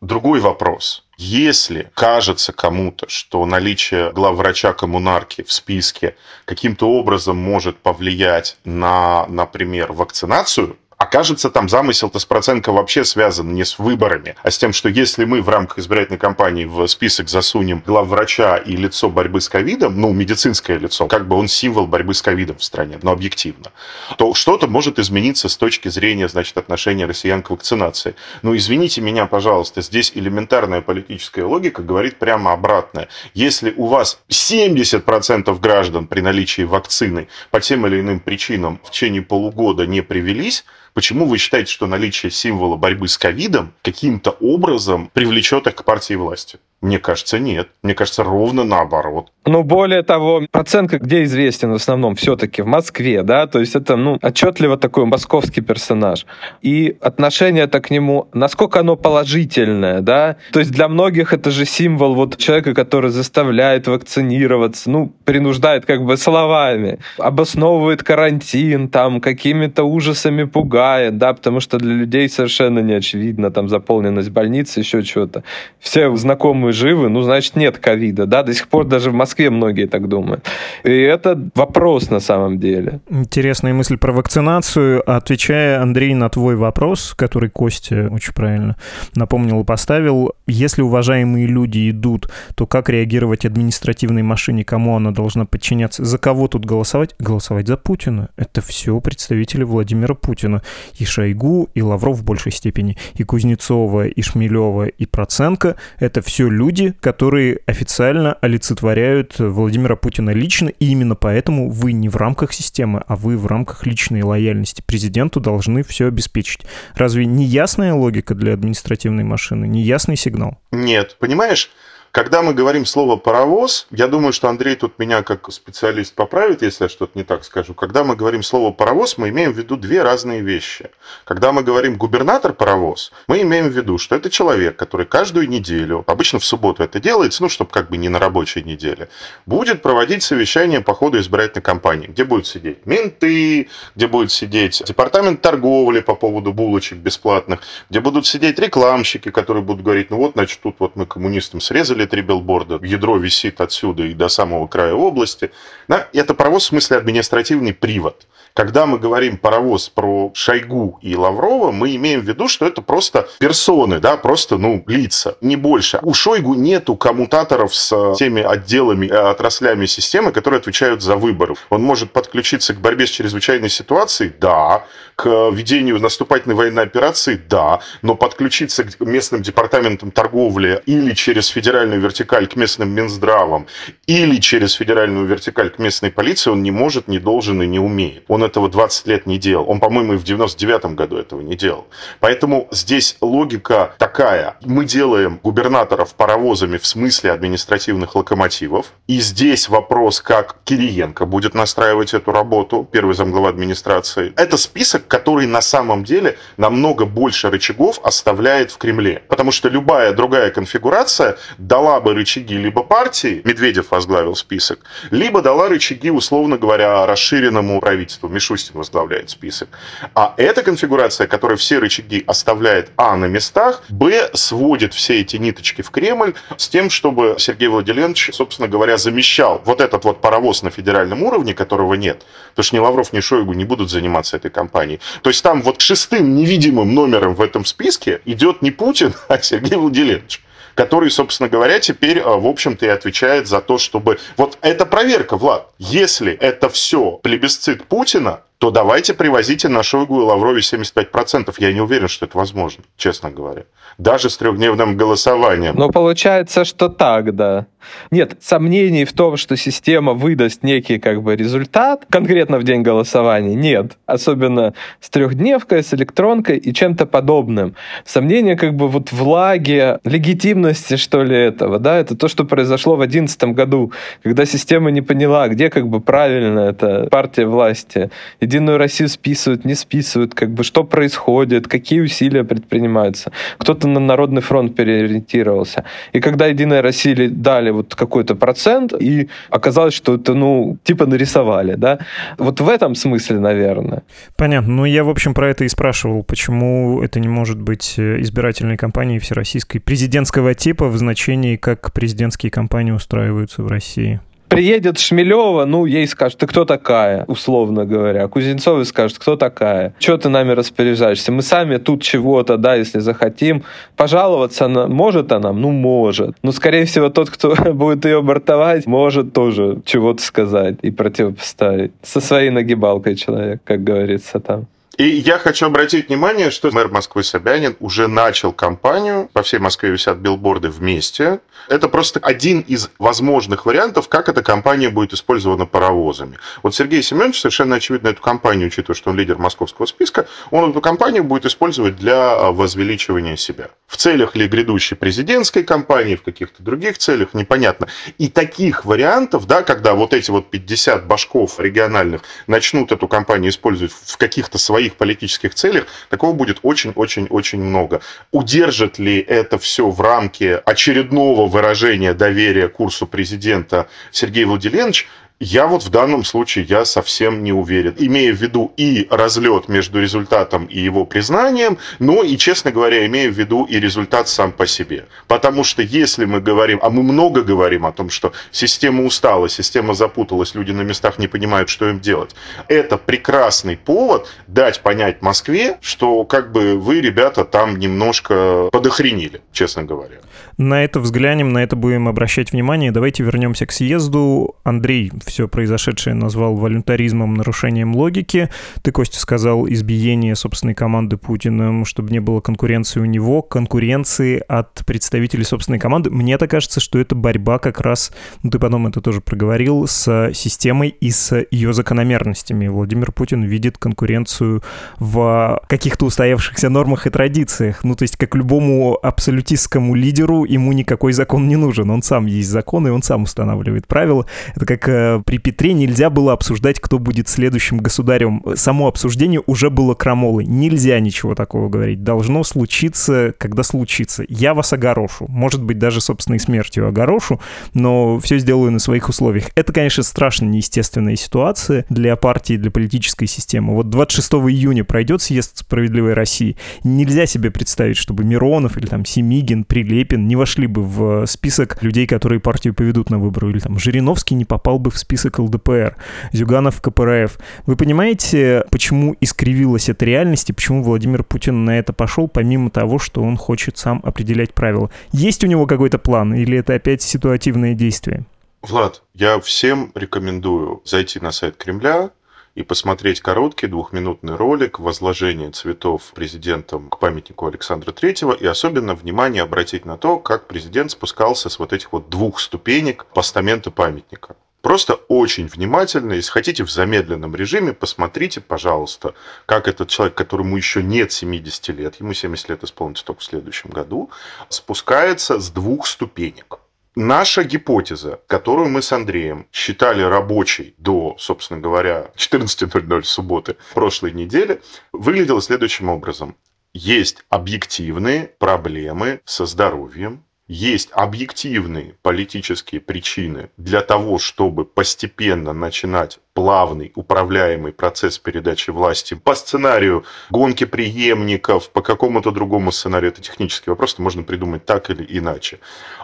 Другой 0.00 0.40
вопрос. 0.40 1.04
Если 1.16 1.90
кажется 1.94 2.52
кому-то, 2.52 3.08
что 3.08 3.44
наличие 3.46 4.12
главврача 4.12 4.72
коммунарки 4.72 5.42
в 5.42 5.50
списке 5.50 6.14
каким-то 6.44 6.88
образом 6.88 7.36
может 7.36 7.78
повлиять 7.78 8.56
на, 8.64 9.26
например, 9.26 9.92
вакцинацию, 9.92 10.76
окажется, 10.98 11.48
там 11.48 11.68
замысел-то 11.68 12.18
с 12.18 12.26
Проценко 12.26 12.72
вообще 12.72 13.04
связан 13.04 13.54
не 13.54 13.64
с 13.64 13.78
выборами, 13.78 14.34
а 14.42 14.50
с 14.50 14.58
тем, 14.58 14.72
что 14.72 14.88
если 14.88 15.24
мы 15.24 15.40
в 15.40 15.48
рамках 15.48 15.78
избирательной 15.78 16.18
кампании 16.18 16.64
в 16.64 16.86
список 16.88 17.28
засунем 17.28 17.82
главврача 17.86 18.56
и 18.56 18.76
лицо 18.76 19.08
борьбы 19.08 19.40
с 19.40 19.48
ковидом, 19.48 20.00
ну, 20.00 20.12
медицинское 20.12 20.76
лицо, 20.76 21.06
как 21.06 21.28
бы 21.28 21.36
он 21.36 21.46
символ 21.46 21.86
борьбы 21.86 22.14
с 22.14 22.20
ковидом 22.20 22.58
в 22.58 22.64
стране, 22.64 22.98
но 23.00 23.12
объективно, 23.12 23.70
то 24.18 24.34
что-то 24.34 24.66
может 24.66 24.98
измениться 24.98 25.48
с 25.48 25.56
точки 25.56 25.88
зрения, 25.88 26.28
значит, 26.28 26.58
отношения 26.58 27.06
россиян 27.06 27.42
к 27.42 27.50
вакцинации. 27.50 28.16
Ну, 28.42 28.56
извините 28.56 29.00
меня, 29.00 29.26
пожалуйста, 29.26 29.82
здесь 29.82 30.10
элементарная 30.14 30.80
политическая 30.80 31.44
логика 31.44 31.82
говорит 31.82 32.18
прямо 32.18 32.52
обратное. 32.52 33.08
Если 33.34 33.72
у 33.76 33.86
вас 33.86 34.20
70% 34.28 35.58
граждан 35.60 36.08
при 36.08 36.20
наличии 36.22 36.62
вакцины 36.62 37.28
по 37.52 37.60
тем 37.60 37.86
или 37.86 38.00
иным 38.00 38.18
причинам 38.18 38.80
в 38.82 38.90
течение 38.90 39.22
полугода 39.22 39.86
не 39.86 40.00
привелись, 40.00 40.64
Почему 40.94 41.26
вы 41.26 41.38
считаете, 41.38 41.72
что 41.72 41.86
наличие 41.86 42.30
символа 42.30 42.76
борьбы 42.76 43.08
с 43.08 43.18
ковидом 43.18 43.72
каким-то 43.82 44.30
образом 44.40 45.10
привлечет 45.12 45.66
их 45.66 45.74
к 45.74 45.84
партии 45.84 46.14
власти? 46.14 46.58
Мне 46.80 47.00
кажется, 47.00 47.40
нет. 47.40 47.68
Мне 47.82 47.94
кажется, 47.94 48.22
ровно 48.22 48.62
наоборот. 48.62 49.32
Ну, 49.46 49.64
более 49.64 50.02
того, 50.02 50.42
Проценко 50.52 50.98
где 50.98 51.24
известен 51.24 51.72
в 51.72 51.74
основном? 51.74 52.14
Все-таки 52.14 52.62
в 52.62 52.66
Москве, 52.66 53.22
да? 53.24 53.48
То 53.48 53.58
есть 53.58 53.74
это, 53.74 53.96
ну, 53.96 54.18
отчетливо 54.22 54.76
такой 54.76 55.04
московский 55.04 55.60
персонаж. 55.60 56.24
И 56.62 56.96
отношение-то 57.00 57.80
к 57.80 57.90
нему, 57.90 58.28
насколько 58.32 58.80
оно 58.80 58.94
положительное, 58.94 60.02
да? 60.02 60.36
То 60.52 60.60
есть 60.60 60.70
для 60.70 60.86
многих 60.86 61.32
это 61.32 61.50
же 61.50 61.64
символ 61.64 62.14
вот 62.14 62.36
человека, 62.36 62.74
который 62.74 63.10
заставляет 63.10 63.88
вакцинироваться, 63.88 64.88
ну, 64.88 65.12
принуждает 65.24 65.84
как 65.84 66.04
бы 66.04 66.16
словами, 66.16 67.00
обосновывает 67.16 68.04
карантин, 68.04 68.88
там, 68.88 69.20
какими-то 69.20 69.82
ужасами 69.82 70.44
пугает, 70.44 70.77
да, 71.10 71.32
потому 71.34 71.60
что 71.60 71.78
для 71.78 71.94
людей 71.94 72.28
совершенно 72.28 72.80
не 72.80 72.92
очевидно, 72.92 73.50
там, 73.50 73.68
заполненность 73.68 74.30
больницы, 74.30 74.80
еще 74.80 75.02
что-то. 75.02 75.42
Все 75.78 76.14
знакомые 76.16 76.58
мы 76.58 76.72
живы, 76.72 77.08
ну, 77.08 77.22
значит, 77.22 77.56
нет 77.56 77.78
ковида, 77.78 78.26
да, 78.26 78.42
до 78.42 78.52
сих 78.52 78.68
пор 78.68 78.84
даже 78.84 79.10
в 79.10 79.14
Москве 79.14 79.48
многие 79.50 79.86
так 79.86 80.08
думают. 80.08 80.44
И 80.84 80.90
это 80.90 81.40
вопрос 81.54 82.10
на 82.10 82.20
самом 82.20 82.58
деле. 82.58 83.00
Интересная 83.08 83.72
мысль 83.72 83.96
про 83.96 84.12
вакцинацию. 84.12 85.02
Отвечая, 85.08 85.80
Андрей, 85.80 86.14
на 86.14 86.28
твой 86.28 86.56
вопрос, 86.56 87.14
который 87.14 87.48
Костя 87.48 88.08
очень 88.10 88.34
правильно 88.34 88.76
напомнил 89.14 89.60
и 89.60 89.64
поставил, 89.64 90.32
если 90.46 90.82
уважаемые 90.82 91.46
люди 91.46 91.90
идут, 91.90 92.30
то 92.54 92.66
как 92.66 92.88
реагировать 92.88 93.46
административной 93.46 94.22
машине, 94.22 94.64
кому 94.64 94.96
она 94.96 95.10
должна 95.12 95.46
подчиняться, 95.46 96.04
за 96.04 96.18
кого 96.18 96.48
тут 96.48 96.64
голосовать? 96.64 97.14
Голосовать 97.18 97.68
за 97.68 97.76
Путина. 97.76 98.28
Это 98.36 98.60
все 98.60 99.00
представители 99.00 99.64
Владимира 99.64 100.14
Путина. 100.14 100.62
И 100.96 101.04
Шойгу, 101.04 101.70
и 101.74 101.82
Лавров 101.82 102.18
в 102.18 102.24
большей 102.24 102.52
степени, 102.52 102.96
и 103.14 103.24
Кузнецова, 103.24 104.06
и 104.06 104.22
Шмелева, 104.22 104.86
и 104.86 105.06
Проценко. 105.06 105.76
Это 105.98 106.22
все 106.22 106.48
люди, 106.48 106.94
которые 107.00 107.60
официально 107.66 108.34
олицетворяют 108.34 109.38
Владимира 109.38 109.96
Путина 109.96 110.30
лично, 110.30 110.68
и 110.68 110.86
именно 110.86 111.14
поэтому 111.14 111.70
вы 111.70 111.92
не 111.92 112.08
в 112.08 112.16
рамках 112.16 112.52
системы, 112.52 113.02
а 113.06 113.16
вы 113.16 113.36
в 113.36 113.46
рамках 113.46 113.86
личной 113.86 114.22
лояльности 114.22 114.82
президенту 114.84 115.40
должны 115.40 115.82
все 115.82 116.06
обеспечить. 116.06 116.62
Разве 116.94 117.26
не 117.26 117.44
ясная 117.44 117.94
логика 117.94 118.34
для 118.34 118.54
административной 118.54 119.24
машины, 119.24 119.66
не 119.66 119.82
ясный 119.82 120.16
сигнал? 120.16 120.58
Нет, 120.72 121.16
понимаешь, 121.18 121.70
когда 122.18 122.42
мы 122.42 122.52
говорим 122.52 122.84
слово 122.84 123.14
«паровоз», 123.14 123.86
я 123.92 124.08
думаю, 124.08 124.32
что 124.32 124.48
Андрей 124.48 124.74
тут 124.74 124.98
меня 124.98 125.22
как 125.22 125.52
специалист 125.52 126.12
поправит, 126.16 126.62
если 126.62 126.86
я 126.86 126.88
что-то 126.88 127.12
не 127.14 127.22
так 127.22 127.44
скажу. 127.44 127.74
Когда 127.74 128.02
мы 128.02 128.16
говорим 128.16 128.42
слово 128.42 128.72
«паровоз», 128.72 129.18
мы 129.18 129.28
имеем 129.28 129.52
в 129.52 129.56
виду 129.56 129.76
две 129.76 130.02
разные 130.02 130.40
вещи. 130.40 130.90
Когда 131.24 131.52
мы 131.52 131.62
говорим 131.62 131.96
«губернатор-паровоз», 131.96 133.12
мы 133.28 133.42
имеем 133.42 133.68
в 133.68 133.72
виду, 133.72 133.98
что 133.98 134.16
это 134.16 134.30
человек, 134.30 134.74
который 134.74 135.06
каждую 135.06 135.48
неделю, 135.48 136.02
обычно 136.08 136.40
в 136.40 136.44
субботу 136.44 136.82
это 136.82 136.98
делается, 136.98 137.40
ну, 137.40 137.48
чтобы 137.48 137.70
как 137.70 137.88
бы 137.88 137.96
не 137.96 138.08
на 138.08 138.18
рабочей 138.18 138.64
неделе, 138.64 139.08
будет 139.46 139.80
проводить 139.80 140.24
совещание 140.24 140.80
по 140.80 140.94
ходу 140.94 141.20
избирательной 141.20 141.62
кампании, 141.62 142.08
где 142.08 142.24
будут 142.24 142.48
сидеть 142.48 142.84
менты, 142.84 143.68
где 143.94 144.08
будет 144.08 144.32
сидеть 144.32 144.82
департамент 144.84 145.40
торговли 145.40 146.00
по 146.00 146.16
поводу 146.16 146.52
булочек 146.52 146.98
бесплатных, 146.98 147.60
где 147.90 148.00
будут 148.00 148.26
сидеть 148.26 148.58
рекламщики, 148.58 149.30
которые 149.30 149.62
будут 149.62 149.84
говорить, 149.84 150.10
ну 150.10 150.16
вот, 150.16 150.32
значит, 150.32 150.58
тут 150.60 150.74
вот 150.80 150.96
мы 150.96 151.06
коммунистам 151.06 151.60
срезали 151.60 152.07
три 152.08 152.22
билборда, 152.22 152.80
ядро 152.82 153.16
висит 153.16 153.60
отсюда 153.60 154.04
и 154.04 154.14
до 154.14 154.28
самого 154.28 154.66
края 154.66 154.94
области. 154.94 155.50
Да, 155.86 156.08
это 156.12 156.34
паровоз 156.34 156.64
в 156.64 156.66
смысле 156.66 156.96
административный 156.96 157.72
привод. 157.72 158.26
Когда 158.58 158.86
мы 158.86 158.98
говорим 158.98 159.36
паровоз 159.36 159.88
про 159.88 160.32
Шойгу 160.34 160.98
и 161.00 161.14
Лаврова, 161.14 161.70
мы 161.70 161.94
имеем 161.94 162.22
в 162.22 162.24
виду, 162.24 162.48
что 162.48 162.66
это 162.66 162.82
просто 162.82 163.28
персоны, 163.38 164.00
да, 164.00 164.16
просто, 164.16 164.58
ну, 164.58 164.82
лица, 164.88 165.36
не 165.40 165.54
больше. 165.54 166.00
У 166.02 166.12
Шойгу 166.12 166.54
нету 166.54 166.96
коммутаторов 166.96 167.72
с 167.72 168.14
теми 168.16 168.42
отделами, 168.42 169.06
э, 169.06 169.14
отраслями 169.14 169.86
системы, 169.86 170.32
которые 170.32 170.58
отвечают 170.58 171.02
за 171.02 171.14
выборы. 171.14 171.54
Он 171.70 171.84
может 171.84 172.10
подключиться 172.10 172.74
к 172.74 172.80
борьбе 172.80 173.06
с 173.06 173.10
чрезвычайной 173.10 173.68
ситуацией, 173.68 174.32
да, 174.40 174.84
к 175.14 175.50
ведению 175.50 176.00
наступательной 176.00 176.56
военной 176.56 176.82
операции, 176.82 177.40
да, 177.48 177.78
но 178.02 178.16
подключиться 178.16 178.82
к 178.82 179.00
местным 179.00 179.42
департаментам 179.42 180.10
торговли 180.10 180.82
или 180.86 181.12
через 181.14 181.46
федеральную 181.46 182.00
вертикаль 182.00 182.48
к 182.48 182.56
местным 182.56 182.90
Минздравам, 182.90 183.68
или 184.08 184.40
через 184.40 184.72
федеральную 184.72 185.26
вертикаль 185.26 185.70
к 185.70 185.78
местной 185.78 186.10
полиции 186.10 186.50
он 186.50 186.64
не 186.64 186.72
может, 186.72 187.06
не 187.06 187.20
должен 187.20 187.62
и 187.62 187.66
не 187.68 187.78
умеет. 187.78 188.24
Он 188.26 188.47
этого 188.48 188.68
20 188.68 189.06
лет 189.06 189.26
не 189.26 189.38
делал. 189.38 189.68
Он, 189.68 189.78
по-моему, 189.78 190.14
и 190.14 190.16
в 190.16 190.24
99 190.24 190.94
году 190.94 191.16
этого 191.16 191.40
не 191.40 191.54
делал. 191.54 191.86
Поэтому 192.20 192.66
здесь 192.70 193.16
логика 193.20 193.94
такая. 193.98 194.56
Мы 194.62 194.84
делаем 194.84 195.38
губернаторов 195.42 196.14
паровозами 196.14 196.78
в 196.78 196.86
смысле 196.86 197.32
административных 197.32 198.16
локомотивов. 198.16 198.86
И 199.06 199.20
здесь 199.20 199.68
вопрос, 199.68 200.20
как 200.20 200.56
Кириенко 200.64 201.26
будет 201.26 201.54
настраивать 201.54 202.14
эту 202.14 202.32
работу, 202.32 202.88
первый 202.90 203.14
замглава 203.14 203.50
администрации. 203.50 204.32
Это 204.36 204.56
список, 204.56 205.06
который 205.06 205.46
на 205.46 205.60
самом 205.60 206.04
деле 206.04 206.38
намного 206.56 207.04
больше 207.04 207.50
рычагов 207.50 208.00
оставляет 208.02 208.70
в 208.70 208.78
Кремле. 208.78 209.22
Потому 209.28 209.52
что 209.52 209.68
любая 209.68 210.12
другая 210.12 210.50
конфигурация 210.50 211.36
дала 211.58 212.00
бы 212.00 212.14
рычаги 212.14 212.56
либо 212.56 212.82
партии, 212.82 213.42
Медведев 213.44 213.90
возглавил 213.90 214.34
список, 214.34 214.80
либо 215.10 215.42
дала 215.42 215.68
рычаги, 215.68 216.10
условно 216.10 216.56
говоря, 216.56 217.06
расширенному 217.06 217.80
правительству. 217.80 218.28
Мишустин 218.38 218.74
возглавляет 218.78 219.30
список. 219.30 219.68
А 220.14 220.34
эта 220.36 220.62
конфигурация, 220.62 221.26
которая 221.26 221.58
все 221.58 221.78
рычаги 221.78 222.22
оставляет 222.24 222.92
А 222.96 223.16
на 223.16 223.24
местах, 223.24 223.82
Б 223.88 224.30
сводит 224.34 224.94
все 224.94 225.20
эти 225.20 225.36
ниточки 225.36 225.82
в 225.82 225.90
Кремль 225.90 226.34
с 226.56 226.68
тем, 226.68 226.88
чтобы 226.88 227.34
Сергей 227.38 227.66
Владимирович, 227.66 228.30
собственно 228.32 228.68
говоря, 228.68 228.96
замещал 228.96 229.60
вот 229.64 229.80
этот 229.80 230.04
вот 230.04 230.20
паровоз 230.20 230.62
на 230.62 230.70
федеральном 230.70 231.24
уровне, 231.24 231.52
которого 231.52 231.94
нет. 231.94 232.24
Потому 232.50 232.64
что 232.64 232.76
ни 232.76 232.80
Лавров, 232.80 233.12
ни 233.12 233.18
Шойгу 233.18 233.54
не 233.54 233.64
будут 233.64 233.90
заниматься 233.90 234.36
этой 234.36 234.52
кампанией. 234.52 235.00
То 235.22 235.30
есть 235.30 235.42
там 235.42 235.62
вот 235.62 235.80
шестым 235.80 236.36
невидимым 236.36 236.94
номером 236.94 237.34
в 237.34 237.40
этом 237.40 237.64
списке 237.64 238.20
идет 238.24 238.62
не 238.62 238.70
Путин, 238.70 239.14
а 239.28 239.42
Сергей 239.42 239.76
Владимирович 239.76 240.40
который, 240.78 241.10
собственно 241.10 241.48
говоря, 241.48 241.80
теперь, 241.80 242.20
а, 242.20 242.36
в 242.36 242.46
общем-то, 242.46 242.86
и 242.86 242.88
отвечает 242.88 243.48
за 243.48 243.60
то, 243.60 243.78
чтобы... 243.78 244.20
Вот 244.36 244.58
это 244.60 244.86
проверка, 244.86 245.36
Влад. 245.36 245.66
Если 245.78 246.32
это 246.34 246.68
все 246.68 247.18
плебисцит 247.20 247.82
Путина, 247.88 248.42
то 248.58 248.70
давайте 248.70 249.12
привозите 249.12 249.66
на 249.66 249.82
Шойгу 249.82 250.20
и 250.20 250.24
Лаврове 250.24 250.60
75%. 250.60 251.52
Я 251.58 251.72
не 251.72 251.80
уверен, 251.80 252.06
что 252.06 252.26
это 252.26 252.38
возможно, 252.38 252.84
честно 252.96 253.32
говоря. 253.32 253.64
Даже 253.98 254.30
с 254.30 254.36
трехдневным 254.36 254.96
голосованием. 254.96 255.74
Но 255.74 255.90
получается, 255.90 256.64
что 256.64 256.88
так, 256.88 257.34
да. 257.34 257.66
Нет 258.10 258.36
сомнений 258.40 259.04
в 259.04 259.12
том, 259.12 259.36
что 259.36 259.56
система 259.56 260.14
выдаст 260.14 260.62
некий 260.62 260.98
как 260.98 261.22
бы 261.22 261.36
результат 261.36 262.06
конкретно 262.08 262.58
в 262.58 262.64
день 262.64 262.82
голосования. 262.82 263.54
Нет. 263.54 263.96
Особенно 264.06 264.74
с 265.00 265.10
трехдневкой, 265.10 265.82
с 265.82 265.94
электронкой 265.94 266.58
и 266.58 266.72
чем-то 266.72 267.06
подобным. 267.06 267.74
Сомнения 268.04 268.56
как 268.56 268.74
бы 268.74 268.88
вот 268.88 269.12
влаги, 269.12 269.98
легитимности, 270.04 270.96
что 270.96 271.22
ли, 271.22 271.36
этого. 271.36 271.78
Да? 271.78 271.98
Это 271.98 272.16
то, 272.16 272.28
что 272.28 272.44
произошло 272.44 272.96
в 272.96 273.00
2011 273.00 273.44
году, 273.54 273.92
когда 274.22 274.44
система 274.44 274.90
не 274.90 275.02
поняла, 275.02 275.48
где 275.48 275.70
как 275.70 275.88
бы 275.88 276.00
правильно 276.00 276.60
это 276.60 277.08
партия 277.10 277.46
власти 277.46 278.10
Единую 278.40 278.78
Россию 278.78 279.08
списывают, 279.08 279.64
не 279.64 279.74
списывают, 279.74 280.34
как 280.34 280.50
бы 280.50 280.64
что 280.64 280.84
происходит, 280.84 281.68
какие 281.68 282.00
усилия 282.00 282.44
предпринимаются. 282.44 283.32
Кто-то 283.58 283.88
на 283.88 284.00
Народный 284.00 284.42
фронт 284.42 284.74
переориентировался. 284.74 285.84
И 286.12 286.20
когда 286.20 286.46
Единая 286.46 286.82
Россия 286.82 287.28
дали 287.28 287.67
вот 287.72 287.94
какой-то 287.94 288.34
процент, 288.34 288.92
и 288.98 289.28
оказалось, 289.50 289.94
что 289.94 290.14
это, 290.14 290.34
ну, 290.34 290.78
типа 290.84 291.06
нарисовали, 291.06 291.74
да. 291.74 291.98
Вот 292.38 292.60
в 292.60 292.68
этом 292.68 292.94
смысле, 292.94 293.38
наверное. 293.38 294.02
Понятно. 294.36 294.72
Ну, 294.72 294.84
я, 294.84 295.04
в 295.04 295.08
общем, 295.08 295.34
про 295.34 295.50
это 295.50 295.64
и 295.64 295.68
спрашивал, 295.68 296.22
почему 296.22 297.02
это 297.02 297.20
не 297.20 297.28
может 297.28 297.60
быть 297.60 297.94
э, 297.98 298.20
избирательной 298.20 298.76
кампанией 298.76 299.18
всероссийской 299.18 299.80
президентского 299.80 300.54
типа 300.54 300.88
в 300.88 300.96
значении, 300.96 301.56
как 301.56 301.92
президентские 301.92 302.50
кампании 302.50 302.92
устраиваются 302.92 303.62
в 303.62 303.68
России 303.68 304.20
приедет 304.48 304.98
Шмелева, 304.98 305.64
ну, 305.64 305.86
ей 305.86 306.06
скажут, 306.06 306.38
ты 306.38 306.46
кто 306.46 306.64
такая, 306.64 307.24
условно 307.26 307.84
говоря. 307.84 308.26
Кузнецову 308.28 308.84
скажут, 308.84 309.18
кто 309.18 309.36
такая, 309.36 309.94
что 309.98 310.16
ты 310.16 310.28
нами 310.28 310.52
распоряжаешься. 310.52 311.32
Мы 311.32 311.42
сами 311.42 311.76
тут 311.76 312.02
чего-то, 312.02 312.56
да, 312.56 312.74
если 312.74 312.98
захотим. 312.98 313.62
Пожаловаться 313.96 314.64
она, 314.64 314.86
может 314.86 315.32
она? 315.32 315.52
Ну, 315.52 315.70
может. 315.70 316.36
Но, 316.42 316.52
скорее 316.52 316.84
всего, 316.84 317.08
тот, 317.08 317.30
кто 317.30 317.54
будет 317.72 318.04
ее 318.04 318.22
бортовать, 318.22 318.86
может 318.86 319.32
тоже 319.32 319.80
чего-то 319.84 320.22
сказать 320.22 320.76
и 320.82 320.90
противопоставить. 320.90 321.92
Со 322.02 322.20
своей 322.20 322.50
нагибалкой 322.50 323.14
человек, 323.16 323.60
как 323.64 323.84
говорится 323.84 324.40
там. 324.40 324.66
И 324.98 325.06
я 325.06 325.38
хочу 325.38 325.66
обратить 325.66 326.08
внимание, 326.08 326.50
что 326.50 326.72
мэр 326.72 326.88
Москвы 326.88 327.22
Собянин 327.22 327.76
уже 327.78 328.08
начал 328.08 328.52
кампанию. 328.52 329.30
По 329.32 329.44
всей 329.44 329.60
Москве 329.60 329.90
висят 329.90 330.18
билборды 330.18 330.70
вместе. 330.70 331.38
Это 331.68 331.88
просто 331.88 332.18
один 332.18 332.60
из 332.62 332.90
возможных 332.98 333.64
вариантов, 333.64 334.08
как 334.08 334.28
эта 334.28 334.42
кампания 334.42 334.88
будет 334.88 335.12
использована 335.12 335.66
паровозами. 335.66 336.38
Вот 336.64 336.74
Сергей 336.74 337.02
Семенович 337.04 337.40
совершенно 337.40 337.76
очевидно 337.76 338.08
эту 338.08 338.20
кампанию, 338.20 338.66
учитывая, 338.66 338.96
что 338.96 339.10
он 339.10 339.16
лидер 339.16 339.38
московского 339.38 339.86
списка, 339.86 340.26
он 340.50 340.70
эту 340.70 340.80
кампанию 340.80 341.22
будет 341.22 341.46
использовать 341.46 341.96
для 341.96 342.32
а, 342.32 342.50
возвеличивания 342.50 343.36
себя. 343.36 343.68
В 343.86 343.96
целях 343.96 344.34
ли 344.34 344.48
грядущей 344.48 344.96
президентской 344.96 345.62
кампании, 345.62 346.16
в 346.16 346.22
каких-то 346.22 346.60
других 346.62 346.98
целях, 346.98 347.34
непонятно. 347.34 347.86
И 348.18 348.28
таких 348.28 348.84
вариантов, 348.84 349.46
да, 349.46 349.62
когда 349.62 349.94
вот 349.94 350.12
эти 350.12 350.30
вот 350.30 350.50
50 350.50 351.06
башков 351.06 351.60
региональных 351.60 352.22
начнут 352.48 352.90
эту 352.90 353.06
кампанию 353.06 353.50
использовать 353.50 353.92
в 353.92 354.16
каких-то 354.16 354.58
своих 354.58 354.87
своих 354.88 354.96
политических 354.96 355.54
целях, 355.54 355.86
такого 356.08 356.32
будет 356.32 356.58
очень-очень-очень 356.62 357.60
много. 357.60 358.00
Удержит 358.32 358.98
ли 358.98 359.20
это 359.20 359.58
все 359.58 359.90
в 359.90 360.00
рамке 360.00 360.56
очередного 360.56 361.46
выражения 361.46 362.14
доверия 362.14 362.68
курсу 362.68 363.06
президента 363.06 363.86
Сергея 364.10 364.46
Владимировича, 364.46 365.06
я 365.40 365.66
вот 365.66 365.84
в 365.84 365.90
данном 365.90 366.24
случае 366.24 366.64
я 366.64 366.84
совсем 366.84 367.44
не 367.44 367.52
уверен. 367.52 367.94
Имея 367.98 368.32
в 368.32 368.42
виду 368.42 368.72
и 368.76 369.06
разлет 369.10 369.68
между 369.68 370.00
результатом 370.00 370.66
и 370.66 370.80
его 370.80 371.04
признанием, 371.04 371.78
но 372.00 372.22
и, 372.22 372.36
честно 372.36 372.72
говоря, 372.72 373.06
имея 373.06 373.30
в 373.30 373.38
виду 373.38 373.64
и 373.64 373.78
результат 373.78 374.28
сам 374.28 374.50
по 374.52 374.66
себе. 374.66 375.06
Потому 375.28 375.62
что 375.62 375.82
если 375.82 376.24
мы 376.24 376.40
говорим, 376.40 376.80
а 376.82 376.90
мы 376.90 377.02
много 377.02 377.42
говорим 377.42 377.86
о 377.86 377.92
том, 377.92 378.10
что 378.10 378.32
система 378.50 379.04
устала, 379.04 379.48
система 379.48 379.94
запуталась, 379.94 380.54
люди 380.54 380.72
на 380.72 380.82
местах 380.82 381.18
не 381.18 381.28
понимают, 381.28 381.68
что 381.68 381.88
им 381.88 382.00
делать, 382.00 382.34
это 382.66 382.98
прекрасный 382.98 383.76
повод 383.76 384.28
дать 384.48 384.80
понять 384.80 385.22
Москве, 385.22 385.78
что 385.80 386.24
как 386.24 386.50
бы 386.50 386.76
вы, 386.76 387.00
ребята, 387.00 387.44
там 387.44 387.78
немножко 387.78 388.68
подохренили, 388.72 389.40
честно 389.52 389.84
говоря. 389.84 390.16
На 390.58 390.82
это 390.82 390.98
взглянем, 390.98 391.50
на 391.50 391.62
это 391.62 391.76
будем 391.76 392.08
обращать 392.08 392.50
внимание. 392.50 392.90
Давайте 392.90 393.22
вернемся 393.22 393.64
к 393.64 393.70
съезду. 393.70 394.56
Андрей 394.64 395.12
все 395.24 395.46
произошедшее 395.46 396.14
назвал 396.14 396.56
волюнтаризмом, 396.56 397.34
нарушением 397.34 397.94
логики. 397.94 398.50
Ты, 398.82 398.90
Костя, 398.90 399.20
сказал 399.20 399.68
избиение 399.68 400.34
собственной 400.34 400.74
команды 400.74 401.16
Путиным, 401.16 401.84
чтобы 401.84 402.10
не 402.10 402.18
было 402.18 402.40
конкуренции 402.40 402.98
у 402.98 403.04
него, 403.04 403.40
конкуренции 403.40 404.42
от 404.48 404.84
представителей 404.84 405.44
собственной 405.44 405.78
команды. 405.78 406.10
Мне 406.10 406.36
так 406.38 406.50
кажется, 406.50 406.80
что 406.80 406.98
это 406.98 407.14
борьба 407.14 407.60
как 407.60 407.80
раз, 407.80 408.10
ну 408.42 408.50
ты 408.50 408.58
потом 408.58 408.88
это 408.88 409.00
тоже 409.00 409.20
проговорил, 409.20 409.86
с 409.86 410.32
системой 410.34 410.88
и 410.88 411.12
с 411.12 411.40
ее 411.52 411.72
закономерностями. 411.72 412.66
Владимир 412.66 413.12
Путин 413.12 413.44
видит 413.44 413.78
конкуренцию 413.78 414.64
в 414.98 415.62
каких-то 415.68 416.06
устоявшихся 416.06 416.68
нормах 416.68 417.06
и 417.06 417.10
традициях. 417.10 417.84
Ну, 417.84 417.94
то 417.94 418.02
есть, 418.02 418.16
как 418.16 418.34
любому 418.34 418.98
абсолютистскому 419.00 419.94
лидеру, 419.94 420.47
ему 420.48 420.72
никакой 420.72 421.12
закон 421.12 421.48
не 421.48 421.56
нужен. 421.56 421.90
Он 421.90 422.02
сам 422.02 422.26
есть 422.26 422.48
закон, 422.48 422.86
и 422.86 422.90
он 422.90 423.02
сам 423.02 423.24
устанавливает 423.24 423.86
правила. 423.86 424.26
Это 424.54 424.66
как 424.66 424.88
э, 424.88 425.22
при 425.24 425.38
Петре 425.38 425.72
нельзя 425.72 426.10
было 426.10 426.32
обсуждать, 426.32 426.80
кто 426.80 426.98
будет 426.98 427.28
следующим 427.28 427.78
государем. 427.78 428.42
Само 428.54 428.88
обсуждение 428.88 429.42
уже 429.46 429.70
было 429.70 429.94
крамолой. 429.94 430.46
Нельзя 430.46 430.98
ничего 431.00 431.34
такого 431.34 431.68
говорить. 431.68 432.02
Должно 432.02 432.44
случиться, 432.44 433.34
когда 433.38 433.62
случится. 433.62 434.24
Я 434.28 434.54
вас 434.54 434.72
огорошу. 434.72 435.26
Может 435.28 435.62
быть, 435.62 435.78
даже 435.78 436.00
собственной 436.00 436.38
смертью 436.38 436.88
огорошу, 436.88 437.40
но 437.74 438.18
все 438.20 438.38
сделаю 438.38 438.70
на 438.70 438.78
своих 438.78 439.08
условиях. 439.08 439.50
Это, 439.54 439.72
конечно, 439.72 440.02
страшно 440.02 440.46
неестественная 440.46 441.16
ситуация 441.16 441.84
для 441.88 442.16
партии, 442.16 442.56
для 442.56 442.70
политической 442.70 443.26
системы. 443.26 443.74
Вот 443.74 443.90
26 443.90 444.32
июня 444.34 444.84
пройдет 444.84 445.22
съезд 445.22 445.58
«Справедливой 445.58 446.14
России». 446.14 446.56
Нельзя 446.84 447.26
себе 447.26 447.50
представить, 447.50 447.96
чтобы 447.96 448.24
Миронов 448.24 448.76
или 448.76 448.86
там 448.86 449.04
Семигин, 449.04 449.64
Прилепин 449.64 450.26
не 450.26 450.36
вошли 450.38 450.66
бы 450.66 450.82
в 450.82 451.26
список 451.26 451.82
людей, 451.82 452.06
которые 452.06 452.40
партию 452.40 452.72
поведут 452.72 453.10
на 453.10 453.18
выборы. 453.18 453.50
Или 453.50 453.58
там 453.58 453.78
Жириновский 453.78 454.34
не 454.34 454.44
попал 454.44 454.78
бы 454.78 454.90
в 454.90 454.98
список 454.98 455.38
ЛДПР, 455.38 455.96
Зюганов 456.32 456.76
в 456.76 456.80
КПРФ. 456.80 457.38
Вы 457.66 457.76
понимаете, 457.76 458.64
почему 458.70 459.16
искривилась 459.20 459.88
эта 459.88 460.04
реальность 460.04 460.48
и 460.48 460.52
почему 460.52 460.82
Владимир 460.82 461.22
Путин 461.24 461.64
на 461.64 461.78
это 461.78 461.92
пошел, 461.92 462.28
помимо 462.28 462.70
того, 462.70 462.98
что 462.98 463.22
он 463.22 463.36
хочет 463.36 463.76
сам 463.76 464.00
определять 464.04 464.54
правила? 464.54 464.90
Есть 465.12 465.44
у 465.44 465.46
него 465.46 465.66
какой-то 465.66 465.98
план 465.98 466.34
или 466.34 466.58
это 466.58 466.74
опять 466.74 467.02
ситуативное 467.02 467.74
действие? 467.74 468.24
Влад, 468.62 469.02
я 469.14 469.38
всем 469.40 469.92
рекомендую 469.94 470.82
зайти 470.84 471.20
на 471.20 471.30
сайт 471.30 471.56
Кремля, 471.56 472.10
и 472.58 472.64
посмотреть 472.64 473.20
короткий 473.20 473.68
двухминутный 473.68 474.34
ролик 474.34 474.80
возложения 474.80 475.52
цветов 475.52 476.10
президентом 476.12 476.90
к 476.90 476.98
памятнику 476.98 477.46
Александра 477.46 477.92
Третьего 477.92 478.32
и 478.32 478.44
особенно 478.46 478.96
внимание 478.96 479.44
обратить 479.44 479.84
на 479.84 479.96
то, 479.96 480.18
как 480.18 480.48
президент 480.48 480.90
спускался 480.90 481.50
с 481.50 481.60
вот 481.60 481.72
этих 481.72 481.92
вот 481.92 482.08
двух 482.08 482.40
ступенек 482.40 483.06
постамента 483.14 483.70
памятника. 483.70 484.34
Просто 484.60 484.94
очень 484.94 485.46
внимательно, 485.46 486.14
если 486.14 486.32
хотите 486.32 486.64
в 486.64 486.70
замедленном 486.70 487.36
режиме, 487.36 487.74
посмотрите, 487.74 488.40
пожалуйста, 488.40 489.14
как 489.46 489.68
этот 489.68 489.88
человек, 489.88 490.16
которому 490.16 490.56
еще 490.56 490.82
нет 490.82 491.12
70 491.12 491.68
лет, 491.68 492.00
ему 492.00 492.12
70 492.12 492.48
лет 492.48 492.64
исполнится 492.64 493.04
только 493.04 493.20
в 493.20 493.24
следующем 493.24 493.70
году, 493.70 494.10
спускается 494.48 495.38
с 495.38 495.50
двух 495.50 495.86
ступенек. 495.86 496.58
Наша 497.00 497.44
гипотеза, 497.44 498.18
которую 498.26 498.70
мы 498.70 498.82
с 498.82 498.90
Андреем 498.90 499.46
считали 499.52 500.02
рабочей 500.02 500.74
до, 500.78 501.14
собственно 501.16 501.60
говоря, 501.60 502.10
14.00 502.16 503.02
субботы 503.04 503.56
прошлой 503.72 504.10
недели, 504.10 504.60
выглядела 504.92 505.40
следующим 505.40 505.90
образом. 505.90 506.34
Есть 506.74 507.18
объективные 507.28 508.32
проблемы 508.40 509.20
со 509.24 509.46
здоровьем, 509.46 510.24
есть 510.48 510.88
объективные 510.90 511.94
политические 512.02 512.80
причины 512.80 513.50
для 513.56 513.82
того, 513.82 514.18
чтобы 514.18 514.64
постепенно 514.64 515.52
начинать 515.52 516.18
плавный, 516.38 516.92
управляемый 516.94 517.72
процесс 517.72 518.16
передачи 518.16 518.70
власти 518.70 519.14
по 519.14 519.34
сценарию 519.34 520.04
гонки 520.30 520.66
преемников, 520.66 521.70
по 521.70 521.82
какому-то 521.82 522.30
другому 522.30 522.70
сценарию. 522.70 523.10
Это 523.10 523.20
технический 523.20 523.70
вопрос, 523.70 523.94
это 523.94 524.02
можно 524.02 524.22
придумать 524.22 524.64
так 524.64 524.88
или 524.90 525.04
иначе. 525.18 525.58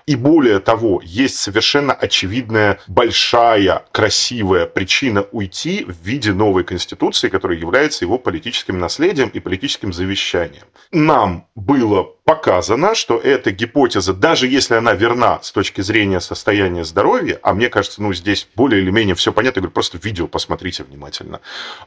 И 0.07 0.17
более 0.17 0.59
того, 0.59 1.01
есть 1.05 1.37
совершенно 1.37 1.93
очевидная, 1.93 2.81
большая, 2.89 3.85
красивая 3.93 4.67
причина 4.67 5.25
уйти 5.31 5.85
в 5.85 6.05
виде 6.05 6.33
новой 6.33 6.65
конституции, 6.65 7.29
которая 7.29 7.57
является 7.57 8.05
его 8.05 8.19
политическим 8.19 8.81
наследием 8.81 9.29
и 9.29 9.39
политическим 9.39 9.93
завещанием. 9.93 10.65
Нам 10.91 11.47
было 11.55 12.03
показано, 12.25 12.95
что 12.95 13.19
эта 13.19 13.51
гипотеза, 13.51 14.15
даже 14.15 14.49
если 14.49 14.75
она 14.75 14.95
верна 14.95 15.41
с 15.43 15.53
точки 15.53 15.83
зрения 15.83 16.21
состояния 16.21 16.85
здоровья, 16.85 17.39
а 17.43 17.53
мне 17.53 17.69
кажется, 17.69 18.03
ну 18.03 18.13
здесь 18.13 18.49
более 18.57 18.83
или 18.83 18.91
менее 18.91 19.15
все 19.15 19.33
понятно, 19.33 19.59
я 19.59 19.63
говорю, 19.63 19.75
просто 19.75 19.99
видео 19.99 20.24
видео 20.25 20.29
посмотрите 20.29 20.85
внимательно. 20.85 21.41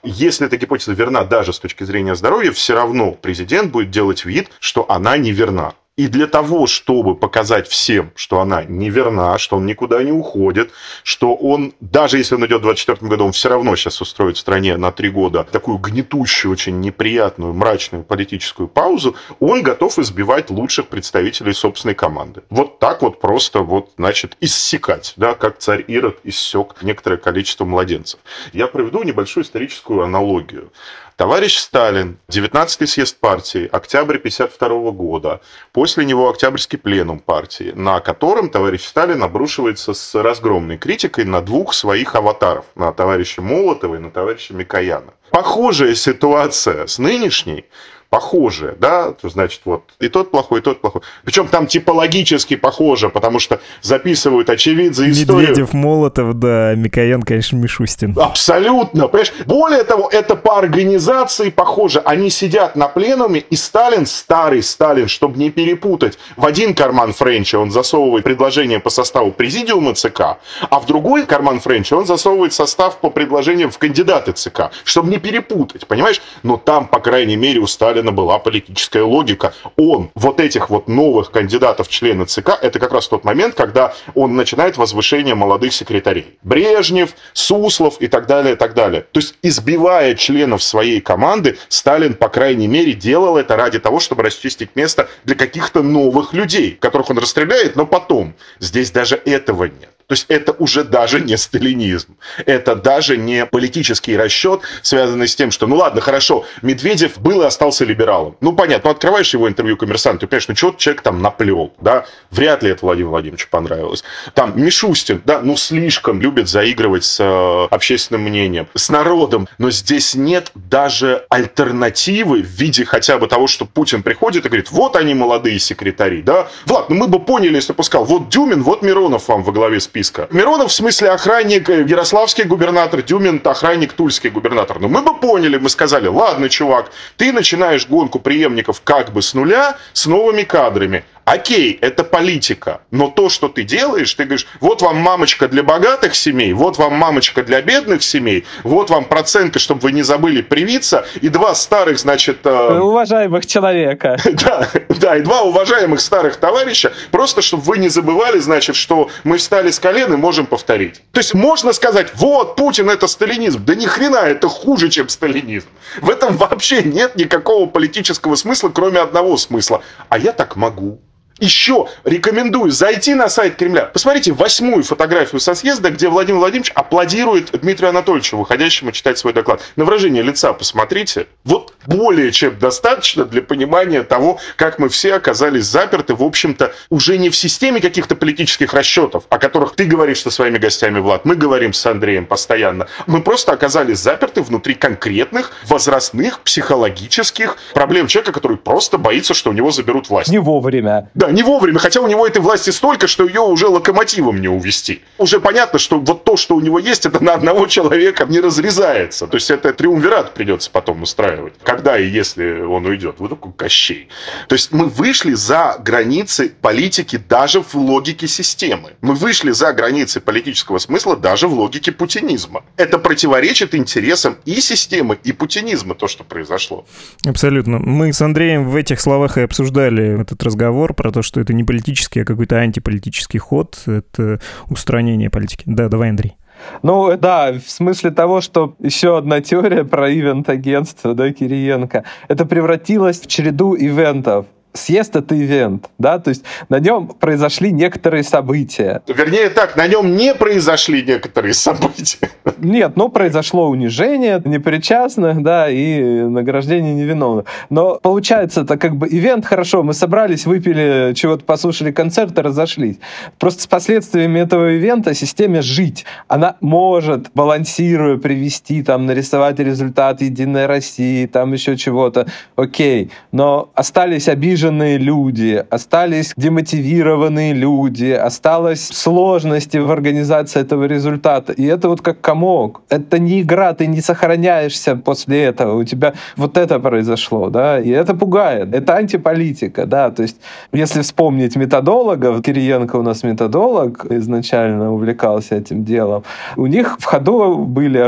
Если 0.03 0.47
эта 0.47 0.57
гипотеза 0.57 0.93
верна 0.93 1.23
даже 1.23 1.51
с 1.51 1.59
точки 1.59 1.85
зрения 1.85 2.15
здоровья, 2.15 2.51
все 2.51 2.75
равно 2.75 3.11
президент 3.11 3.71
будет 3.71 3.91
делать 3.91 4.25
вид, 4.25 4.49
что 4.59 4.85
она 4.89 5.17
не 5.17 5.31
верна. 5.31 5.73
И 5.97 6.07
для 6.07 6.27
того, 6.27 6.67
чтобы 6.67 7.15
показать 7.15 7.67
всем, 7.67 8.11
что 8.15 8.39
она 8.39 8.63
неверна, 8.63 9.39
что 9.39 9.57
он 9.57 9.65
никуда 9.65 10.03
не 10.03 10.11
уходит, 10.11 10.71
что 11.01 11.33
он, 11.33 11.73
даже 11.79 12.19
если 12.19 12.35
он 12.35 12.41
идет 12.41 12.59
в 12.59 12.65
2024 12.65 13.09
году, 13.09 13.25
он 13.25 13.31
все 13.31 13.49
равно 13.49 13.75
сейчас 13.75 13.99
устроит 13.99 14.37
в 14.37 14.39
стране 14.39 14.77
на 14.77 14.91
три 14.91 15.09
года 15.09 15.43
такую 15.43 15.79
гнетущую, 15.79 16.51
очень 16.51 16.79
неприятную, 16.81 17.51
мрачную 17.53 18.03
политическую 18.03 18.67
паузу, 18.67 19.15
он 19.39 19.63
готов 19.63 19.97
избивать 19.97 20.51
лучших 20.51 20.87
представителей 20.87 21.53
собственной 21.53 21.95
команды. 21.95 22.43
Вот 22.51 22.77
так 22.77 23.01
вот 23.01 23.19
просто 23.19 23.61
вот, 23.61 23.89
значит, 23.97 24.37
иссекать, 24.39 25.13
да, 25.15 25.33
как 25.33 25.57
царь 25.57 25.83
Ирод 25.87 26.19
иссек 26.23 26.75
некоторое 26.83 27.17
количество 27.17 27.65
младенцев. 27.65 28.19
Я 28.53 28.67
проведу 28.67 29.01
небольшую 29.01 29.43
историческую 29.43 30.03
аналогию. 30.03 30.71
Товарищ 31.17 31.57
Сталин, 31.57 32.19
19-й 32.29 32.85
съезд 32.85 33.19
партии, 33.19 33.67
октябрь 33.71 34.17
1952 34.17 34.91
года, 34.91 35.41
после 35.71 36.05
него 36.05 36.29
Октябрьский 36.29 36.77
пленум 36.77 37.17
партии, 37.17 37.73
на 37.75 37.99
котором 38.01 38.51
товарищ 38.51 38.85
Сталин 38.85 39.23
обрушивается 39.23 39.95
с 39.95 40.13
разгромной 40.13 40.77
критикой 40.77 41.25
на 41.25 41.41
двух 41.41 41.73
своих 41.73 42.13
аватаров, 42.13 42.65
на 42.75 42.93
товарища 42.93 43.41
Молотова 43.41 43.95
и 43.95 43.97
на 43.97 44.11
товарища 44.11 44.53
Микояна. 44.53 45.15
Похожая 45.31 45.95
ситуация 45.95 46.85
с 46.85 46.99
нынешней, 46.99 47.65
похожие, 48.09 48.75
да, 48.79 49.11
то 49.11 49.29
значит, 49.29 49.61
вот 49.65 49.83
и 49.99 50.07
тот 50.07 50.31
плохой, 50.31 50.59
и 50.59 50.61
тот 50.63 50.79
плохой. 50.79 51.01
Причем 51.23 51.47
там 51.47 51.67
типологически 51.67 52.55
похоже, 52.55 53.09
потому 53.09 53.39
что 53.39 53.59
записывают 53.81 54.49
очевидцы 54.49 55.09
историю. 55.09 55.49
Медведев, 55.49 55.73
Молотов, 55.73 56.39
да, 56.39 56.73
Микоян, 56.75 57.21
конечно, 57.23 57.57
Мишустин. 57.57 58.17
Абсолютно, 58.17 59.07
понимаешь? 59.07 59.33
Более 59.45 59.83
того, 59.83 60.09
это 60.09 60.35
по 60.35 60.57
организации 60.57 61.49
похоже. 61.49 61.99
Они 61.99 62.29
сидят 62.29 62.75
на 62.75 62.87
пленуме, 62.87 63.41
и 63.41 63.55
Сталин, 63.55 64.05
старый 64.05 64.63
Сталин, 64.63 65.07
чтобы 65.09 65.37
не 65.37 65.49
перепутать, 65.49 66.17
в 66.37 66.45
один 66.45 66.73
карман 66.73 67.11
Френча 67.11 67.59
он 67.59 67.71
засовывает 67.71 68.23
предложение 68.23 68.79
по 68.79 68.89
составу 68.89 69.31
президиума 69.31 69.93
ЦК, 69.95 70.37
а 70.69 70.79
в 70.79 70.85
другой 70.85 71.25
карман 71.25 71.59
Френча 71.59 71.95
он 71.95 72.05
засовывает 72.05 72.53
состав 72.53 72.97
по 72.99 73.09
предложениям 73.09 73.69
в 73.69 73.77
кандидаты 73.77 74.31
ЦК, 74.31 74.71
чтобы 74.85 75.09
не 75.09 75.17
перепутать, 75.17 75.87
понимаешь? 75.87 76.21
Но 76.43 76.57
там, 76.57 76.87
по 76.87 76.99
крайней 76.99 77.35
мере, 77.35 77.59
у 77.59 77.67
Сталина 77.67 77.96
Сталина 77.97 78.11
была 78.11 78.37
политическая 78.37 79.01
логика. 79.01 79.55
Он 79.75 80.11
вот 80.13 80.39
этих 80.39 80.69
вот 80.69 80.87
новых 80.87 81.31
кандидатов 81.31 81.87
члены 81.87 82.25
ЦК, 82.25 82.51
это 82.61 82.77
как 82.77 82.91
раз 82.91 83.07
тот 83.07 83.23
момент, 83.23 83.55
когда 83.55 83.95
он 84.13 84.35
начинает 84.35 84.77
возвышение 84.77 85.33
молодых 85.33 85.73
секретарей. 85.73 86.37
Брежнев, 86.43 87.15
Суслов 87.33 87.99
и 87.99 88.07
так 88.07 88.27
далее, 88.27 88.53
и 88.53 88.55
так 88.55 88.75
далее. 88.75 89.01
То 89.11 89.19
есть, 89.19 89.33
избивая 89.41 90.13
членов 90.13 90.61
своей 90.61 91.01
команды, 91.01 91.57
Сталин, 91.69 92.13
по 92.13 92.29
крайней 92.29 92.67
мере, 92.67 92.93
делал 92.93 93.35
это 93.35 93.55
ради 93.55 93.79
того, 93.79 93.99
чтобы 93.99 94.21
расчистить 94.21 94.75
место 94.75 95.09
для 95.23 95.33
каких-то 95.33 95.81
новых 95.81 96.33
людей, 96.33 96.77
которых 96.79 97.09
он 97.09 97.17
расстреляет, 97.17 97.75
но 97.75 97.87
потом. 97.87 98.35
Здесь 98.59 98.91
даже 98.91 99.19
этого 99.25 99.63
нет. 99.63 99.96
То 100.07 100.13
есть 100.13 100.25
это 100.29 100.53
уже 100.53 100.85
даже 100.85 101.19
не 101.19 101.35
сталинизм. 101.35 102.15
Это 102.45 102.77
даже 102.77 103.17
не 103.17 103.45
политический 103.45 104.15
расчет, 104.15 104.61
связанный 104.81 105.27
с 105.27 105.35
тем, 105.35 105.51
что, 105.51 105.67
ну 105.67 105.75
ладно, 105.75 105.99
хорошо, 105.99 106.45
Медведев 106.61 107.19
был 107.19 107.41
и 107.41 107.45
остался 107.45 107.83
либералом. 107.83 108.37
Ну 108.39 108.53
понятно, 108.53 108.87
ну 108.87 108.91
открываешь 108.91 109.33
его 109.33 109.49
интервью 109.49 109.75
коммерсант, 109.75 110.21
ты 110.21 110.27
понимаешь, 110.27 110.47
ну 110.47 110.55
что 110.55 110.73
человек 110.77 111.01
там 111.01 111.21
наплел, 111.21 111.73
да? 111.81 112.05
Вряд 112.31 112.63
ли 112.63 112.69
это 112.69 112.85
Владимиру 112.85 113.11
Владимировичу 113.11 113.49
понравилось. 113.49 114.05
Там 114.33 114.53
Мишустин, 114.55 115.21
да, 115.25 115.41
ну 115.41 115.57
слишком 115.57 116.21
любит 116.21 116.47
заигрывать 116.47 117.03
с 117.03 117.19
э, 117.19 117.67
общественным 117.69 118.21
мнением, 118.21 118.69
с 118.75 118.87
народом. 118.87 119.49
Но 119.57 119.71
здесь 119.71 120.15
нет 120.15 120.51
даже 120.55 121.25
альтернативы 121.27 122.43
в 122.43 122.47
виде 122.47 122.85
хотя 122.85 123.17
бы 123.17 123.27
того, 123.27 123.47
что 123.47 123.65
Путин 123.65 124.03
приходит 124.03 124.45
и 124.45 124.47
говорит, 124.47 124.71
вот 124.71 124.95
они 124.95 125.15
молодые 125.15 125.59
секретари, 125.59 126.21
да? 126.21 126.47
Влад, 126.65 126.89
ну 126.89 126.95
мы 126.95 127.09
бы 127.09 127.19
поняли, 127.19 127.55
если 127.55 127.73
бы 127.73 127.83
сказал, 127.83 128.05
вот 128.05 128.29
Дюмин, 128.29 128.63
вот 128.63 128.83
Миронов 128.83 129.27
вам 129.27 129.43
во 129.43 129.51
главе 129.51 129.81
списка 129.81 129.96
списка. 129.97 130.27
Миронов 130.31 130.71
в 130.71 130.73
смысле 130.73 131.09
охранник, 131.09 131.69
э, 131.69 131.83
ярославский 131.87 132.43
губернатор, 132.43 133.01
Дюмин 133.01 133.41
охранник, 133.43 133.93
тульский 133.93 134.29
губернатор. 134.29 134.79
Но 134.79 134.87
мы 134.87 135.01
бы 135.01 135.19
поняли, 135.19 135.57
мы 135.57 135.69
сказали, 135.69 136.07
ладно, 136.07 136.49
чувак, 136.49 136.91
ты 137.17 137.33
начинаешь 137.33 137.87
гонку 137.87 138.19
преемников 138.19 138.81
как 138.83 139.11
бы 139.11 139.21
с 139.21 139.33
нуля, 139.33 139.77
с 139.93 140.05
новыми 140.05 140.43
кадрами. 140.43 141.03
Окей, 141.27 141.77
это 141.81 142.05
политика, 142.05 142.79
но 142.89 143.09
то, 143.09 143.27
что 143.27 143.49
ты 143.49 143.63
делаешь, 143.63 144.13
ты 144.13 144.23
говоришь, 144.23 144.47
вот 144.61 144.81
вам 144.81 144.95
мамочка 144.95 145.49
для 145.49 145.61
богатых 145.61 146.15
семей, 146.15 146.53
вот 146.53 146.77
вам 146.77 146.93
мамочка 146.93 147.43
для 147.43 147.61
бедных 147.61 148.01
семей, 148.01 148.45
вот 148.63 148.89
вам 148.89 149.03
проценты, 149.03 149.59
чтобы 149.59 149.81
вы 149.81 149.91
не 149.91 150.03
забыли 150.03 150.41
привиться, 150.41 151.05
и 151.19 151.27
два 151.27 151.53
старых, 151.53 151.99
значит... 151.99 152.37
Э... 152.45 152.79
Уважаемых 152.81 153.45
человека. 153.45 154.17
Да, 154.37 154.69
да, 154.87 155.17
и 155.17 155.21
два 155.21 155.41
уважаемых 155.41 155.99
старых 155.99 156.37
товарища, 156.37 156.93
просто 157.11 157.41
чтобы 157.41 157.63
вы 157.63 157.79
не 157.79 157.89
забывали, 157.89 158.39
значит, 158.39 158.77
что 158.77 159.09
мы 159.25 159.37
встали 159.37 159.71
с 159.71 159.79
колен 159.79 160.13
и 160.13 160.15
можем 160.15 160.45
повторить. 160.45 161.01
То 161.11 161.19
есть 161.19 161.33
можно 161.33 161.73
сказать, 161.73 162.11
вот, 162.15 162.55
Путин 162.55 162.89
это 162.89 163.07
сталинизм. 163.07 163.65
Да 163.65 163.75
ни 163.75 163.85
хрена, 163.85 164.19
это 164.27 164.47
хуже, 164.47 164.87
чем 164.87 165.09
сталинизм. 165.09 165.67
В 165.99 166.09
этом 166.09 166.37
вообще 166.37 166.83
нет 166.83 167.17
никакого 167.17 167.65
политического 167.65 168.35
смысла, 168.35 168.69
кроме 168.69 168.99
одного 168.99 169.35
смысла. 169.35 169.81
А 170.07 170.17
я 170.17 170.31
так 170.31 170.55
могу. 170.55 171.01
Еще 171.39 171.87
рекомендую 172.03 172.71
зайти 172.71 173.13
на 173.13 173.29
сайт 173.29 173.55
Кремля. 173.55 173.85
Посмотрите 173.85 174.31
восьмую 174.31 174.83
фотографию 174.83 175.39
со 175.39 175.53
съезда, 175.53 175.91
где 175.91 176.09
Владимир 176.09 176.39
Владимирович 176.39 176.71
аплодирует 176.73 177.51
Дмитрию 177.59 177.89
Анатольевичу, 177.89 178.37
выходящему 178.37 178.91
читать 178.91 179.17
свой 179.17 179.33
доклад. 179.33 179.61
На 179.75 179.85
выражение 179.85 180.23
лица 180.23 180.53
посмотрите. 180.53 181.27
Вот 181.43 181.73
более 181.85 182.31
чем 182.31 182.57
достаточно 182.57 183.25
для 183.25 183.41
понимания 183.41 184.03
того, 184.03 184.39
как 184.55 184.79
мы 184.79 184.89
все 184.89 185.13
оказались 185.13 185.65
заперты, 185.65 186.15
в 186.15 186.23
общем-то, 186.23 186.73
уже 186.89 187.17
не 187.17 187.29
в 187.29 187.35
системе 187.35 187.81
каких-то 187.81 188.15
политических 188.15 188.73
расчетов, 188.73 189.25
о 189.29 189.37
которых 189.37 189.75
ты 189.75 189.85
говоришь 189.85 190.21
со 190.21 190.31
своими 190.31 190.57
гостями, 190.57 190.99
Влад, 190.99 191.25
мы 191.25 191.35
говорим 191.35 191.73
с 191.73 191.85
Андреем 191.85 192.25
постоянно. 192.25 192.87
Мы 193.05 193.21
просто 193.21 193.51
оказались 193.51 193.99
заперты 193.99 194.41
внутри 194.41 194.73
конкретных 194.73 195.51
возрастных 195.67 196.41
психологических 196.41 197.57
проблем 197.73 198.07
человека, 198.07 198.33
который 198.33 198.57
просто 198.57 198.97
боится, 198.97 199.33
что 199.33 199.51
у 199.51 199.53
него 199.53 199.71
заберут 199.71 200.09
власть. 200.09 200.29
Не 200.29 200.39
вовремя. 200.39 201.09
Да, 201.13 201.26
не 201.31 201.43
вовремя, 201.43 201.79
хотя 201.79 202.01
у 202.01 202.07
него 202.07 202.25
этой 202.25 202.41
власти 202.41 202.69
столько, 202.69 203.07
что 203.07 203.25
ее 203.25 203.41
уже 203.41 203.67
локомотивом 203.67 204.41
не 204.41 204.47
увести. 204.47 205.01
Уже 205.17 205.39
понятно, 205.39 205.79
что 205.79 205.99
вот 205.99 206.23
то, 206.23 206.37
что 206.37 206.55
у 206.55 206.61
него 206.61 206.79
есть, 206.79 207.05
это 207.05 207.23
на 207.23 207.33
одного 207.33 207.67
человека 207.67 208.25
не 208.25 208.39
разрезается. 208.39 209.27
То 209.27 209.35
есть 209.35 209.49
это 209.51 209.73
триумвират 209.73 210.33
придется 210.33 210.69
потом 210.71 211.03
устраивать. 211.03 211.53
Когда 211.63 211.97
и 211.97 212.07
если 212.07 212.61
он 212.61 212.85
уйдет. 212.85 213.15
Вот 213.19 213.29
такой 213.29 213.51
Кощей. 213.53 214.09
То 214.47 214.55
есть 214.55 214.71
мы 214.71 214.85
вышли 214.85 215.33
за 215.33 215.77
границы 215.83 216.51
политики 216.61 217.17
даже 217.17 217.61
в 217.61 217.75
логике 217.75 218.27
системы. 218.27 218.93
Мы 219.01 219.15
вышли 219.15 219.51
за 219.51 219.73
границы 219.73 220.19
политического 220.19 220.77
смысла 220.77 221.15
даже 221.15 221.47
в 221.47 221.53
логике 221.53 221.91
путинизма. 221.91 222.63
Это 222.75 222.99
противоречит 222.99 223.73
интересам 223.75 224.37
и 224.45 224.61
системы, 224.61 225.17
и 225.23 225.31
путинизма, 225.31 225.95
то, 225.95 226.07
что 226.07 226.23
произошло. 226.23 226.85
Абсолютно. 227.25 227.79
Мы 227.79 228.13
с 228.13 228.21
Андреем 228.21 228.69
в 228.69 228.75
этих 228.75 228.99
словах 229.01 229.37
и 229.37 229.41
обсуждали 229.41 230.21
этот 230.21 230.41
разговор 230.43 230.93
про 230.93 231.11
то, 231.17 231.23
что 231.23 231.41
это 231.41 231.51
не 231.51 231.63
политический, 231.63 232.19
а 232.19 232.25
какой-то 232.25 232.57
антиполитический 232.57 233.39
ход, 233.39 233.81
это 233.87 234.39
устранение 234.69 235.31
политики. 235.31 235.63
Да, 235.65 235.89
давай, 235.89 236.11
Андрей. 236.11 236.37
Ну, 236.83 237.17
да, 237.17 237.53
в 237.53 237.67
смысле 237.67 238.11
того, 238.11 238.39
что 238.39 238.75
еще 238.77 239.17
одна 239.17 239.41
теория 239.41 239.83
про 239.83 240.13
ивент-агентство, 240.13 241.15
да, 241.15 241.31
Кириенко, 241.31 242.03
это 242.27 242.45
превратилось 242.45 243.19
в 243.19 243.25
череду 243.25 243.75
ивентов 243.75 244.45
съезд— 244.77 245.15
это 245.17 245.35
ивент, 245.35 245.89
да, 245.97 246.19
то 246.19 246.29
есть 246.29 246.43
на 246.69 246.79
нем 246.79 247.07
произошли 247.07 247.71
некоторые 247.71 248.23
события. 248.23 249.01
Вернее 249.07 249.49
так, 249.49 249.75
на 249.75 249.87
нем 249.87 250.15
не 250.15 250.33
произошли 250.33 251.03
некоторые 251.03 251.53
события. 251.53 252.29
Нет, 252.59 252.93
ну, 252.95 253.09
произошло 253.09 253.69
унижение 253.69 254.41
непричастных, 254.45 255.43
да, 255.43 255.69
и 255.69 256.01
награждение 256.01 256.93
невиновных. 256.93 257.45
Но 257.69 257.99
получается, 258.01 258.61
это 258.61 258.77
как 258.77 258.95
бы 258.95 259.07
ивент, 259.07 259.45
хорошо, 259.45 259.83
мы 259.83 259.93
собрались, 259.93 260.45
выпили 260.45 261.13
чего-то, 261.15 261.43
послушали 261.43 261.91
концерт 261.91 262.37
и 262.37 262.41
разошлись. 262.41 262.97
Просто 263.39 263.63
с 263.63 263.67
последствиями 263.67 264.39
этого 264.39 264.75
ивента 264.75 265.13
системе 265.13 265.61
жить. 265.61 266.05
Она 266.27 266.55
может, 266.61 267.29
балансируя, 267.33 268.17
привести, 268.17 268.83
там, 268.83 269.05
нарисовать 269.05 269.59
результат 269.59 270.21
Единой 270.21 270.65
России, 270.65 271.25
там 271.25 271.53
еще 271.53 271.77
чего-то, 271.77 272.27
окей. 272.55 273.11
Но 273.31 273.71
остались 273.75 274.27
обиженные 274.27 274.66
обиженные 274.67 274.97
люди, 274.97 275.65
остались 275.69 276.33
демотивированные 276.37 277.53
люди, 277.53 278.11
осталось 278.11 278.87
сложности 278.87 279.77
в 279.77 279.91
организации 279.91 280.61
этого 280.61 280.87
результата. 280.87 281.53
И 281.53 281.65
это 281.65 281.89
вот 281.89 282.01
как 282.01 282.21
комок. 282.21 282.81
Это 282.89 283.19
не 283.19 283.41
игра, 283.41 283.73
ты 283.73 283.87
не 283.87 284.01
сохраняешься 284.01 284.95
после 284.95 285.43
этого. 285.43 285.79
У 285.79 285.83
тебя 285.83 286.13
вот 286.35 286.57
это 286.57 286.79
произошло, 286.79 287.49
да, 287.49 287.79
и 287.79 287.89
это 287.89 288.13
пугает. 288.13 288.73
Это 288.73 288.95
антиполитика, 288.95 289.85
да, 289.85 290.09
то 290.09 290.23
есть 290.23 290.37
если 290.73 291.01
вспомнить 291.01 291.55
методологов, 291.55 292.41
Кириенко 292.41 292.97
у 292.97 293.03
нас 293.03 293.23
методолог, 293.23 294.05
изначально 294.11 294.93
увлекался 294.93 295.55
этим 295.55 295.83
делом, 295.83 296.23
у 296.57 296.67
них 296.67 296.97
в 296.99 297.05
ходу 297.05 297.55
были 297.57 297.99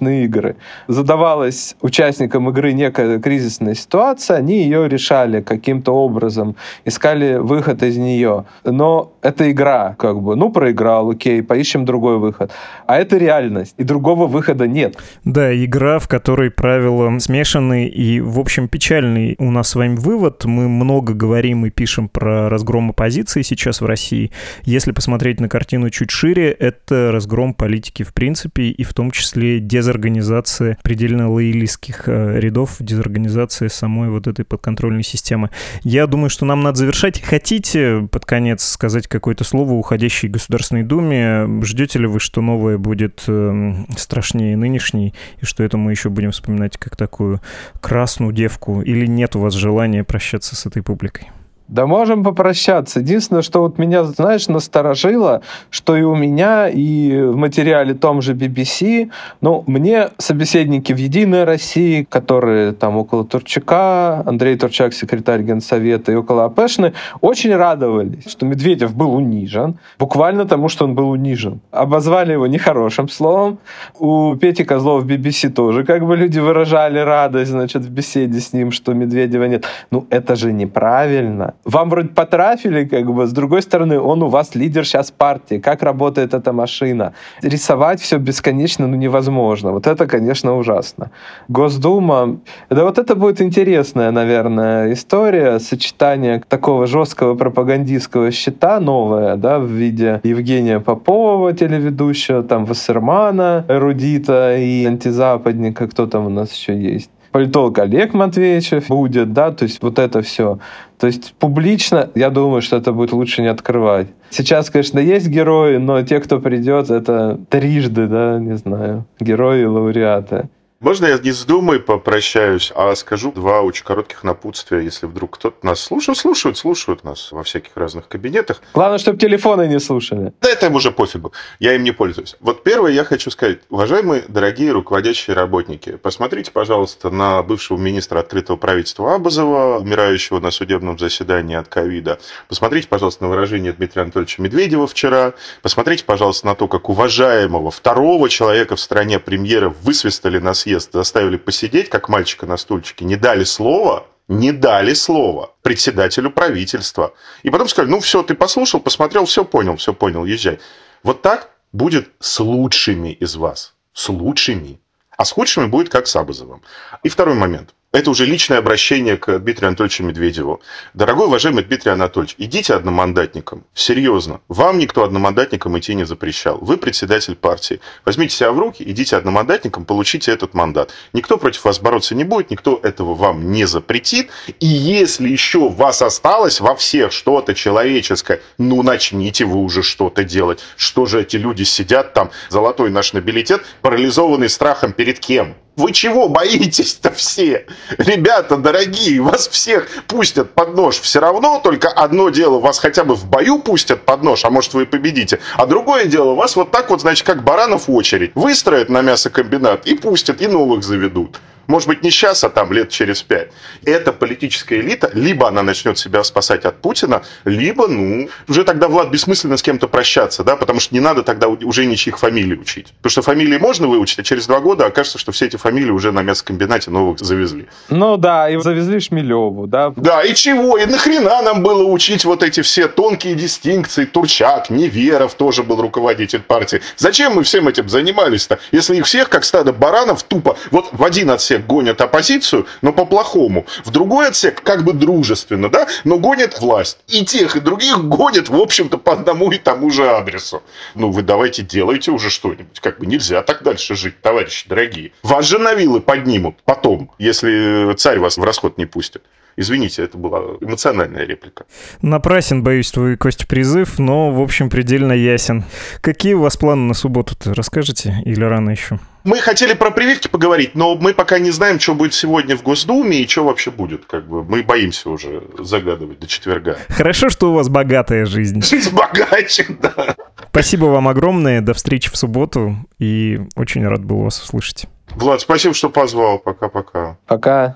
на 0.00 0.24
игры. 0.24 0.54
Задавалась 0.88 1.76
участникам 1.80 2.48
игры 2.48 2.72
некая 2.72 3.18
кризисная 3.18 3.74
ситуация, 3.74 4.38
они 4.38 4.62
ее 4.62 4.88
решали 4.88 5.29
каким-то 5.38 5.92
образом, 5.92 6.56
искали 6.84 7.36
выход 7.36 7.82
из 7.82 7.96
нее. 7.96 8.44
Но 8.64 9.12
это 9.22 9.50
игра, 9.50 9.94
как 9.98 10.20
бы, 10.20 10.36
ну, 10.36 10.50
проиграл, 10.50 11.10
окей, 11.10 11.42
поищем 11.42 11.84
другой 11.84 12.18
выход. 12.18 12.52
А 12.86 12.98
это 12.98 13.16
реальность, 13.16 13.74
и 13.78 13.84
другого 13.84 14.26
выхода 14.26 14.66
нет. 14.66 14.96
Да, 15.24 15.54
игра, 15.64 15.98
в 15.98 16.08
которой 16.08 16.50
правила 16.50 17.18
смешаны 17.18 17.86
и, 17.86 18.20
в 18.20 18.38
общем, 18.38 18.68
печальный 18.68 19.36
у 19.38 19.50
нас 19.50 19.68
с 19.68 19.74
вами 19.74 19.96
вывод. 19.96 20.44
Мы 20.44 20.68
много 20.68 21.14
говорим 21.14 21.66
и 21.66 21.70
пишем 21.70 22.08
про 22.08 22.48
разгром 22.48 22.90
оппозиции 22.90 23.42
сейчас 23.42 23.80
в 23.80 23.86
России. 23.86 24.30
Если 24.64 24.92
посмотреть 24.92 25.40
на 25.40 25.48
картину 25.48 25.90
чуть 25.90 26.10
шире, 26.10 26.50
это 26.50 27.10
разгром 27.12 27.54
политики 27.54 28.02
в 28.02 28.12
принципе, 28.12 28.64
и 28.64 28.82
в 28.82 28.94
том 28.94 29.10
числе 29.10 29.60
дезорганизация 29.60 30.78
предельно 30.82 31.30
лоялистских 31.30 32.04
э, 32.06 32.40
рядов, 32.40 32.76
дезорганизация 32.80 33.68
самой 33.68 34.10
вот 34.10 34.26
этой 34.26 34.44
подконтрольной 34.44 35.02
системы 35.02 35.20
системы. 35.20 35.50
Я 35.82 36.06
думаю, 36.06 36.30
что 36.30 36.44
нам 36.44 36.62
надо 36.62 36.78
завершать. 36.78 37.20
Хотите 37.20 38.08
под 38.10 38.24
конец 38.24 38.64
сказать 38.64 39.06
какое-то 39.10 39.44
слово 39.44 39.72
уходящей 39.72 40.28
Государственной 40.28 40.84
Думе? 40.84 41.46
Ждете 41.62 41.98
ли 41.98 42.06
вы, 42.06 42.20
что 42.20 42.40
новое 42.40 42.78
будет 42.78 43.24
э, 43.26 43.74
страшнее 43.96 44.56
нынешней, 44.56 45.14
и 45.40 45.44
что 45.44 45.64
это 45.64 45.76
мы 45.76 45.90
еще 45.90 46.08
будем 46.08 46.30
вспоминать 46.30 46.78
как 46.78 46.96
такую 46.96 47.40
красную 47.80 48.32
девку? 48.32 48.80
Или 48.80 49.06
нет 49.06 49.36
у 49.36 49.40
вас 49.40 49.54
желания 49.54 50.04
прощаться 50.04 50.54
с 50.54 50.64
этой 50.64 50.82
публикой? 50.82 51.28
Да 51.70 51.86
можем 51.86 52.24
попрощаться. 52.24 52.98
Единственное, 52.98 53.42
что 53.42 53.60
вот 53.60 53.78
меня, 53.78 54.02
знаешь, 54.02 54.48
насторожило, 54.48 55.42
что 55.70 55.96
и 55.96 56.02
у 56.02 56.16
меня, 56.16 56.68
и 56.68 57.22
в 57.22 57.36
материале 57.36 57.94
том 57.94 58.22
же 58.22 58.34
BBC, 58.34 59.08
ну, 59.40 59.62
мне 59.68 60.08
собеседники 60.18 60.92
в 60.92 60.96
«Единой 60.96 61.44
России», 61.44 62.04
которые 62.10 62.72
там 62.72 62.96
около 62.96 63.24
Турчака, 63.24 64.24
Андрей 64.26 64.56
Турчак, 64.56 64.92
секретарь 64.94 65.42
Генсовета, 65.42 66.10
и 66.10 66.16
около 66.16 66.46
Апешны, 66.46 66.92
очень 67.20 67.54
радовались, 67.54 68.28
что 68.28 68.46
Медведев 68.46 68.92
был 68.96 69.14
унижен, 69.14 69.78
буквально 69.96 70.46
тому, 70.46 70.68
что 70.68 70.86
он 70.86 70.96
был 70.96 71.10
унижен. 71.10 71.60
Обозвали 71.70 72.32
его 72.32 72.48
нехорошим 72.48 73.08
словом. 73.08 73.58
У 74.00 74.34
Пети 74.34 74.64
Козлова 74.64 74.98
в 74.98 75.06
BBC 75.06 75.50
тоже 75.50 75.84
как 75.84 76.04
бы 76.04 76.16
люди 76.16 76.40
выражали 76.40 76.98
радость, 76.98 77.52
значит, 77.52 77.82
в 77.82 77.90
беседе 77.90 78.40
с 78.40 78.52
ним, 78.52 78.72
что 78.72 78.92
Медведева 78.92 79.44
нет. 79.44 79.66
Ну, 79.92 80.08
это 80.10 80.34
же 80.34 80.52
неправильно 80.52 81.54
вам 81.64 81.90
вроде 81.90 82.08
потрафили, 82.08 82.84
как 82.84 83.12
бы, 83.12 83.26
с 83.26 83.32
другой 83.32 83.62
стороны, 83.62 84.00
он 84.00 84.22
у 84.22 84.28
вас 84.28 84.54
лидер 84.54 84.84
сейчас 84.84 85.10
партии, 85.10 85.58
как 85.58 85.82
работает 85.82 86.34
эта 86.34 86.52
машина. 86.52 87.12
Рисовать 87.42 88.00
все 88.00 88.18
бесконечно, 88.18 88.86
ну, 88.86 88.96
невозможно. 88.96 89.72
Вот 89.72 89.86
это, 89.86 90.06
конечно, 90.06 90.56
ужасно. 90.56 91.10
Госдума, 91.48 92.40
да 92.70 92.84
вот 92.84 92.98
это 92.98 93.14
будет 93.14 93.40
интересная, 93.40 94.10
наверное, 94.10 94.92
история, 94.92 95.58
сочетание 95.58 96.42
такого 96.48 96.86
жесткого 96.86 97.34
пропагандистского 97.34 98.30
щита 98.30 98.80
новое, 98.80 99.36
да, 99.36 99.58
в 99.58 99.66
виде 99.66 100.20
Евгения 100.24 100.80
Попова, 100.80 101.52
телеведущего, 101.52 102.42
там, 102.42 102.64
Вассермана, 102.64 103.64
эрудита 103.68 104.56
и 104.56 104.84
антизападника, 104.86 105.88
кто 105.88 106.06
там 106.06 106.26
у 106.26 106.30
нас 106.30 106.52
еще 106.52 106.78
есть 106.78 107.10
политолог 107.30 107.78
Олег 107.78 108.14
Матвеевичев 108.14 108.88
будет, 108.88 109.32
да, 109.32 109.50
то 109.50 109.64
есть 109.64 109.82
вот 109.82 109.98
это 109.98 110.22
все. 110.22 110.58
То 110.98 111.06
есть 111.06 111.34
публично, 111.38 112.10
я 112.14 112.30
думаю, 112.30 112.62
что 112.62 112.76
это 112.76 112.92
будет 112.92 113.12
лучше 113.12 113.42
не 113.42 113.48
открывать. 113.48 114.08
Сейчас, 114.30 114.70
конечно, 114.70 114.98
есть 114.98 115.28
герои, 115.28 115.78
но 115.78 116.02
те, 116.02 116.20
кто 116.20 116.40
придет, 116.40 116.90
это 116.90 117.38
трижды, 117.48 118.06
да, 118.06 118.38
не 118.38 118.56
знаю, 118.56 119.04
герои 119.18 119.62
и 119.62 119.66
лауреаты. 119.66 120.48
Можно 120.80 121.04
я 121.04 121.18
не 121.18 121.30
с 121.30 121.44
Думой 121.44 121.78
попрощаюсь, 121.78 122.72
а 122.74 122.94
скажу 122.94 123.32
два 123.32 123.60
очень 123.60 123.84
коротких 123.84 124.24
напутствия, 124.24 124.80
если 124.80 125.04
вдруг 125.04 125.36
кто-то 125.36 125.66
нас 125.66 125.78
слушает, 125.78 126.16
слушают, 126.16 126.56
слушают 126.56 127.04
нас 127.04 127.32
во 127.32 127.42
всяких 127.42 127.72
разных 127.76 128.08
кабинетах. 128.08 128.62
Главное, 128.72 128.96
чтобы 128.96 129.18
телефоны 129.18 129.68
не 129.68 129.78
слушали. 129.78 130.32
Да 130.40 130.48
это 130.48 130.66
им 130.66 130.76
уже 130.76 130.90
пофигу, 130.90 131.34
я 131.58 131.74
им 131.74 131.82
не 131.82 131.92
пользуюсь. 131.92 132.34
Вот 132.40 132.62
первое 132.62 132.92
я 132.92 133.04
хочу 133.04 133.30
сказать, 133.30 133.58
уважаемые 133.68 134.24
дорогие 134.26 134.72
руководящие 134.72 135.36
работники, 135.36 135.96
посмотрите, 135.96 136.50
пожалуйста, 136.50 137.10
на 137.10 137.42
бывшего 137.42 137.76
министра 137.76 138.20
открытого 138.20 138.56
правительства 138.56 139.16
Абазова, 139.16 139.80
умирающего 139.80 140.40
на 140.40 140.50
судебном 140.50 140.98
заседании 140.98 141.56
от 141.56 141.68
ковида. 141.68 142.20
Посмотрите, 142.48 142.88
пожалуйста, 142.88 143.24
на 143.24 143.28
выражение 143.28 143.74
Дмитрия 143.74 144.04
Анатольевича 144.04 144.40
Медведева 144.40 144.86
вчера. 144.86 145.34
Посмотрите, 145.60 146.06
пожалуйста, 146.06 146.46
на 146.46 146.54
то, 146.54 146.68
как 146.68 146.88
уважаемого 146.88 147.70
второго 147.70 148.30
человека 148.30 148.76
в 148.76 148.80
стране 148.80 149.18
премьера 149.18 149.68
высвистали 149.82 150.38
на 150.38 150.54
съезд 150.54 150.69
съезд 150.70 150.92
заставили 150.92 151.36
посидеть, 151.36 151.88
как 151.88 152.08
мальчика 152.08 152.46
на 152.46 152.56
стульчике, 152.56 153.04
не 153.04 153.16
дали 153.16 153.44
слова, 153.44 154.06
не 154.28 154.52
дали 154.52 154.94
слова 154.94 155.54
председателю 155.62 156.30
правительства. 156.30 157.12
И 157.42 157.50
потом 157.50 157.68
сказали, 157.68 157.90
ну 157.90 158.00
все, 158.00 158.22
ты 158.22 158.34
послушал, 158.34 158.80
посмотрел, 158.80 159.24
все 159.24 159.44
понял, 159.44 159.76
все 159.76 159.92
понял, 159.92 160.24
езжай. 160.24 160.60
Вот 161.02 161.22
так 161.22 161.50
будет 161.72 162.10
с 162.20 162.40
лучшими 162.40 163.12
из 163.12 163.34
вас. 163.36 163.74
С 163.92 164.08
лучшими. 164.08 164.78
А 165.16 165.24
с 165.24 165.32
худшими 165.32 165.66
будет 165.66 165.88
как 165.88 166.06
с 166.06 166.14
Абазовым. 166.16 166.62
И 167.02 167.08
второй 167.08 167.34
момент. 167.34 167.74
Это 167.92 168.08
уже 168.12 168.24
личное 168.24 168.58
обращение 168.58 169.16
к 169.16 169.40
Дмитрию 169.40 169.66
Анатольевичу 169.66 170.04
Медведеву. 170.04 170.60
Дорогой 170.94 171.26
уважаемый 171.26 171.64
Дмитрий 171.64 171.90
Анатольевич, 171.90 172.36
идите 172.38 172.74
одномандатником. 172.74 173.64
Серьезно. 173.74 174.40
Вам 174.46 174.78
никто 174.78 175.02
одномандатником 175.02 175.76
идти 175.76 175.96
не 175.96 176.04
запрещал. 176.06 176.58
Вы 176.58 176.76
председатель 176.76 177.34
партии. 177.34 177.80
Возьмите 178.04 178.36
себя 178.36 178.52
в 178.52 178.60
руки, 178.60 178.84
идите 178.86 179.16
одномандатником, 179.16 179.84
получите 179.84 180.30
этот 180.30 180.54
мандат. 180.54 180.92
Никто 181.12 181.36
против 181.36 181.64
вас 181.64 181.80
бороться 181.80 182.14
не 182.14 182.22
будет, 182.22 182.52
никто 182.52 182.78
этого 182.80 183.16
вам 183.16 183.50
не 183.50 183.64
запретит. 183.64 184.30
И 184.60 184.66
если 184.66 185.28
еще 185.28 185.58
у 185.58 185.68
вас 185.68 186.00
осталось 186.00 186.60
во 186.60 186.76
всех 186.76 187.10
что-то 187.10 187.54
человеческое, 187.54 188.40
ну 188.56 188.84
начните 188.84 189.44
вы 189.44 189.56
уже 189.58 189.82
что-то 189.82 190.22
делать. 190.22 190.60
Что 190.76 191.06
же 191.06 191.22
эти 191.22 191.34
люди 191.34 191.64
сидят 191.64 192.14
там, 192.14 192.30
золотой 192.50 192.88
наш 192.90 193.14
нобилитет, 193.14 193.64
парализованный 193.82 194.48
страхом 194.48 194.92
перед 194.92 195.18
кем? 195.18 195.56
Вы 195.80 195.92
чего 195.92 196.28
боитесь-то 196.28 197.10
все? 197.10 197.64
Ребята, 197.96 198.58
дорогие, 198.58 199.22
вас 199.22 199.48
всех 199.48 199.88
пустят 200.06 200.52
под 200.52 200.76
нож 200.76 201.00
все 201.00 201.20
равно, 201.20 201.58
только 201.64 201.88
одно 201.88 202.28
дело, 202.28 202.58
вас 202.58 202.78
хотя 202.78 203.02
бы 203.02 203.14
в 203.14 203.24
бою 203.24 203.60
пустят 203.60 204.04
под 204.04 204.22
нож, 204.22 204.44
а 204.44 204.50
может 204.50 204.74
вы 204.74 204.82
и 204.82 204.84
победите, 204.84 205.40
а 205.56 205.64
другое 205.64 206.04
дело, 206.04 206.34
вас 206.34 206.54
вот 206.54 206.70
так 206.70 206.90
вот, 206.90 207.00
значит, 207.00 207.26
как 207.26 207.42
баранов 207.44 207.88
в 207.88 207.94
очередь, 207.94 208.32
выстроят 208.34 208.90
на 208.90 209.00
мясокомбинат 209.00 209.86
и 209.86 209.94
пустят, 209.94 210.42
и 210.42 210.48
новых 210.48 210.84
заведут. 210.84 211.38
Может 211.70 211.86
быть, 211.86 212.02
не 212.02 212.10
сейчас, 212.10 212.42
а 212.42 212.50
там 212.50 212.72
лет 212.72 212.90
через 212.90 213.22
пять. 213.22 213.50
Эта 213.84 214.12
политическая 214.12 214.80
элита, 214.80 215.08
либо 215.14 215.46
она 215.46 215.62
начнет 215.62 215.96
себя 215.98 216.24
спасать 216.24 216.64
от 216.64 216.80
Путина, 216.80 217.22
либо, 217.44 217.86
ну, 217.86 218.28
уже 218.48 218.64
тогда, 218.64 218.88
Влад, 218.88 219.10
бессмысленно 219.10 219.56
с 219.56 219.62
кем-то 219.62 219.86
прощаться, 219.86 220.42
да, 220.42 220.56
потому 220.56 220.80
что 220.80 220.92
не 220.94 221.00
надо 221.00 221.22
тогда 221.22 221.46
уже 221.46 221.86
ничьих 221.86 222.18
фамилий 222.18 222.56
учить. 222.56 222.88
Потому 222.96 223.10
что 223.12 223.22
фамилии 223.22 223.56
можно 223.56 223.86
выучить, 223.86 224.18
а 224.18 224.22
через 224.24 224.48
два 224.48 224.58
года 224.58 224.86
окажется, 224.86 225.18
что 225.18 225.30
все 225.30 225.46
эти 225.46 225.56
фамилии 225.56 225.92
уже 225.92 226.10
на 226.10 226.22
мясокомбинате 226.22 226.90
новых 226.90 227.20
завезли. 227.20 227.68
Ну 227.88 228.16
да, 228.16 228.50
и 228.50 228.60
завезли 228.60 228.98
Шмелеву, 228.98 229.68
да. 229.68 229.92
Да, 229.94 230.24
и 230.24 230.34
чего? 230.34 230.76
И 230.76 230.86
нахрена 230.86 231.40
нам 231.42 231.62
было 231.62 231.84
учить 231.84 232.24
вот 232.24 232.42
эти 232.42 232.62
все 232.62 232.88
тонкие 232.88 233.36
дистинкции? 233.36 234.06
Турчак, 234.06 234.70
Неверов 234.70 235.34
тоже 235.34 235.62
был 235.62 235.80
руководитель 235.80 236.40
партии. 236.40 236.82
Зачем 236.96 237.34
мы 237.34 237.44
всем 237.44 237.68
этим 237.68 237.88
занимались-то? 237.88 238.58
Если 238.72 238.96
их 238.96 239.06
всех, 239.06 239.28
как 239.28 239.44
стадо 239.44 239.72
баранов, 239.72 240.24
тупо 240.24 240.56
вот 240.72 240.88
в 240.90 241.04
один 241.04 241.30
отсек 241.30 241.59
отсек 241.60 241.66
гонят 241.66 242.00
оппозицию, 242.00 242.66
но 242.82 242.92
по-плохому. 242.92 243.66
В 243.84 243.90
другой 243.90 244.28
отсек 244.28 244.62
как 244.62 244.84
бы 244.84 244.92
дружественно, 244.92 245.68
да, 245.68 245.86
но 246.04 246.18
гонят 246.18 246.60
власть. 246.60 246.98
И 247.08 247.24
тех, 247.24 247.56
и 247.56 247.60
других 247.60 247.98
гонят, 248.04 248.48
в 248.48 248.56
общем-то, 248.56 248.98
по 248.98 249.12
одному 249.12 249.50
и 249.52 249.58
тому 249.58 249.90
же 249.90 250.08
адресу. 250.08 250.62
Ну, 250.94 251.10
вы 251.10 251.22
давайте 251.22 251.62
делайте 251.62 252.10
уже 252.10 252.30
что-нибудь. 252.30 252.80
Как 252.80 252.98
бы 252.98 253.06
нельзя 253.06 253.42
так 253.42 253.62
дальше 253.62 253.94
жить, 253.94 254.20
товарищи 254.20 254.68
дорогие. 254.68 255.12
Вас 255.22 255.46
же 255.46 255.58
на 255.58 255.74
вилы 255.74 256.00
поднимут 256.00 256.56
потом, 256.64 257.10
если 257.18 257.94
царь 257.94 258.18
вас 258.18 258.38
в 258.38 258.44
расход 258.44 258.78
не 258.78 258.86
пустит. 258.86 259.22
Извините, 259.56 260.04
это 260.04 260.16
была 260.16 260.40
эмоциональная 260.60 261.26
реплика. 261.26 261.64
Напрасен, 262.02 262.62
боюсь, 262.62 262.90
твой, 262.90 263.16
Костя, 263.16 263.46
призыв, 263.46 263.98
но, 263.98 264.30
в 264.30 264.40
общем, 264.40 264.70
предельно 264.70 265.12
ясен. 265.12 265.64
Какие 266.00 266.34
у 266.34 266.40
вас 266.40 266.56
планы 266.56 266.82
на 266.82 266.94
субботу-то? 266.94 267.52
Расскажете 267.52 268.22
или 268.24 268.44
рано 268.44 268.70
еще? 268.70 269.00
Мы 269.24 269.38
хотели 269.38 269.74
про 269.74 269.90
прививки 269.90 270.28
поговорить, 270.28 270.74
но 270.74 270.94
мы 270.96 271.12
пока 271.12 271.38
не 271.38 271.50
знаем, 271.50 271.78
что 271.78 271.94
будет 271.94 272.14
сегодня 272.14 272.56
в 272.56 272.62
Госдуме 272.62 273.20
и 273.20 273.28
что 273.28 273.44
вообще 273.44 273.70
будет. 273.70 274.06
Как 274.06 274.26
бы 274.26 274.42
мы 274.42 274.62
боимся 274.62 275.10
уже 275.10 275.42
загадывать 275.58 276.18
до 276.20 276.26
четверга. 276.26 276.78
Хорошо, 276.88 277.28
что 277.28 277.50
у 277.50 277.54
вас 277.54 277.68
богатая 277.68 278.24
жизнь. 278.24 278.62
Жизнь 278.62 278.90
богаче, 278.94 279.66
да. 279.80 280.14
Спасибо 280.50 280.86
вам 280.86 281.08
огромное. 281.08 281.60
До 281.60 281.74
встречи 281.74 282.10
в 282.10 282.16
субботу. 282.16 282.76
И 282.98 283.40
очень 283.56 283.86
рад 283.86 284.04
был 284.04 284.22
вас 284.22 284.42
услышать. 284.42 284.86
Влад, 285.10 285.40
спасибо, 285.40 285.74
что 285.74 285.90
позвал. 285.90 286.38
Пока-пока. 286.38 287.18
Пока. 287.26 287.74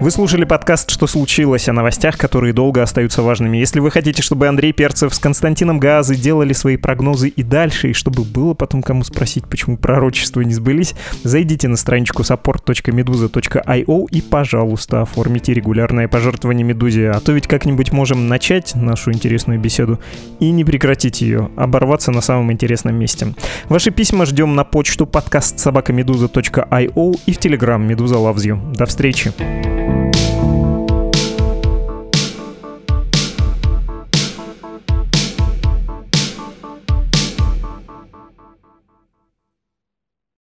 Вы 0.00 0.10
слушали 0.10 0.44
подкаст 0.44 0.90
«Что 0.90 1.06
случилось?» 1.06 1.68
о 1.68 1.74
новостях, 1.74 2.16
которые 2.16 2.54
долго 2.54 2.82
остаются 2.82 3.20
важными. 3.20 3.58
Если 3.58 3.80
вы 3.80 3.90
хотите, 3.90 4.22
чтобы 4.22 4.48
Андрей 4.48 4.72
Перцев 4.72 5.14
с 5.14 5.18
Константином 5.18 5.78
Газы 5.78 6.16
делали 6.16 6.54
свои 6.54 6.78
прогнозы 6.78 7.28
и 7.28 7.42
дальше, 7.42 7.90
и 7.90 7.92
чтобы 7.92 8.24
было 8.24 8.54
потом 8.54 8.82
кому 8.82 9.04
спросить, 9.04 9.44
почему 9.44 9.76
пророчества 9.76 10.40
не 10.40 10.54
сбылись, 10.54 10.94
зайдите 11.22 11.68
на 11.68 11.76
страничку 11.76 12.22
support.meduza.io 12.22 14.06
и, 14.10 14.22
пожалуйста, 14.22 15.02
оформите 15.02 15.52
регулярное 15.52 16.08
пожертвование 16.08 16.64
Медузе, 16.64 17.10
а 17.10 17.20
то 17.20 17.32
ведь 17.32 17.46
как-нибудь 17.46 17.92
можем 17.92 18.26
начать 18.26 18.74
нашу 18.74 19.12
интересную 19.12 19.60
беседу 19.60 20.00
и 20.38 20.50
не 20.50 20.64
прекратить 20.64 21.20
ее, 21.20 21.50
оборваться 21.56 22.10
на 22.10 22.22
самом 22.22 22.50
интересном 22.50 22.94
месте. 22.94 23.34
Ваши 23.68 23.90
письма 23.90 24.24
ждем 24.24 24.54
на 24.54 24.64
почту 24.64 25.04
подкаст 25.04 25.58
собакамедуза.io 25.58 27.20
и 27.26 27.32
в 27.32 27.38
Телеграм 27.38 27.86
Медуза 27.86 28.14
Loves. 28.14 28.72
До 28.74 28.86
встречи! 28.86 29.89
you 29.90 30.59